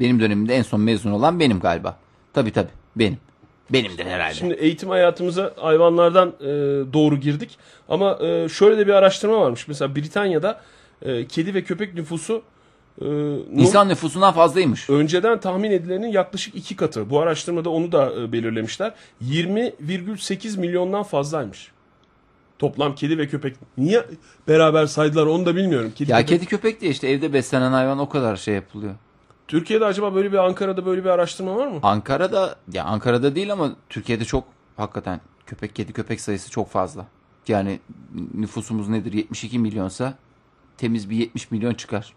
benim 0.00 0.20
dönemimde 0.20 0.54
en 0.54 0.62
son 0.62 0.80
mezun 0.80 1.10
olan 1.10 1.40
benim 1.40 1.60
galiba. 1.60 1.96
Tabii 2.34 2.52
tabii 2.52 2.70
benim. 2.96 3.18
Benimdir 3.70 4.06
herhalde. 4.06 4.34
Şimdi 4.34 4.54
eğitim 4.54 4.88
hayatımıza 4.88 5.52
hayvanlardan 5.56 6.28
e, 6.40 6.46
doğru 6.92 7.16
girdik. 7.16 7.58
Ama 7.88 8.18
e, 8.22 8.48
şöyle 8.48 8.78
de 8.78 8.86
bir 8.86 8.92
araştırma 8.92 9.40
varmış. 9.40 9.68
Mesela 9.68 9.96
Britanya'da 9.96 10.60
e, 11.02 11.26
kedi 11.26 11.54
ve 11.54 11.64
köpek 11.64 11.94
nüfusu 11.94 12.42
e, 13.00 13.06
İnsan 13.62 13.88
nüfusundan 13.88 14.32
fazlaymış. 14.34 14.90
önceden 14.90 15.40
tahmin 15.40 15.70
edilenin 15.70 16.06
yaklaşık 16.08 16.54
iki 16.54 16.76
katı. 16.76 17.10
Bu 17.10 17.20
araştırmada 17.20 17.70
onu 17.70 17.92
da 17.92 18.12
e, 18.22 18.32
belirlemişler. 18.32 18.94
20,8 19.24 20.60
milyondan 20.60 21.02
fazlaymış. 21.02 21.72
Toplam 22.58 22.94
kedi 22.94 23.18
ve 23.18 23.28
köpek. 23.28 23.56
Niye 23.78 24.04
beraber 24.48 24.86
saydılar 24.86 25.26
onu 25.26 25.46
da 25.46 25.56
bilmiyorum. 25.56 25.92
Kedi, 25.96 26.10
Ya 26.10 26.18
köpek- 26.20 26.26
kedi 26.28 26.46
köpek 26.46 26.80
de 26.80 26.88
işte 26.88 27.08
evde 27.08 27.32
beslenen 27.32 27.72
hayvan 27.72 27.98
o 27.98 28.08
kadar 28.08 28.36
şey 28.36 28.54
yapılıyor. 28.54 28.94
Türkiye'de 29.48 29.84
acaba 29.84 30.14
böyle 30.14 30.32
bir 30.32 30.38
Ankara'da 30.38 30.86
böyle 30.86 31.04
bir 31.04 31.08
araştırma 31.10 31.56
var 31.56 31.66
mı? 31.66 31.78
Ankara'da 31.82 32.56
ya 32.72 32.84
Ankara'da 32.84 33.34
değil 33.34 33.52
ama 33.52 33.70
Türkiye'de 33.88 34.24
çok 34.24 34.44
hakikaten 34.76 35.20
köpek 35.46 35.74
kedi 35.74 35.92
köpek 35.92 36.20
sayısı 36.20 36.50
çok 36.50 36.70
fazla. 36.70 37.06
Yani 37.48 37.80
nüfusumuz 38.34 38.88
nedir 38.88 39.12
72 39.12 39.58
milyonsa 39.58 40.14
temiz 40.76 41.10
bir 41.10 41.16
70 41.16 41.50
milyon 41.50 41.74
çıkar. 41.74 42.12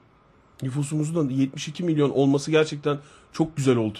Nüfusumuzun 0.62 1.30
da 1.30 1.34
72 1.34 1.84
milyon 1.84 2.10
olması 2.10 2.52
gerçekten 2.52 2.98
çok 3.34 3.58
güzel 3.58 3.78
oldu. 3.78 3.98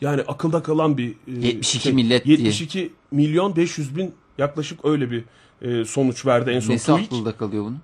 Yani 0.00 0.22
akılda 0.22 0.62
kalan 0.62 0.98
bir... 0.98 1.08
e, 1.10 1.46
72 1.46 1.92
millet 1.92 2.24
diye. 2.24 2.36
72 2.36 2.92
milyon 3.10 3.56
500 3.56 3.96
bin 3.96 4.14
yaklaşık 4.38 4.84
öyle 4.84 5.10
bir 5.10 5.24
e, 5.62 5.84
sonuç 5.84 6.26
verdi 6.26 6.50
en 6.50 6.60
son 6.60 6.74
Nesi 6.74 6.86
TÜİK. 6.86 7.06
aklında 7.06 7.36
kalıyor 7.36 7.64
bunun? 7.64 7.78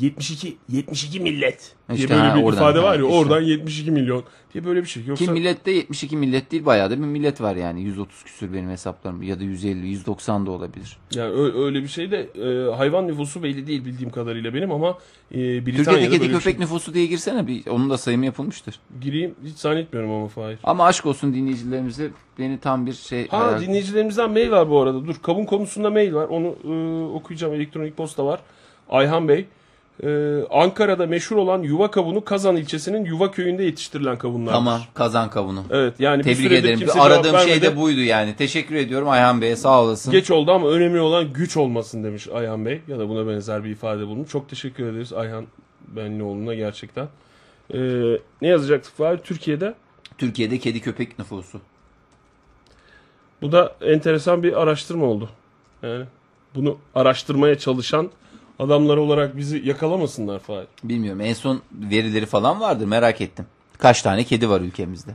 72 0.00 0.56
72 0.68 1.20
millet 1.20 1.74
diye 1.88 1.98
İşte 1.98 2.10
böyle 2.14 2.20
ha, 2.28 2.36
bir 2.36 2.42
oradan, 2.42 2.56
ifade 2.58 2.82
var 2.82 2.98
ya 2.98 3.04
işte. 3.04 3.14
oradan 3.16 3.40
72 3.40 3.90
milyon 3.90 4.24
diye 4.54 4.64
böyle 4.64 4.80
bir 4.82 4.86
şey. 4.88 5.04
Yoksa 5.06 5.24
Ki 5.24 5.30
millette 5.30 5.70
72 5.70 6.16
millet 6.16 6.52
değil 6.52 6.66
bayağı 6.66 6.90
da 6.90 6.94
bir 6.98 7.04
millet 7.04 7.40
var 7.40 7.56
yani. 7.56 7.82
130 7.82 8.22
küsür 8.22 8.52
benim 8.52 8.70
hesaplarım 8.70 9.22
ya 9.22 9.40
da 9.40 9.44
150 9.44 9.86
190 9.88 10.46
da 10.46 10.50
olabilir. 10.50 10.96
yani 11.14 11.30
ö- 11.32 11.64
öyle 11.64 11.82
bir 11.82 11.88
şey 11.88 12.10
de 12.10 12.18
e, 12.34 12.74
hayvan 12.76 13.08
nüfusu 13.08 13.42
belli 13.42 13.66
değil 13.66 13.84
bildiğim 13.84 14.10
kadarıyla 14.12 14.54
benim 14.54 14.72
ama 14.72 14.98
e, 15.34 15.36
Britanya'da 15.66 15.90
Türkiye'de 15.90 16.10
kedi 16.10 16.24
bir 16.28 16.28
köpek 16.38 16.42
şey. 16.54 16.60
nüfusu 16.60 16.94
diye 16.94 17.06
girsene 17.06 17.46
bir 17.46 17.66
onun 17.66 17.90
da 17.90 17.98
sayımı 17.98 18.24
yapılmıştır. 18.24 18.80
gireyim 19.00 19.34
hiç 19.44 19.56
zannetmiyorum 19.58 20.10
ama 20.10 20.28
Fahir. 20.28 20.58
Ama 20.64 20.84
aşk 20.86 21.06
olsun 21.06 21.34
dinleyicilerimize 21.34 22.10
beni 22.38 22.58
tam 22.58 22.86
bir 22.86 22.92
şey 22.92 23.28
Ha 23.28 23.38
hayal- 23.40 23.60
dinleyicilerimizden 23.60 24.30
mail 24.30 24.50
var 24.50 24.70
bu 24.70 24.80
arada. 24.80 25.06
Dur 25.06 25.14
kavun 25.22 25.44
konusunda 25.44 25.90
mail 25.90 26.14
var. 26.14 26.28
Onu 26.28 26.46
e, 26.64 27.04
okuyacağım. 27.14 27.54
Elektronik 27.54 27.96
posta 27.96 28.26
var. 28.26 28.40
Ayhan 28.88 29.28
Bey. 29.28 29.46
E, 30.02 30.40
Ankara'da 30.50 31.06
meşhur 31.06 31.36
olan 31.36 31.62
yuva 31.62 31.90
kavunu 31.90 32.24
Kazan 32.24 32.56
ilçesinin 32.56 33.04
yuva 33.04 33.30
köyünde 33.30 33.64
yetiştirilen 33.64 34.18
kavunlar. 34.18 34.52
Tamam 34.52 34.80
kazan 34.94 35.30
kavunu. 35.30 35.64
Evet 35.70 36.00
yani 36.00 36.18
bir 36.18 36.24
Tebrik 36.24 36.36
süredir 36.36 36.68
ederim. 36.68 37.00
Aradığım 37.00 37.38
şey 37.38 37.62
de 37.62 37.76
buydu 37.76 38.00
yani. 38.00 38.36
Teşekkür 38.36 38.74
ediyorum 38.74 39.08
Ayhan 39.08 39.40
Bey'e 39.40 39.56
sağ 39.56 39.82
olasın. 39.82 40.12
Geç 40.12 40.30
oldu 40.30 40.52
ama 40.52 40.68
önemli 40.68 41.00
olan 41.00 41.32
güç 41.32 41.56
olmasın 41.56 42.04
demiş 42.04 42.28
Ayhan 42.28 42.66
Bey. 42.66 42.80
Ya 42.88 42.98
da 42.98 43.08
buna 43.08 43.28
benzer 43.28 43.64
bir 43.64 43.70
ifade 43.70 44.06
bulunmuş. 44.06 44.30
Çok 44.30 44.48
teşekkür 44.48 44.86
ederiz 44.86 45.12
Ayhan 45.12 45.46
Benlioğlu'na 45.88 46.54
gerçekten. 46.54 47.08
E, 47.74 47.78
ne 48.42 48.48
yazacaktık 48.48 48.96
Fahir? 48.96 49.18
Türkiye'de. 49.18 49.74
Türkiye'de 50.18 50.58
kedi 50.58 50.80
köpek 50.80 51.18
nüfusu. 51.18 51.60
Bu 53.42 53.52
da 53.52 53.76
enteresan 53.80 54.42
bir 54.42 54.62
araştırma 54.62 55.06
oldu. 55.06 55.30
Yani 55.82 56.04
bunu 56.54 56.78
araştırmaya 56.94 57.58
çalışan 57.58 58.10
adamlar 58.62 58.96
olarak 58.96 59.36
bizi 59.36 59.62
yakalamasınlar 59.68 60.38
Fahir. 60.38 60.66
Bilmiyorum 60.84 61.20
en 61.20 61.32
son 61.34 61.62
verileri 61.72 62.26
falan 62.26 62.60
vardır 62.60 62.86
merak 62.86 63.20
ettim. 63.20 63.46
Kaç 63.78 64.02
tane 64.02 64.24
kedi 64.24 64.50
var 64.50 64.60
ülkemizde? 64.60 65.10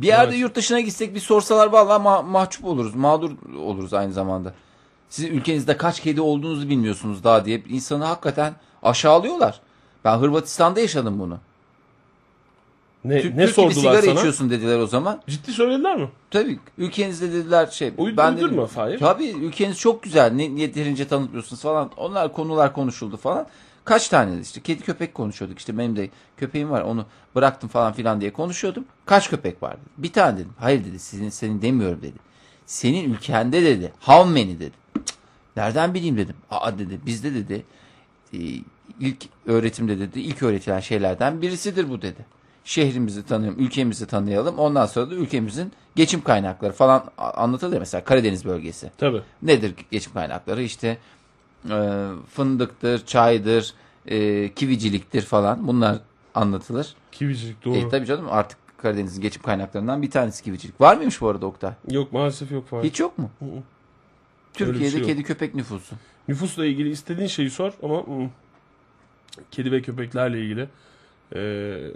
Bir 0.00 0.06
yerde 0.06 0.30
Evet. 0.30 0.40
yurt 0.40 0.54
dışına 0.54 0.80
gitsek 0.80 1.14
bir 1.14 1.20
sorsalar 1.20 1.66
vallahi 1.66 2.02
ma- 2.02 2.26
mahcup 2.30 2.64
oluruz. 2.64 2.94
Mağdur 2.94 3.30
oluruz 3.58 3.94
aynı 3.94 4.12
zamanda. 4.12 4.54
Sizin 5.08 5.32
ülkenizde 5.32 5.76
kaç 5.76 6.00
kedi 6.00 6.20
olduğunuzu 6.20 6.68
bilmiyorsunuz 6.68 7.24
daha 7.24 7.44
diye 7.44 7.62
insanı 7.68 8.04
hakikaten 8.04 8.54
aşağılıyorlar. 8.82 9.60
Ben 10.04 10.18
Hırvatistan'da 10.18 10.80
yaşadım 10.80 11.18
bunu. 11.18 11.38
Ne, 13.04 13.22
Türk, 13.22 13.34
ne 13.34 13.46
sordular 13.46 13.74
sigara 13.74 14.02
sana? 14.02 14.14
içiyorsun 14.14 14.50
dediler 14.50 14.78
o 14.78 14.86
zaman. 14.86 15.22
Ciddi 15.26 15.52
söylediler 15.52 15.96
mi? 15.96 16.08
Tabii 16.30 16.58
ülkenizde 16.78 17.32
dediler 17.32 17.66
şey. 17.66 17.88
Uyd- 17.98 18.16
ben 18.16 18.36
dedim, 18.36 18.44
uydurma 18.48 18.66
Fahir. 18.66 18.98
Tabii 18.98 19.28
ülkeniz 19.28 19.78
çok 19.78 20.02
güzel. 20.02 20.32
Ne, 20.32 20.44
yeterince 20.44 21.08
tanıtmıyorsunuz 21.08 21.62
falan. 21.62 21.90
Onlar 21.96 22.32
konular 22.32 22.72
konuşuldu 22.72 23.16
falan. 23.16 23.46
Kaç 23.84 24.08
tane 24.08 24.40
işte 24.40 24.60
kedi 24.60 24.82
köpek 24.82 25.14
konuşuyorduk. 25.14 25.58
İşte 25.58 25.78
benim 25.78 25.96
de 25.96 26.10
köpeğim 26.36 26.70
var. 26.70 26.82
Onu 26.82 27.06
bıraktım 27.34 27.68
falan 27.68 27.92
filan 27.92 28.20
diye 28.20 28.32
konuşuyordum. 28.32 28.84
Kaç 29.06 29.30
köpek 29.30 29.62
vardı? 29.62 29.80
Bir 29.98 30.12
tane 30.12 30.38
dedim. 30.38 30.52
Hayır 30.58 30.84
dedi. 30.84 30.98
Sizin 30.98 31.28
senin 31.28 31.62
demiyorum 31.62 32.02
dedi. 32.02 32.16
Senin 32.66 33.14
ülkende 33.14 33.62
dedi. 33.62 33.92
How 34.00 34.30
many 34.30 34.60
dedi. 34.60 34.72
Cık, 34.94 35.16
Nereden 35.56 35.94
bileyim 35.94 36.16
dedim. 36.16 36.34
Aa 36.50 36.78
dedi. 36.78 37.00
Bizde 37.06 37.34
dedi. 37.34 37.64
e, 38.34 38.38
ilk 39.00 39.16
öğretimde 39.46 39.98
dedi. 40.00 40.20
ilk 40.20 40.42
öğretilen 40.42 40.80
şeylerden 40.80 41.42
birisidir 41.42 41.90
bu 41.90 42.02
dedi. 42.02 42.26
Şehrimizi 42.64 43.26
tanıyalım, 43.26 43.60
ülkemizi 43.60 44.06
tanıyalım. 44.06 44.58
Ondan 44.58 44.86
sonra 44.86 45.10
da 45.10 45.14
ülkemizin 45.14 45.72
geçim 45.96 46.22
kaynakları 46.24 46.72
falan 46.72 47.04
a- 47.18 47.30
anlatılıyor. 47.30 47.80
Mesela 47.80 48.04
Karadeniz 48.04 48.44
bölgesi. 48.44 48.90
Tabii. 48.98 49.20
Nedir 49.42 49.74
geçim 49.90 50.12
kaynakları? 50.12 50.62
İşte 50.62 50.98
e, 51.70 52.08
fındıktır, 52.34 53.06
çaydır, 53.06 53.74
e, 54.06 54.48
kiviciliktir 54.54 55.22
falan. 55.22 55.66
Bunlar 55.68 55.98
anlatılır. 56.34 56.94
Kivicilik 57.12 57.64
doğru. 57.64 57.76
E, 57.76 57.88
tabii 57.88 58.06
canım 58.06 58.26
artık 58.30 58.58
Karadeniz'in 58.78 59.22
geçim 59.22 59.42
kaynaklarından 59.42 60.02
bir 60.02 60.10
tanesi 60.10 60.44
kivicilik. 60.44 60.80
Var 60.80 60.96
mıymış 60.96 61.20
bu 61.20 61.28
arada 61.28 61.46
Oktay? 61.46 61.72
Yok 61.90 62.12
maalesef 62.12 62.50
yok 62.52 62.68
Fahir. 62.68 62.84
Hiç 62.84 63.00
yok 63.00 63.18
mu? 63.18 63.30
Hı 63.38 63.44
hı. 63.44 63.48
Türkiye'de 64.54 64.90
şey 64.90 65.00
yok. 65.00 65.08
kedi 65.08 65.22
köpek 65.22 65.54
nüfusu. 65.54 65.94
Nüfusla 66.28 66.66
ilgili 66.66 66.90
istediğin 66.90 67.28
şeyi 67.28 67.50
sor 67.50 67.72
ama 67.82 68.02
kedi 69.50 69.72
ve 69.72 69.82
köpeklerle 69.82 70.40
ilgili 70.40 70.68
e, 71.34 71.38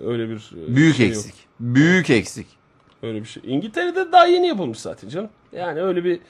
öyle 0.06 0.28
bir 0.28 0.50
e, 0.70 0.76
Büyük 0.76 0.96
şey 0.96 1.06
yok. 1.08 1.16
eksik. 1.16 1.34
Büyük 1.60 2.10
eksik. 2.10 2.46
Öyle 3.02 3.20
bir 3.20 3.26
şey. 3.28 3.42
İngiltere'de 3.46 4.12
daha 4.12 4.26
yeni 4.26 4.46
yapılmış 4.46 4.78
zaten 4.78 5.08
canım. 5.08 5.30
Yani 5.52 5.82
öyle 5.82 6.04
bir 6.04 6.20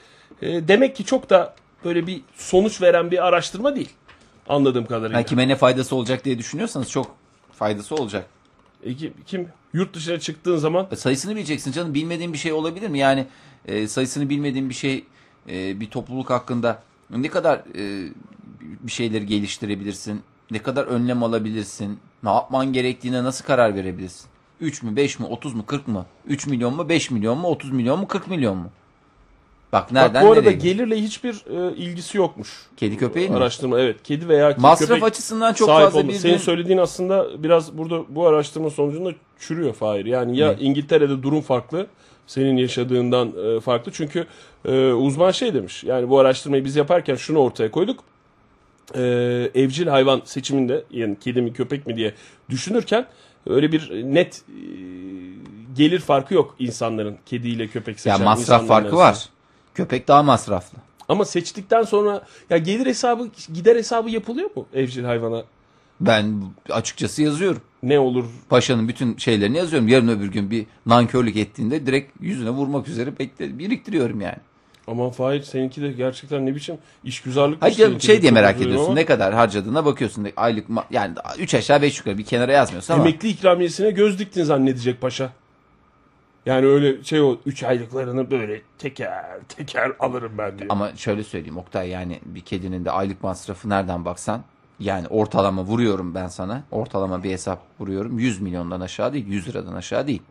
e, 0.41 0.67
demek 0.67 0.95
ki 0.95 1.05
çok 1.05 1.29
da 1.29 1.55
böyle 1.85 2.07
bir 2.07 2.21
sonuç 2.35 2.81
veren 2.81 3.11
bir 3.11 3.27
araştırma 3.27 3.75
değil. 3.75 3.89
Anladığım 4.49 4.85
kadarıyla. 4.85 5.17
Yani 5.19 5.25
kime 5.25 5.47
ne 5.47 5.55
faydası 5.55 5.95
olacak 5.95 6.25
diye 6.25 6.37
düşünüyorsanız 6.37 6.89
çok 6.89 7.15
faydası 7.51 7.95
olacak. 7.95 8.25
E, 8.83 8.93
kim, 8.95 9.13
kim 9.25 9.47
yurt 9.73 9.93
dışına 9.95 10.19
çıktığın 10.19 10.57
zaman 10.57 10.87
E, 10.91 10.95
Sayısını 10.95 11.35
bileceksin 11.35 11.71
canım. 11.71 11.93
Bilmediğin 11.93 12.33
bir 12.33 12.37
şey 12.37 12.53
olabilir 12.53 12.89
mi? 12.89 12.99
Yani 12.99 13.25
e, 13.65 13.87
sayısını 13.87 14.29
bilmediğin 14.29 14.69
bir 14.69 14.73
şey 14.75 15.03
e, 15.49 15.79
bir 15.79 15.89
topluluk 15.89 16.29
hakkında 16.29 16.83
ne 17.09 17.27
kadar 17.29 17.57
e, 17.75 18.09
bir 18.61 18.91
şeyleri 18.91 19.25
geliştirebilirsin? 19.25 20.21
Ne 20.51 20.59
kadar 20.59 20.85
önlem 20.85 21.23
alabilirsin? 21.23 21.99
Ne 22.23 22.29
yapman 22.29 22.73
gerektiğine 22.73 23.23
nasıl 23.23 23.45
karar 23.45 23.75
verebilirsin? 23.75 24.29
3 24.61 24.83
mü 24.83 24.95
5 24.95 25.19
mi 25.19 25.25
30 25.25 25.53
mu 25.53 25.65
40 25.65 25.87
mı? 25.87 26.05
3 26.27 26.47
milyon 26.47 26.75
mu 26.75 26.89
5 26.89 27.11
milyon 27.11 27.37
mu 27.37 27.47
30 27.47 27.71
milyon 27.71 27.99
mu 27.99 28.07
40 28.07 28.27
milyon 28.27 28.57
mu? 28.57 28.69
Bak 29.73 29.91
nereden 29.91 30.13
bak 30.13 30.23
bu 30.23 30.27
arada 30.27 30.41
nereye? 30.41 30.57
gelirle 30.57 31.01
hiçbir 31.01 31.33
e, 31.33 31.75
ilgisi 31.75 32.17
yokmuş. 32.17 32.49
Kedi 32.77 32.97
köpeğin 32.97 33.31
mi? 33.31 33.37
Araştırma 33.37 33.79
evet. 33.79 34.03
Kedi 34.03 34.29
veya 34.29 34.49
kedi 34.49 34.61
Masraf 34.61 34.87
köpek 34.87 35.03
açısından 35.03 35.53
çok 35.53 35.67
sahip 35.67 35.83
fazla 35.83 36.07
bir 36.07 36.13
Senin 36.13 36.37
söylediğin 36.37 36.77
aslında 36.77 37.43
biraz 37.43 37.77
burada 37.77 38.03
bu 38.09 38.27
araştırma 38.27 38.69
sonucunda 38.69 39.11
çürüyor 39.39 39.73
Fahir. 39.73 40.05
Yani 40.05 40.37
ya 40.37 40.53
Ne? 40.53 40.59
İngiltere'de 40.59 41.23
durum 41.23 41.41
farklı, 41.41 41.87
senin 42.27 42.57
yaşadığından 42.57 43.33
e, 43.45 43.59
farklı. 43.59 43.91
Çünkü 43.91 44.27
e, 44.65 44.91
uzman 44.91 45.31
şey 45.31 45.53
demiş. 45.53 45.83
Yani 45.83 46.09
bu 46.09 46.19
araştırmayı 46.19 46.65
biz 46.65 46.75
yaparken 46.75 47.15
şunu 47.15 47.39
ortaya 47.39 47.71
koyduk. 47.71 47.99
E, 48.95 49.01
evcil 49.55 49.87
hayvan 49.87 50.21
seçiminde 50.25 50.83
yani 50.91 51.17
kedi 51.19 51.41
mi 51.41 51.53
köpek 51.53 51.87
mi 51.87 51.95
diye 51.95 52.13
düşünürken 52.49 53.05
öyle 53.45 53.71
bir 53.71 53.91
net 53.91 54.41
e, 54.49 54.61
gelir 55.75 55.99
farkı 55.99 56.33
yok 56.33 56.55
insanların 56.59 57.17
kediyle 57.25 57.67
köpek 57.67 57.99
seçen 57.99 58.17
ya 58.17 58.25
masraf 58.25 58.67
farkı 58.67 58.87
arasında. 58.87 58.99
var. 58.99 59.29
Köpek 59.75 60.07
daha 60.07 60.23
masraflı. 60.23 60.77
Ama 61.09 61.25
seçtikten 61.25 61.83
sonra 61.83 62.25
ya 62.49 62.57
gelir 62.57 62.85
hesabı 62.85 63.29
gider 63.53 63.75
hesabı 63.75 64.09
yapılıyor 64.09 64.49
mu 64.55 64.65
evcil 64.73 65.03
hayvana? 65.03 65.43
Ben 65.99 66.43
açıkçası 66.69 67.23
yazıyorum. 67.23 67.61
Ne 67.83 67.99
olur 67.99 68.25
Paşa'nın 68.49 68.87
bütün 68.87 69.17
şeylerini 69.17 69.57
yazıyorum. 69.57 69.87
Yarın 69.87 70.07
öbür 70.07 70.31
gün 70.31 70.51
bir 70.51 70.65
nankörlük 70.85 71.37
ettiğinde 71.37 71.85
direkt 71.85 72.11
yüzüne 72.21 72.49
vurmak 72.49 72.87
üzere 72.87 73.19
bekle, 73.19 73.59
biriktiriyorum 73.59 74.21
yani. 74.21 74.37
Aman 74.87 75.09
Fahir 75.09 75.43
seninki 75.43 75.81
de 75.81 75.91
gerçekten 75.91 76.45
ne 76.45 76.55
biçim 76.55 76.77
işgüzarlık. 77.03 77.61
Hayır 77.61 77.75
canım 77.75 78.01
şey 78.01 78.21
diye 78.21 78.31
merak 78.31 78.61
ediyorsun. 78.61 78.95
Ne 78.95 79.05
kadar 79.05 79.33
harcadığına 79.33 79.85
bakıyorsun. 79.85 80.27
Aylık 80.35 80.67
yani 80.91 81.15
3 81.37 81.53
aşağı 81.55 81.81
5 81.81 81.97
yukarı 81.97 82.17
bir 82.17 82.25
kenara 82.25 82.51
yazmıyorsun 82.51 82.93
ama. 82.93 83.03
Emekli 83.03 83.29
ikramiyesine 83.29 83.91
göz 83.91 84.19
diktin 84.19 84.43
zannedecek 84.43 85.01
paşa. 85.01 85.31
Yani 86.45 86.65
öyle 86.65 87.03
şey 87.03 87.21
o 87.21 87.37
3 87.45 87.63
aylıklarını 87.63 88.31
böyle 88.31 88.61
teker 88.77 89.25
teker 89.47 89.91
alırım 89.99 90.31
ben 90.37 90.59
diye. 90.59 90.67
Ama 90.69 90.95
şöyle 90.95 91.23
söyleyeyim 91.23 91.57
Oktay 91.57 91.89
yani 91.89 92.19
bir 92.25 92.41
kedinin 92.41 92.85
de 92.85 92.91
aylık 92.91 93.23
masrafı 93.23 93.69
nereden 93.69 94.05
baksan 94.05 94.43
yani 94.79 95.07
ortalama 95.07 95.63
vuruyorum 95.63 96.15
ben 96.15 96.27
sana. 96.27 96.63
Ortalama 96.71 97.23
bir 97.23 97.31
hesap 97.31 97.59
vuruyorum. 97.79 98.19
100 98.19 98.41
milyondan 98.41 98.81
aşağı 98.81 99.13
değil. 99.13 99.27
100 99.27 99.47
liradan 99.47 99.73
aşağı 99.73 100.07
değil. 100.07 100.21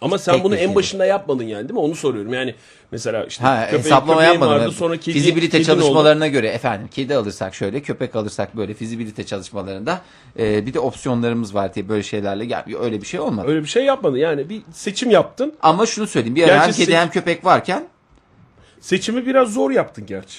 Ama 0.00 0.18
sen 0.18 0.34
tek 0.34 0.44
bunu 0.44 0.56
en 0.56 0.74
başında 0.74 1.06
yapmadın 1.06 1.44
yani 1.44 1.62
değil 1.62 1.74
mi? 1.74 1.80
Onu 1.80 1.94
soruyorum. 1.94 2.34
Yani 2.34 2.54
mesela 2.92 3.24
işte 3.24 3.44
Ha, 3.44 3.64
köpeğin- 3.70 3.78
hesaplama 3.78 4.12
köpeğin 4.20 4.32
yapmadım. 4.32 4.54
vardı, 4.62 4.72
sonra 4.72 4.96
kedi, 4.96 5.12
fizibilite 5.12 5.58
kedin 5.58 5.70
oldu. 5.72 5.80
çalışmalarına 5.80 6.26
göre 6.28 6.48
efendim 6.48 6.88
kedi 6.94 7.14
alırsak 7.14 7.54
şöyle 7.54 7.80
köpek 7.82 8.16
alırsak 8.16 8.56
böyle 8.56 8.74
fizibilite 8.74 9.26
çalışmalarında 9.26 10.00
e, 10.38 10.66
bir 10.66 10.74
de 10.74 10.80
opsiyonlarımız 10.80 11.54
var 11.54 11.74
diye 11.74 11.88
böyle 11.88 12.02
şeylerle 12.02 12.44
gel 12.44 12.64
öyle 12.80 13.00
bir 13.00 13.06
şey 13.06 13.20
olmadı. 13.20 13.48
Öyle 13.50 13.62
bir 13.62 13.68
şey 13.68 13.84
yapmadın. 13.84 14.16
Yani 14.16 14.48
bir 14.48 14.62
seçim 14.72 15.10
yaptın. 15.10 15.54
Ama 15.62 15.86
şunu 15.86 16.06
söyleyeyim 16.06 16.36
bir 16.36 16.48
ara 16.48 16.62
hem 16.66 16.72
kedi 16.72 16.96
hem 16.96 17.10
köpek 17.10 17.44
varken 17.44 17.88
Seçimi 18.80 19.26
biraz 19.26 19.52
zor 19.54 19.70
yaptın 19.70 20.06
gerçi. 20.06 20.38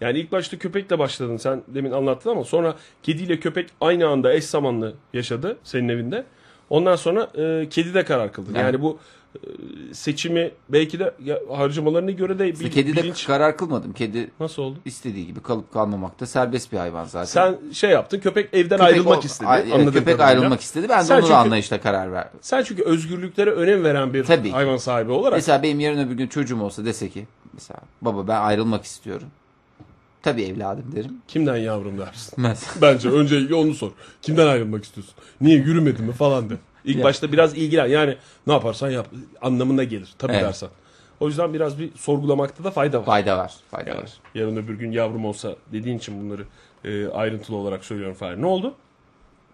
Yani 0.00 0.18
ilk 0.18 0.32
başta 0.32 0.58
köpekle 0.58 0.98
başladın 0.98 1.36
sen 1.36 1.62
demin 1.68 1.90
anlattın 1.92 2.30
ama 2.30 2.44
sonra 2.44 2.74
kediyle 3.02 3.40
köpek 3.40 3.70
aynı 3.80 4.08
anda 4.08 4.34
eş 4.34 4.44
zamanlı 4.44 4.94
yaşadı 5.14 5.56
senin 5.64 5.88
evinde. 5.88 6.24
Ondan 6.72 6.96
sonra 6.96 7.28
e, 7.34 7.68
kedi 7.68 7.94
de 7.94 8.04
karar 8.04 8.32
kıldın. 8.32 8.54
Yani, 8.54 8.64
Yani- 8.64 8.82
bu 8.82 8.98
e, 9.34 9.94
seçimi 9.94 10.50
belki 10.68 10.98
de 10.98 11.14
ya, 11.24 11.38
harcamalarına 11.56 12.10
göre 12.10 12.38
de 12.38 12.46
bil, 12.60 12.70
kedi 12.70 12.96
de 12.96 13.02
bilinç 13.02 13.26
karar 13.26 13.56
kılmadım. 13.56 13.92
Kedi 13.92 14.30
nasıl 14.40 14.62
oldu? 14.62 14.78
istediği 14.84 15.26
gibi 15.26 15.40
kalıp 15.42 15.72
kalmamakta 15.72 16.26
serbest 16.26 16.72
bir 16.72 16.76
hayvan 16.78 17.04
zaten. 17.04 17.24
Sen 17.24 17.72
şey 17.72 17.90
yaptın 17.90 18.20
köpek 18.20 18.54
evden 18.54 18.78
Köpek 18.78 18.92
ayrılmak 18.94 19.18
o- 19.18 19.26
istedi. 19.26 19.48
Ay- 19.48 19.60
evet, 19.60 19.84
köpek 19.84 19.94
kadarıyla. 20.04 20.26
ayrılmak 20.26 20.60
istedi. 20.60 20.86
Ben 20.88 21.00
de 21.00 21.04
Sen 21.04 21.14
onun 21.14 21.22
çünkü- 21.22 21.34
anlayışla 21.34 21.80
karar 21.80 22.12
verdim. 22.12 22.38
Sen 22.40 22.62
çünkü 22.62 22.82
özgürlüklere 22.82 23.50
önem 23.50 23.84
veren 23.84 24.14
bir 24.14 24.24
Tabii 24.24 24.50
hayvan 24.50 24.76
sahibi 24.76 25.12
olarak 25.12 25.34
Mesela 25.36 25.62
benim 25.62 25.80
yarın 25.80 25.98
öbür 26.06 26.14
gün 26.14 26.26
çocuğum 26.26 26.60
olsa 26.62 26.84
dese 26.84 27.08
ki 27.08 27.26
mesela 27.54 27.80
baba 28.02 28.28
ben 28.28 28.40
ayrılmak 28.40 28.84
istiyorum. 28.84 29.28
Tabii 30.22 30.42
evladım 30.42 30.84
derim. 30.96 31.12
kimden 31.28 31.56
yavrum 31.56 31.98
dersin. 31.98 32.34
Mesela. 32.36 32.72
Bence 32.82 33.08
öncelikle 33.10 33.54
onu 33.54 33.74
sor. 33.74 33.90
Kimden 34.22 34.46
ayrılmak 34.46 34.84
istiyorsun? 34.84 35.14
Niye 35.40 35.56
yürümedin 35.56 36.04
mi 36.04 36.12
falan 36.12 36.50
de. 36.50 36.54
İlk 36.84 36.96
Ya. 36.98 37.04
başta 37.04 37.32
biraz 37.32 37.56
ilgilen. 37.58 37.86
Yani 37.86 38.16
ne 38.46 38.52
yaparsan 38.52 38.90
yap 38.90 39.08
anlamına 39.40 39.84
gelir. 39.84 40.14
Tabii 40.18 40.32
Evet. 40.32 40.42
dersen. 40.44 40.68
O 41.20 41.28
yüzden 41.28 41.54
biraz 41.54 41.78
bir 41.78 41.90
sorgulamakta 41.96 42.64
da 42.64 42.70
fayda 42.70 42.98
var. 43.00 43.04
Fayda 43.06 43.38
var. 43.38 43.54
Fayda 43.70 43.90
Yani 43.90 44.00
var. 44.02 44.10
yarın 44.34 44.56
öbür 44.56 44.74
gün 44.74 44.92
yavrum 44.92 45.24
olsa 45.24 45.56
dediğin 45.72 45.98
için 45.98 46.22
bunları 46.24 46.44
e, 46.84 47.08
ayrıntılı 47.08 47.56
olarak 47.56 47.84
söylüyorum 47.84 48.14
Fahir. 48.16 48.40
Ne 48.42 48.46
oldu? 48.46 48.74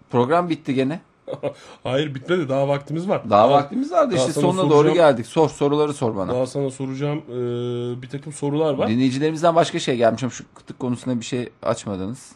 Program 0.09 0.49
bitti 0.49 0.73
gene. 0.73 0.99
Hayır 1.83 2.15
bitmedi. 2.15 2.49
Daha 2.49 2.67
vaktimiz 2.67 3.09
var. 3.09 3.29
Daha 3.29 3.49
vaktimiz 3.49 3.91
vardı 3.91 4.15
daha 4.15 4.21
işte 4.27 4.41
sonuna 4.41 4.61
soracağım. 4.61 4.69
doğru 4.69 4.93
geldik. 4.93 5.25
Sor 5.25 5.49
soruları 5.49 5.93
sor 5.93 6.15
bana. 6.15 6.33
Daha 6.33 6.47
sana 6.47 6.69
soracağım 6.69 7.23
e, 7.29 8.01
bir 8.01 8.09
takım 8.09 8.33
sorular 8.33 8.73
var. 8.73 8.89
Dinleyicilerimizden 8.89 9.55
başka 9.55 9.79
şey 9.79 9.97
gelmiş 9.97 10.23
ama 10.23 10.31
şu 10.31 10.43
kıtlık 10.55 10.79
konusunda 10.79 11.19
bir 11.19 11.25
şey 11.25 11.49
açmadınız. 11.61 12.31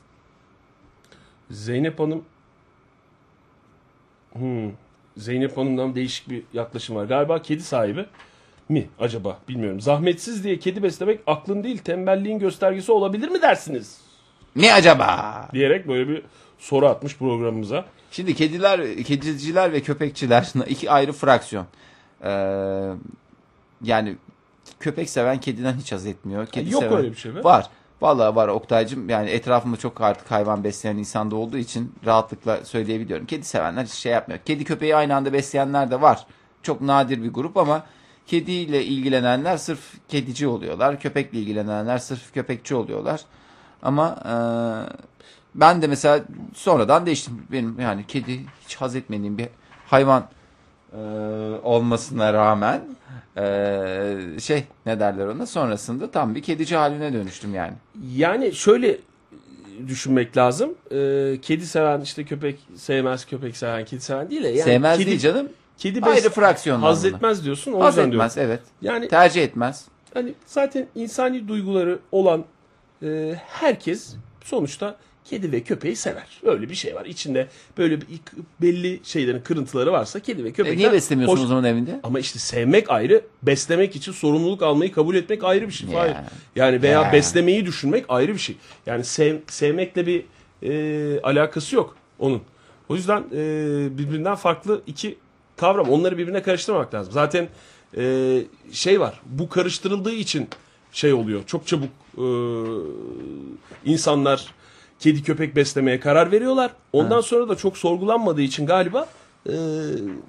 Zeynep 1.51 1.99
Hanım 1.99 2.23
hmm. 4.33 4.71
Zeynep 5.17 5.57
Hanım'dan 5.57 5.95
değişik 5.95 6.29
bir 6.29 6.43
yaklaşım 6.53 6.95
var. 6.95 7.05
Galiba 7.05 7.41
kedi 7.41 7.63
sahibi 7.63 8.05
mi 8.69 8.89
acaba 8.99 9.37
bilmiyorum. 9.47 9.81
Zahmetsiz 9.81 10.43
diye 10.43 10.59
kedi 10.59 10.83
beslemek 10.83 11.19
aklın 11.27 11.63
değil 11.63 11.77
tembelliğin 11.77 12.39
göstergesi 12.39 12.91
olabilir 12.91 13.29
mi 13.29 13.41
dersiniz? 13.41 14.01
Ne 14.55 14.73
acaba? 14.73 15.49
Diyerek 15.53 15.87
böyle 15.87 16.09
bir 16.09 16.23
soru 16.59 16.87
atmış 16.87 17.17
programımıza. 17.17 17.85
Şimdi 18.13 18.35
kediler, 18.35 19.03
kediciler 19.03 19.73
ve 19.73 19.81
köpekçiler 19.81 20.51
iki 20.67 20.91
ayrı 20.91 21.13
fraksiyon. 21.13 21.65
Ee, 22.23 22.89
yani 23.83 24.15
köpek 24.79 25.09
seven 25.09 25.39
kediden 25.39 25.73
hiç 25.73 25.91
haz 25.91 26.05
etmiyor. 26.05 26.45
Kedi 26.45 26.73
Yok 26.73 26.83
seven... 26.83 26.97
öyle 26.97 27.11
bir 27.11 27.15
şey 27.15 27.35
be. 27.35 27.43
Var. 27.43 27.69
Vallahi 28.01 28.35
var 28.35 28.47
Oktay'cım. 28.47 29.09
Yani 29.09 29.29
etrafımda 29.29 29.77
çok 29.77 30.01
artık 30.01 30.31
hayvan 30.31 30.63
besleyen 30.63 30.97
insan 30.97 31.31
da 31.31 31.35
olduğu 31.35 31.57
için 31.57 31.93
rahatlıkla 32.05 32.65
söyleyebiliyorum. 32.65 33.25
Kedi 33.25 33.45
sevenler 33.45 33.83
hiç 33.83 33.91
şey 33.91 34.11
yapmıyor. 34.11 34.39
Kedi 34.45 34.63
köpeği 34.63 34.95
aynı 34.95 35.15
anda 35.15 35.33
besleyenler 35.33 35.91
de 35.91 36.01
var. 36.01 36.25
Çok 36.63 36.81
nadir 36.81 37.23
bir 37.23 37.33
grup 37.33 37.57
ama 37.57 37.83
kediyle 38.27 38.85
ilgilenenler 38.85 39.57
sırf 39.57 40.07
kedici 40.07 40.47
oluyorlar. 40.47 40.99
Köpekle 40.99 41.39
ilgilenenler 41.39 41.97
sırf 41.97 42.33
köpekçi 42.33 42.75
oluyorlar. 42.75 43.21
Ama 43.81 44.17
e, 44.25 44.35
ben 45.55 45.81
de 45.81 45.87
mesela 45.87 46.23
sonradan 46.53 47.05
değiştim. 47.05 47.43
Benim 47.51 47.79
yani 47.79 48.07
kedi 48.07 48.39
hiç 48.65 48.75
haz 48.75 48.95
etmediğim 48.95 49.37
bir 49.37 49.47
hayvan 49.87 50.27
e, 50.93 50.97
olmasına 51.63 52.33
rağmen 52.33 52.81
e, 53.37 54.39
şey 54.39 54.63
ne 54.85 54.99
derler 54.99 55.27
ona 55.27 55.45
sonrasında 55.45 56.11
tam 56.11 56.35
bir 56.35 56.41
kedici 56.43 56.75
haline 56.75 57.13
dönüştüm 57.13 57.55
yani. 57.55 57.73
Yani 58.15 58.53
şöyle 58.53 58.97
düşünmek 59.87 60.37
lazım. 60.37 60.75
Ee, 60.91 61.39
kedi 61.41 61.67
seven 61.67 62.01
işte 62.01 62.23
köpek 62.23 62.59
sevmez, 62.75 63.25
köpek 63.25 63.57
seven, 63.57 63.85
kedi 63.85 64.01
seven 64.01 64.29
değil 64.29 64.43
de 64.43 64.47
yani 64.47 64.61
Sevmez 64.61 64.97
kedi, 64.97 65.07
değil 65.07 65.19
canım. 65.19 65.49
Kedi 65.77 66.01
Ayrı 66.01 66.29
fraksiyonlar 66.29 66.89
haz 66.89 67.05
etmez 67.05 67.45
diyorsun. 67.45 67.73
O 67.73 67.83
Haz 67.83 67.97
etmez 67.97 68.35
diyorum. 68.35 68.51
evet. 68.51 68.61
Yani 68.81 69.07
Tercih 69.07 69.43
etmez. 69.43 69.85
hani 70.13 70.33
zaten 70.45 70.87
insani 70.95 71.47
duyguları 71.47 71.99
olan 72.11 72.43
e, 73.03 73.35
herkes 73.47 74.15
sonuçta 74.43 74.95
kedi 75.25 75.51
ve 75.51 75.61
köpeği 75.61 75.95
sever. 75.95 76.27
Öyle 76.43 76.69
bir 76.69 76.75
şey 76.75 76.95
var. 76.95 77.05
İçinde 77.05 77.47
böyle 77.77 78.01
bir 78.01 78.07
belli 78.61 78.99
şeylerin 79.03 79.39
kırıntıları 79.39 79.91
varsa 79.91 80.19
kedi 80.19 80.43
ve 80.43 80.49
E, 80.49 80.51
köpekler 80.51 80.77
niye 80.77 80.91
beslemiyorsun 80.91 81.37
hoş- 81.37 81.43
o 81.43 81.47
zaman 81.47 81.63
evinde? 81.63 81.99
Ama 82.03 82.19
işte 82.19 82.39
sevmek 82.39 82.89
ayrı, 82.89 83.21
beslemek 83.43 83.95
için 83.95 84.11
sorumluluk 84.11 84.61
almayı 84.61 84.91
kabul 84.91 85.15
etmek 85.15 85.43
ayrı 85.43 85.67
bir 85.67 85.73
şey. 85.73 85.89
Ya. 85.89 85.99
Hayır. 85.99 86.15
Yani 86.55 86.81
veya 86.81 87.01
Ya. 87.01 87.13
beslemeyi 87.13 87.65
düşünmek 87.65 88.05
ayrı 88.09 88.33
bir 88.33 88.39
şey. 88.39 88.55
Yani 88.85 89.03
sev, 89.03 89.37
sevmekle 89.47 90.07
bir 90.07 90.23
e, 90.63 91.21
alakası 91.21 91.75
yok 91.75 91.95
onun. 92.19 92.41
O 92.89 92.95
yüzden 92.95 93.23
e, 93.35 93.37
birbirinden 93.97 94.35
farklı 94.35 94.81
iki 94.87 95.15
kavram. 95.57 95.89
Onları 95.89 96.17
birbirine 96.17 96.41
karıştırmamak 96.41 96.93
lazım. 96.93 97.13
Zaten 97.13 97.47
e, 97.97 98.39
şey 98.71 98.99
var. 98.99 99.21
Bu 99.25 99.49
karıştırıldığı 99.49 100.13
için 100.13 100.47
şey 100.91 101.13
oluyor. 101.13 101.41
Çok 101.47 101.67
çabuk 101.67 101.89
e, 102.17 102.25
insanlar 103.85 104.45
kedi 105.03 105.23
köpek 105.23 105.55
beslemeye 105.55 105.99
karar 105.99 106.31
veriyorlar. 106.31 106.71
Ondan 106.93 107.21
sonra 107.21 107.49
da 107.49 107.55
çok 107.55 107.77
sorgulanmadığı 107.77 108.41
için 108.41 108.65
galiba 108.65 109.07
e, 109.49 109.53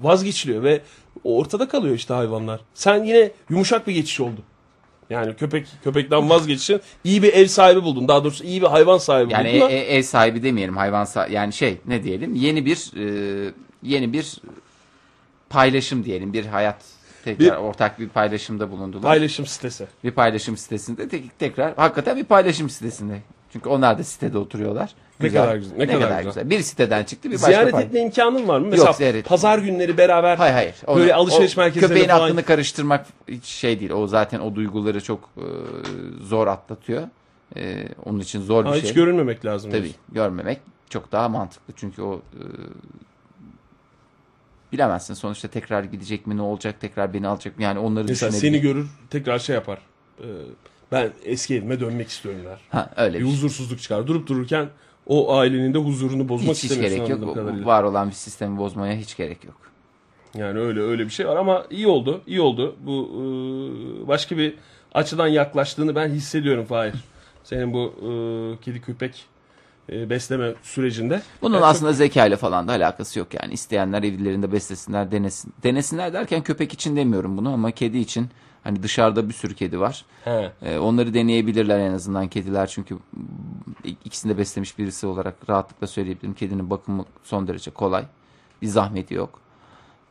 vazgeçiliyor 0.03 0.63
ve 0.63 0.81
ortada 1.25 1.69
kalıyor 1.69 1.95
işte 1.95 2.15
hayvanlar. 2.15 2.61
Sen 2.75 3.05
yine 3.05 3.31
yumuşak 3.51 3.87
bir 3.87 3.93
geçiş 3.93 4.21
oldu. 4.21 4.41
Yani 5.11 5.37
köpek 5.37 5.67
köpekten 5.85 6.31
vazgeçişin 6.31 6.81
iyi 7.05 7.23
bir 7.23 7.33
ev 7.33 7.47
sahibi 7.47 7.83
buldun. 7.83 8.09
Daha 8.09 8.25
doğrusu 8.25 8.45
iyi 8.45 8.63
bir 8.63 8.67
hayvan 8.67 8.99
sahibi 8.99 9.33
Yani 9.33 9.49
buldun. 9.49 9.57
e- 9.57 9.61
da- 9.61 9.71
e- 9.71 9.97
ev 9.97 10.03
sahibi 10.03 10.43
demeyelim 10.43 10.77
hayvan 10.77 11.05
sa- 11.05 11.31
yani 11.33 11.53
şey 11.53 11.79
ne 11.87 12.03
diyelim 12.05 12.35
yeni 12.35 12.67
bir 12.67 12.91
e, 12.97 13.53
yeni 13.83 14.13
bir 14.13 14.41
paylaşım 15.51 16.05
diyelim 16.05 16.33
bir 16.33 16.47
hayat 16.47 16.77
tekrar 17.25 17.39
Bir- 17.47 17.51
ortak 17.57 18.01
bir 18.01 18.09
paylaşımda 18.09 18.71
bulundular. 18.71 19.03
paylaşım 19.03 19.47
sitesi. 19.47 19.87
bir 20.05 20.11
paylaşım 20.11 20.57
sitesinde 20.57 21.09
tek, 21.09 21.39
tekrar 21.39 21.75
hakikaten 21.77 22.17
bir 22.17 22.25
paylaşım 22.25 22.71
sitesinde. 22.71 23.23
Çünkü 23.55 23.69
onlar 23.69 23.99
da 23.99 24.05
sitede 24.05 24.39
oturuyorlar. 24.39 24.91
Ne 25.21 25.29
kadar 25.29 25.57
güzel, 25.57 25.77
ne 25.77 25.87
kadar 25.87 26.23
güzel. 26.23 26.51
Bir 26.51 26.61
siteden 26.61 27.05
çıktı 27.05 27.29
bir 27.31 27.35
başka 27.35 27.47
Ziyaret 27.47 27.75
etme 27.75 28.01
imkanın 28.01 28.49
var 28.49 28.59
mı? 28.61 28.67
Mesela 28.71 28.93
ziyaret- 28.93 29.25
pazar 29.29 29.59
günleri 29.59 29.99
beraber 29.99 30.37
Hayır 30.37 30.55
hayır. 30.55 30.75
Onu- 30.87 30.99
Böyle 31.01 31.15
alışveriş 31.15 31.57
merkezlerine 31.57 31.89
Köpeğin 31.89 32.09
falan- 32.09 32.27
aklını 32.27 32.43
karıştırmak 32.43 33.07
hiç 33.29 33.45
şey 33.45 33.81
değil. 33.81 33.91
O 33.91 34.07
zaten 34.07 34.41
o 34.41 34.55
duyguları 34.55 35.03
çok 35.03 35.31
e, 35.37 35.47
zor 36.25 36.47
atlatıyor. 36.47 37.03
E, 37.57 37.89
onun 38.05 38.21
için 38.21 38.41
zor 38.43 38.65
bir 38.65 38.69
Ha, 38.69 38.75
şey. 38.75 38.83
hiç 38.83 38.95
görünmemek 38.95 39.45
lazım. 39.45 39.71
Tabii 39.71 39.83
diyorsun. 39.83 40.01
görmemek 40.13 40.61
çok 40.91 41.13
daha 41.13 41.29
mantıklı. 41.29 41.75
Çünkü 41.77 42.03
o 42.03 42.15
e, 42.17 42.43
bilemezsin 44.73 45.15
sonuçta 45.15 45.49
tekrar 45.49 45.85
gidecek 45.85 46.27
mi 46.27 46.37
ne 46.37 46.43
olacak 46.43 46.81
tekrar 46.81 47.15
beni 47.15 47.27
alacak 47.29 47.57
mı 47.57 47.63
yani 47.63 47.79
onları 47.79 48.05
Mesela 48.09 48.33
düşünebilir. 48.33 48.53
seni 48.53 48.61
görür 48.73 48.87
tekrar 49.11 49.39
şey 49.39 49.55
yapar. 49.55 49.79
Ee, 50.21 50.25
ben 50.95 51.11
eski 51.25 51.55
evime 51.55 51.81
dönmek 51.81 52.09
istiyorum 52.09 52.41
der. 52.45 52.59
ha, 52.71 52.91
öyle 52.97 53.15
Bir 53.19 53.21
bir 53.21 53.25
şey. 53.25 53.35
huzursuzluk 53.35 53.81
çıkar. 53.81 54.07
Durup 54.07 54.29
dururken 54.29 54.69
o 55.07 55.35
ailenin 55.37 55.75
de 55.75 55.79
huzurunu 55.79 56.29
bozmak 56.29 56.57
Hiç, 56.57 56.65
hiç 56.65 56.75
gerek 56.81 57.09
yok. 57.09 57.35
kadarıyla. 57.35 57.67
Var 57.67 57.83
olan 57.83 58.09
bir 58.09 58.15
sistemi 58.15 58.59
bozmaya 58.59 58.97
hiç 58.97 59.17
gerek 59.17 59.45
yok. 59.45 59.57
Yani 60.35 60.59
öyle 60.59 60.81
öyle 60.81 61.05
bir 61.05 61.11
şey 61.11 61.27
var 61.29 61.37
ama 61.37 61.65
iyi 61.71 61.87
oldu. 61.87 62.21
iyi 62.27 62.41
oldu. 62.41 62.77
Bu 62.87 63.09
e, 63.15 64.09
başka 64.09 64.39
bir 64.39 64.55
açıdan 64.95 65.27
yaklaştığını 65.27 65.95
ben 65.95 66.09
hissediyorum 66.09 66.65
Fahir. 66.65 66.95
Senin 67.45 67.73
bu 67.73 67.93
e, 68.03 68.09
kedi 68.65 68.81
köpek 68.81 69.25
e, 69.93 70.11
besleme 70.11 70.55
sürecinde. 70.63 71.23
Bunun 71.43 71.55
Yani 71.55 71.65
aslında 71.65 71.93
zeka 71.93 72.27
ile 72.27 72.37
falan 72.37 72.69
da 72.69 72.73
alakası 72.73 73.19
yok 73.19 73.35
yani. 73.35 73.53
İsteyenler 73.53 74.03
evlerinde 74.03 74.53
beslesinler, 74.53 75.11
denesin. 75.11 75.53
Denesinler 75.63 76.13
derken 76.13 76.43
köpek 76.43 76.73
için 76.73 76.97
demiyorum 76.97 77.37
bunu 77.37 77.53
ama 77.53 77.71
kedi 77.71 77.99
için 77.99 78.29
hani 78.65 78.83
dışarıda 78.83 79.29
bir 79.29 79.35
sürü 79.35 79.55
kedi 79.55 79.81
var. 79.81 80.05
He. 80.25 80.53
Ee, 80.63 80.79
onları 80.79 81.15
deneyebilirler 81.15 81.79
en 81.79 81.93
azından 81.93 82.29
kediler 82.29 82.67
çünkü 82.67 82.99
ikisini 84.05 84.33
de 84.33 84.39
beslemiş 84.39 84.79
birisi 84.79 85.07
olarak 85.07 85.35
rahatlıkla 85.49 85.87
söyleyebilirim. 85.87 86.35
Kedinin 86.35 86.71
bakımı 86.71 87.05
son 87.25 87.49
derece 87.49 87.71
kolay. 87.71 88.05
Bir 88.63 88.67
zahmeti 88.67 89.15
yok. 89.15 89.41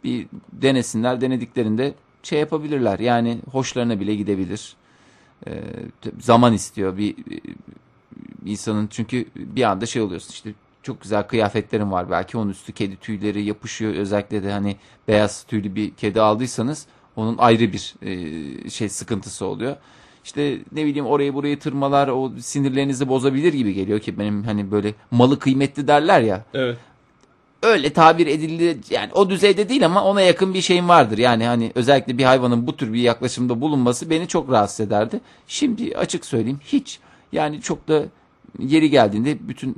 Bir 0.04 0.28
denesinler, 0.52 1.22
denediklerinde 1.22 1.94
şey 2.24 2.40
yapabilirler. 2.40 3.00
Yani 3.00 3.40
hoşlarına 3.52 4.00
bile 4.00 4.16
gidebilir. 4.16 4.76
Ee, 5.48 5.64
zaman 6.20 6.54
istiyor 6.54 6.98
bir 6.98 7.16
bir 7.18 7.42
insanın 8.46 8.88
çünkü 8.88 9.26
bir 9.36 9.64
anda 9.64 9.86
şey 9.86 10.02
oluyorsun 10.02 10.30
işte 10.30 10.54
çok 10.84 11.02
güzel 11.02 11.28
kıyafetlerin 11.28 11.92
var 11.92 12.12
belki 12.12 12.38
onun 12.38 12.50
üstü 12.50 12.74
kedi 12.74 12.98
tüyleri 12.98 13.44
yapışıyor 13.44 13.94
özellikle 13.94 14.44
de 14.44 14.52
hani 14.52 14.78
beyaz 15.08 15.44
tüylü 15.44 15.76
bir 15.76 15.94
kedi 15.94 16.22
aldıysanız 16.22 16.88
onun 17.16 17.38
ayrı 17.38 17.74
bir 17.74 17.96
e, 18.02 18.70
şey 18.70 18.90
sıkıntısı 18.90 19.46
oluyor. 19.46 19.76
İşte 20.26 20.58
ne 20.72 20.86
bileyim 20.86 21.06
orayı 21.06 21.34
burayı 21.34 21.60
tırmalar 21.60 22.08
o 22.08 22.32
sinirlerinizi 22.40 23.08
bozabilir 23.10 23.54
gibi 23.54 23.74
geliyor 23.74 24.00
ki 24.00 24.20
benim 24.20 24.44
hani 24.44 24.72
böyle 24.72 24.94
malı 25.12 25.40
kıymetli 25.40 25.88
derler 25.88 26.22
ya 26.22 26.46
Evet. 26.54 26.78
öyle 27.64 27.94
tabir 27.94 28.28
edildi 28.28 28.78
yani 28.90 29.14
o 29.14 29.30
düzeyde 29.30 29.70
değil 29.70 29.86
ama 29.86 30.04
ona 30.04 30.22
yakın 30.22 30.54
bir 30.54 30.62
şeyim 30.62 30.90
vardır. 30.90 31.18
Yani 31.18 31.46
hani 31.46 31.72
özellikle 31.76 32.18
bir 32.18 32.24
hayvanın 32.24 32.68
bu 32.68 32.78
tür 32.78 32.94
bir 32.94 33.02
yaklaşımda 33.02 33.62
bulunması 33.62 34.10
beni 34.10 34.28
çok 34.28 34.52
rahatsız 34.52 34.88
ederdi. 34.88 35.22
Şimdi 35.48 35.98
açık 35.98 36.26
söyleyeyim 36.26 36.60
hiç 36.66 37.00
yani 37.32 37.62
çok 37.62 37.88
da 37.88 38.04
yeri 38.60 38.90
geldiğinde 38.90 39.48
bütün 39.48 39.76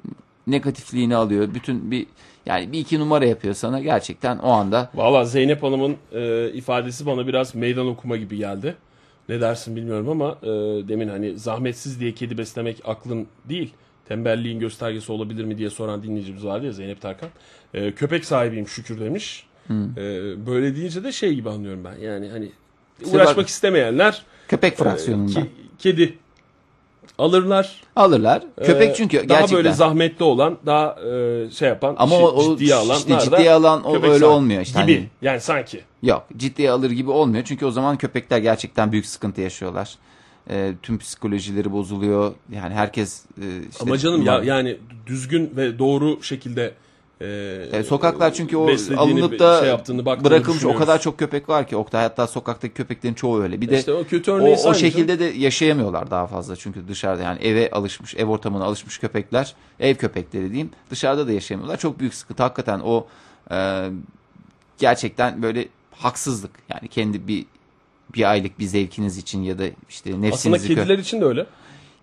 negatifliğini 0.48 1.16
alıyor. 1.16 1.54
Bütün 1.54 1.92
bir 1.92 2.06
yani 2.46 2.72
bir 2.72 2.80
iki 2.80 3.00
numara 3.00 3.26
yapıyor 3.26 3.54
sana 3.54 3.80
gerçekten 3.80 4.38
o 4.38 4.50
anda 4.52 4.89
Valla 4.96 5.26
Zeynep 5.26 5.64
Hanım'ın 5.64 5.96
e, 6.14 6.50
ifadesi 6.52 7.06
bana 7.06 7.28
biraz 7.28 7.56
meydan 7.56 7.88
okuma 7.88 8.18
gibi 8.18 8.38
geldi. 8.38 8.76
Ne 9.30 9.41
dersin 9.41 9.76
bilmiyorum 9.76 10.10
ama 10.10 10.38
e, 10.43 10.48
demin 10.88 11.08
hani 11.08 11.39
zahmetsiz 11.39 12.00
diye 12.00 12.12
kedi 12.12 12.38
beslemek 12.38 12.82
aklın 12.86 13.28
değil. 13.50 13.74
Tembelliğin 14.08 14.60
göstergesi 14.60 15.12
olabilir 15.12 15.43
mi 15.46 15.58
diye 15.58 15.70
soran 15.70 16.04
dinleyicimiz 16.04 16.46
vardı 16.46 16.66
ya 16.66 16.72
Zeynep 16.72 17.02
Tarkan. 17.02 17.30
E, 17.74 17.91
köpek 17.91 18.26
sahibiyim 18.26 18.68
şükür 18.68 19.00
demiş. 19.00 19.46
E, 19.70 20.04
böyle 20.48 20.76
deyince 20.76 21.04
de 21.04 21.12
şey 21.12 21.34
gibi 21.34 21.50
anlıyorum 21.50 21.84
ben. 21.84 22.06
Yani 22.08 22.30
hani 22.30 22.50
İşte 23.02 23.16
uğraşmak 23.18 23.38
bak- 23.38 23.48
istemeyenler 23.48 24.24
köpek 24.48 24.74
e, 24.74 24.76
fraksiyonunda 24.76 25.32
ki- 25.41 25.50
kedi 25.80 26.18
alırlar. 27.18 27.82
alırlar. 27.95 28.43
Köpek 28.66 28.89
E, 28.89 28.93
çünkü 28.93 29.18
daha 29.18 29.24
gerçekten 29.24 29.58
böyle 29.58 29.74
zahmetli 29.74 30.26
olan, 30.26 30.58
daha 30.66 30.95
e, 31.01 31.51
şey 31.51 31.68
yapan, 31.70 31.95
ama 31.99 32.16
o, 32.16 32.28
o 32.28 32.58
ciddiye 32.58 32.76
alanlar 32.76 32.95
işte 32.97 33.20
ciddiye 33.20 33.51
alan 33.51 33.84
o 33.88 33.93
köpek 33.93 34.10
öyle 34.10 34.26
olmuyor 34.26 34.62
işte. 34.62 34.82
Gibi. 34.82 34.95
Hani- 34.95 35.10
Yani 35.22 35.41
sanki. 35.41 35.82
Yok 36.03 36.24
ciddiye 36.38 36.72
alır 36.72 36.91
gibi 36.91 37.12
olmuyor. 37.12 37.43
Çünkü 37.43 37.66
o 37.66 37.72
zaman 37.72 37.97
köpekler 37.97 38.38
gerçekten 38.38 38.91
büyük 38.91 39.06
sıkıntı 39.06 39.41
yaşıyorlar. 39.41 39.95
Ee, 40.49 40.74
tüm 40.84 40.97
psikolojileri 40.97 41.72
bozuluyor. 41.72 42.34
Yani 42.53 42.74
herkes 42.74 43.26
e, 43.41 43.45
işte 43.70 43.84
Ama 43.84 43.97
canım 43.97 44.22
ya 44.22 44.41
yani 44.43 44.78
düzgün 45.08 45.51
ve 45.56 45.80
doğru 45.80 46.24
şekilde 46.24 46.74
e, 47.22 47.26
E, 47.74 47.84
sokaklar 47.84 48.34
çünkü 48.34 48.57
o 48.57 48.70
alınıp 48.97 49.39
da 49.39 49.59
şey 49.59 49.70
yaptığını 49.70 50.05
bırakılmış 50.05 50.66
o 50.66 50.76
kadar 50.76 51.01
çok 51.01 51.20
köpek 51.20 51.49
var 51.49 51.68
ki 51.68 51.76
Oktay. 51.76 52.03
Hatta 52.03 52.28
sokaktaki 52.28 52.74
köpeklerin 52.74 53.13
çoğu 53.13 53.41
öyle. 53.41 53.61
Bir 53.61 53.70
de 53.70 53.80
İşte 53.80 53.93
o 53.93 54.03
kötü 54.03 54.32
o, 54.32 54.70
o 54.70 54.74
şekilde 54.74 55.20
de 55.20 55.24
yaşayamıyorlar 55.26 56.11
daha 56.11 56.28
fazla. 56.28 56.55
Çünkü 56.55 56.88
dışarıda 56.88 57.24
yani 57.24 57.41
eve 57.41 57.72
alışmış 57.72 58.16
ev 58.16 58.26
ortamına 58.26 58.63
alışmış 58.63 58.97
köpekler 58.97 59.53
ev 59.80 59.95
köpekleri 59.95 60.49
diyeyim 60.49 60.70
dışarıda 60.89 61.28
da 61.28 61.32
yaşayamıyorlar. 61.32 61.80
Çok 61.80 61.99
büyük 61.99 62.13
sıkıntı. 62.13 62.43
Hakikaten 62.43 62.80
o 62.80 63.07
e, 63.51 63.89
gerçekten 64.78 65.41
böyle 65.41 65.68
haksızlık. 65.91 66.51
Yani 66.74 66.88
kendi 66.88 67.28
bir 67.28 67.45
bir 68.16 68.30
aylık 68.32 68.59
bir 68.59 68.66
zevkiniz 68.66 69.18
için 69.18 69.43
ya 69.43 69.59
da 69.59 69.63
işte 69.89 70.09
Aslında 70.09 70.28
nefsinizi 70.28 70.68
kö- 70.74 70.76
kediler 70.76 70.99
için 70.99 71.22
de 71.22 71.26
öyle. 71.26 71.45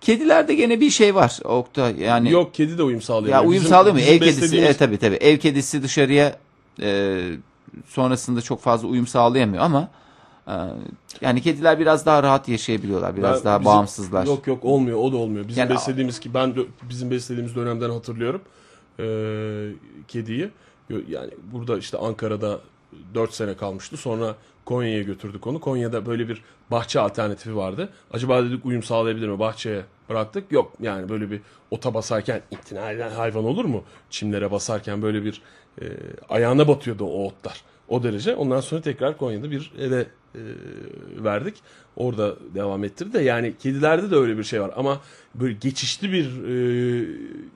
Kedilerde 0.07 0.55
gene 0.55 0.81
bir 0.81 0.91
şey 0.91 1.15
var 1.15 1.39
Oktay 1.45 2.01
yani 2.01 2.31
Yok 2.31 2.55
kedi 2.55 2.79
de 2.79 2.83
uyum 2.83 3.03
sağlıyor. 3.03 3.33
ya 3.35 3.41
uyum 3.43 3.53
Bizim- 3.53 3.69
sağlıyor 3.69 3.95
mu? 3.95 4.01
Ev 4.01 4.19
kedisi 4.19 4.59
evet 4.59 4.79
tabii 4.79 4.99
tabii. 4.99 5.15
Ev 5.17 5.39
kedisi 5.39 5.83
dışarıya 5.83 6.37
e, 6.83 7.21
sonrasında 7.87 8.41
çok 8.43 8.61
fazla 8.61 8.89
uyum 8.89 9.07
sağlayamıyor 9.07 9.63
ama 9.63 9.89
e, 10.49 10.55
yani 11.21 11.43
kediler 11.43 11.79
biraz 11.79 12.07
daha 12.07 12.23
rahat 12.23 12.49
yaşayabiliyorlar. 12.49 13.17
Biraz 13.17 13.39
Ben 13.39 13.45
daha 13.45 13.61
bizim- 13.61 13.73
bağımsızlar. 13.73 14.27
Yok 14.27 14.47
yok 14.47 14.65
olmuyor 14.65 14.99
o 14.99 15.13
da 15.13 15.17
olmuyor. 15.17 15.49
Bizim 15.49 15.61
Yani- 15.61 15.71
beslediğimiz 15.75 16.21
ki 16.21 16.35
ben 16.35 16.55
bizim 16.89 17.11
beslediğimiz 17.11 17.57
dönemden 17.57 17.91
hatırlıyorum. 17.91 18.41
Ee, 19.01 19.69
kediyi. 20.09 20.49
Yani 21.09 21.31
burada 21.53 21.79
işte 21.79 21.99
Ankara'da 21.99 22.61
4 23.15 23.35
sene 23.35 23.55
kalmıştı. 23.57 23.97
Sonra 23.97 24.35
Konya'ya 24.65 25.03
götürdük 25.03 25.47
onu. 25.47 25.61
Konya'da 25.61 26.07
böyle 26.07 26.29
bir 26.29 26.43
bahçe 26.71 27.01
alternatifi 27.01 27.57
vardı. 27.57 27.89
Acaba 28.13 28.45
dedik 28.45 28.67
uyum 28.67 28.83
sağlayabilir 28.83 29.29
mi? 29.29 29.39
Bahçeye 29.39 29.83
bıraktık. 30.09 30.53
Yok 30.53 30.73
yani 30.81 31.09
böyle 31.09 31.31
bir 31.31 31.41
ota 31.71 31.95
basarken 31.95 32.43
ikna 32.51 32.91
eden 32.91 33.11
hayvan 33.11 33.45
olur 33.45 33.65
mu? 33.65 33.85
Çimlere 34.11 34.51
basarken 34.51 35.03
böyle 35.03 35.25
bir 35.25 35.43
e, 35.83 35.85
ayağına 36.29 36.69
batıyordu 36.69 37.05
o 37.05 37.27
otlar. 37.27 37.63
O 37.89 38.03
derece. 38.03 38.35
Ondan 38.35 38.61
sonra 38.61 38.81
tekrar 38.81 39.17
Konya'da 39.17 39.51
bir 39.51 39.73
eve 39.79 40.07
e, 40.35 40.41
verdik. 41.25 41.55
Orada 41.97 42.37
devam 42.55 42.85
ettirdi 42.85 43.13
de 43.13 43.21
yani 43.21 43.55
kedilerde 43.59 44.11
de 44.11 44.17
öyle 44.17 44.39
bir 44.39 44.45
şey 44.45 44.61
var 44.61 44.71
ama 44.77 45.01
böyle 45.35 45.53
geçişli 45.53 46.13
bir 46.13 46.45
e, 46.45 47.07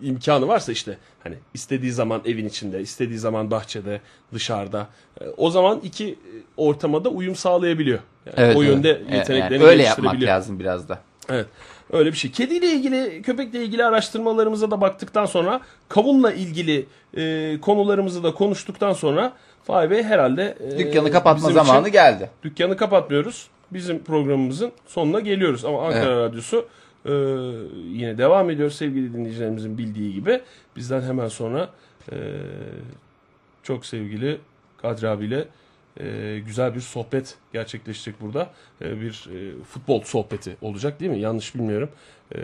imkanı 0.03 0.49
varsa 0.49 0.73
işte 0.73 0.99
hani 1.23 1.37
istediği 1.55 1.93
zaman 1.93 2.23
evin 2.25 2.49
içinde, 2.49 2.81
istediği 2.81 3.19
zaman 3.19 3.51
bahçede, 3.51 4.01
dışarıda 4.33 4.89
o 5.37 5.51
zaman 5.51 5.81
iki 5.83 6.19
ortama 6.57 7.05
da 7.05 7.09
uyum 7.09 7.35
sağlayabiliyor. 7.35 7.99
Yani 8.37 8.57
o 8.57 8.63
yönde 8.63 8.91
evet. 8.91 9.03
Yani 9.09 9.17
yeteneklerini 9.17 9.65
öyle 9.65 9.83
yapmak 9.83 10.23
lazım 10.23 10.59
biraz 10.59 10.89
da. 10.89 10.99
Evet. 11.29 11.47
Öyle 11.93 12.13
bir 12.13 12.17
şey. 12.17 12.31
Kediyle 12.31 12.67
ilgili, 12.67 13.23
köpekle 13.23 13.65
ilgili 13.65 13.85
araştırmalarımıza 13.85 14.71
da 14.71 14.81
baktıktan 14.81 15.27
sonra 15.27 15.61
kavunla 15.89 16.33
ilgili 16.33 16.87
e, 17.17 17.57
konularımızı 17.61 18.23
da 18.23 18.35
konuştuktan 18.35 18.93
sonra 18.93 19.33
Fahri 19.65 19.91
Bey 19.91 20.03
herhalde 20.03 20.57
e, 20.61 20.79
Dükkanı 20.79 21.11
kapatma 21.11 21.51
zamanı 21.51 21.89
geldi. 21.89 22.31
dükkanı 22.43 22.77
kapatmıyoruz. 22.77 23.49
Bizim 23.71 24.05
programımızın 24.05 24.73
sonuna 24.87 25.21
geliyoruz. 25.21 25.65
Ama 25.65 25.87
Ankara 25.87 26.21
Radyosu 26.21 26.69
e, 27.07 27.13
yine 27.93 28.19
devam 28.19 28.51
ediyor 28.51 28.71
sevgili 28.71 29.15
dinleyicilerimizin 29.15 29.79
bildiği 29.79 30.15
gibi. 30.15 30.41
Bizden 30.77 31.03
hemen 31.03 31.29
sonra 31.29 31.69
e, 32.13 32.17
çok 33.63 33.87
sevgili 33.87 34.39
Kadri 34.87 35.09
abiyle 35.09 35.49
e, 36.01 36.39
güzel 36.47 36.75
bir 36.75 36.81
sohbet 36.81 37.35
gerçekleşecek 37.53 38.21
burada. 38.21 38.51
E, 38.83 39.01
bir 39.01 39.29
e, 39.35 39.63
futbol 39.65 40.03
sohbeti 40.03 40.57
olacak 40.63 41.01
değil 41.01 41.11
mi? 41.11 41.19
Yanlış 41.19 41.55
bilmiyorum. 41.55 41.91
E, 42.35 42.39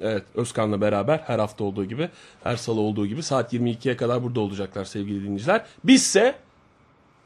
evet 0.00 0.22
Özkan'la 0.34 0.80
beraber 0.80 1.18
her 1.18 1.38
hafta 1.38 1.64
olduğu 1.64 1.84
gibi 1.84 2.08
her 2.44 2.56
salı 2.56 2.80
olduğu 2.80 3.06
gibi 3.06 3.22
saat 3.22 3.52
22'ye 3.52 3.96
kadar 3.96 4.22
burada 4.22 4.40
olacaklar 4.40 4.84
sevgili 4.84 5.22
dinleyiciler. 5.22 5.64
Bizse 5.84 6.34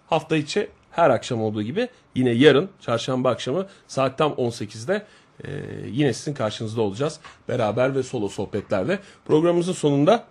hafta 0.06 0.36
içi 0.36 0.68
her 0.90 1.10
akşam 1.10 1.42
olduğu 1.42 1.62
gibi 1.62 1.88
yine 2.14 2.30
yarın 2.30 2.68
çarşamba 2.80 3.30
akşamı 3.30 3.66
saat 3.88 4.18
tam 4.18 4.32
18'de 4.32 5.06
e, 5.44 5.50
yine 5.90 6.12
sizin 6.12 6.34
karşınızda 6.34 6.82
olacağız. 6.82 7.20
Beraber 7.48 7.94
ve 7.94 8.02
solo 8.02 8.28
sohbetlerde. 8.28 8.98
Programımızın 9.26 9.72
sonunda 9.72 10.24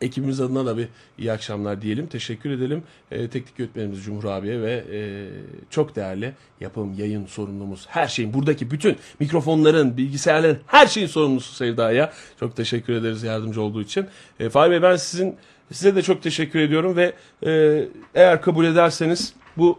ekibimiz 0.00 0.40
adına 0.40 0.66
da 0.66 0.78
bir 0.78 0.88
iyi 1.18 1.32
akşamlar 1.32 1.82
diyelim. 1.82 2.06
Teşekkür 2.06 2.50
edelim. 2.50 2.82
E, 3.10 3.28
teknik 3.28 3.58
yönetmenimiz 3.58 4.04
Cumhur 4.04 4.24
abiye 4.24 4.62
ve 4.62 4.84
e, 4.92 5.28
çok 5.70 5.96
değerli 5.96 6.32
yapım, 6.60 6.94
yayın 6.98 7.26
sorumlumuz. 7.26 7.86
Her 7.88 8.08
şeyin 8.08 8.34
buradaki 8.34 8.70
bütün 8.70 8.96
mikrofonların, 9.20 9.96
bilgisayarların 9.96 10.58
her 10.66 10.86
şeyin 10.86 11.06
sorumlusu 11.06 11.54
Sevda'ya. 11.54 12.12
Çok 12.40 12.56
teşekkür 12.56 12.92
ederiz 12.92 13.22
yardımcı 13.22 13.62
olduğu 13.62 13.82
için. 13.82 14.06
E, 14.40 14.48
Fahri 14.48 14.70
Bey 14.70 14.82
ben 14.82 14.96
sizin 14.96 15.36
size 15.72 15.96
de 15.96 16.02
çok 16.02 16.22
teşekkür 16.22 16.58
ediyorum 16.58 16.96
ve 16.96 17.12
e, 17.46 17.84
eğer 18.14 18.42
kabul 18.42 18.64
ederseniz 18.64 19.34
bu 19.56 19.78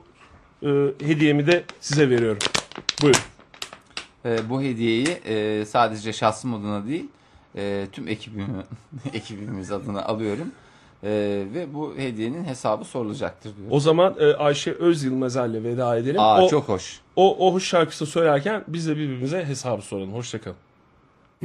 e, 0.64 0.70
hediyemi 1.02 1.48
de 1.48 1.64
size 1.80 2.10
veriyorum. 2.10 2.40
Buyurun. 3.02 3.22
Ee, 4.26 4.50
bu 4.50 4.62
hediyeyi 4.62 5.08
e, 5.08 5.66
sadece 5.66 6.14
şahsım 6.14 6.54
adına 6.54 6.88
değil 6.88 7.06
e, 7.56 7.88
tüm 7.92 8.08
ekibimi, 8.08 8.48
ekibimiz 9.14 9.72
adına 9.72 10.04
alıyorum. 10.06 10.52
E, 11.04 11.10
ve 11.54 11.74
bu 11.74 11.94
hediyenin 11.98 12.44
hesabı 12.44 12.86
sorulacaktır 12.86 13.56
diyorum. 13.56 13.74
O 13.74 13.80
zaman 13.80 14.16
e, 14.20 14.34
Ayşe 14.34 14.72
Özyılmazer'le 14.74 15.64
veda 15.64 15.98
edelim. 15.98 16.22
Aa 16.22 16.44
o, 16.44 16.50
çok 16.50 16.70
hoş. 16.70 17.00
o, 17.16 17.48
o 17.48 17.54
hoş 17.54 17.68
şarkısını 17.68 18.08
söylerken 18.08 18.64
biz 18.68 18.88
de 18.88 18.92
birbirimize 18.98 19.46
hesabı 19.46 19.82
soralım. 19.82 20.14
Hoşçakalın. 20.14 20.58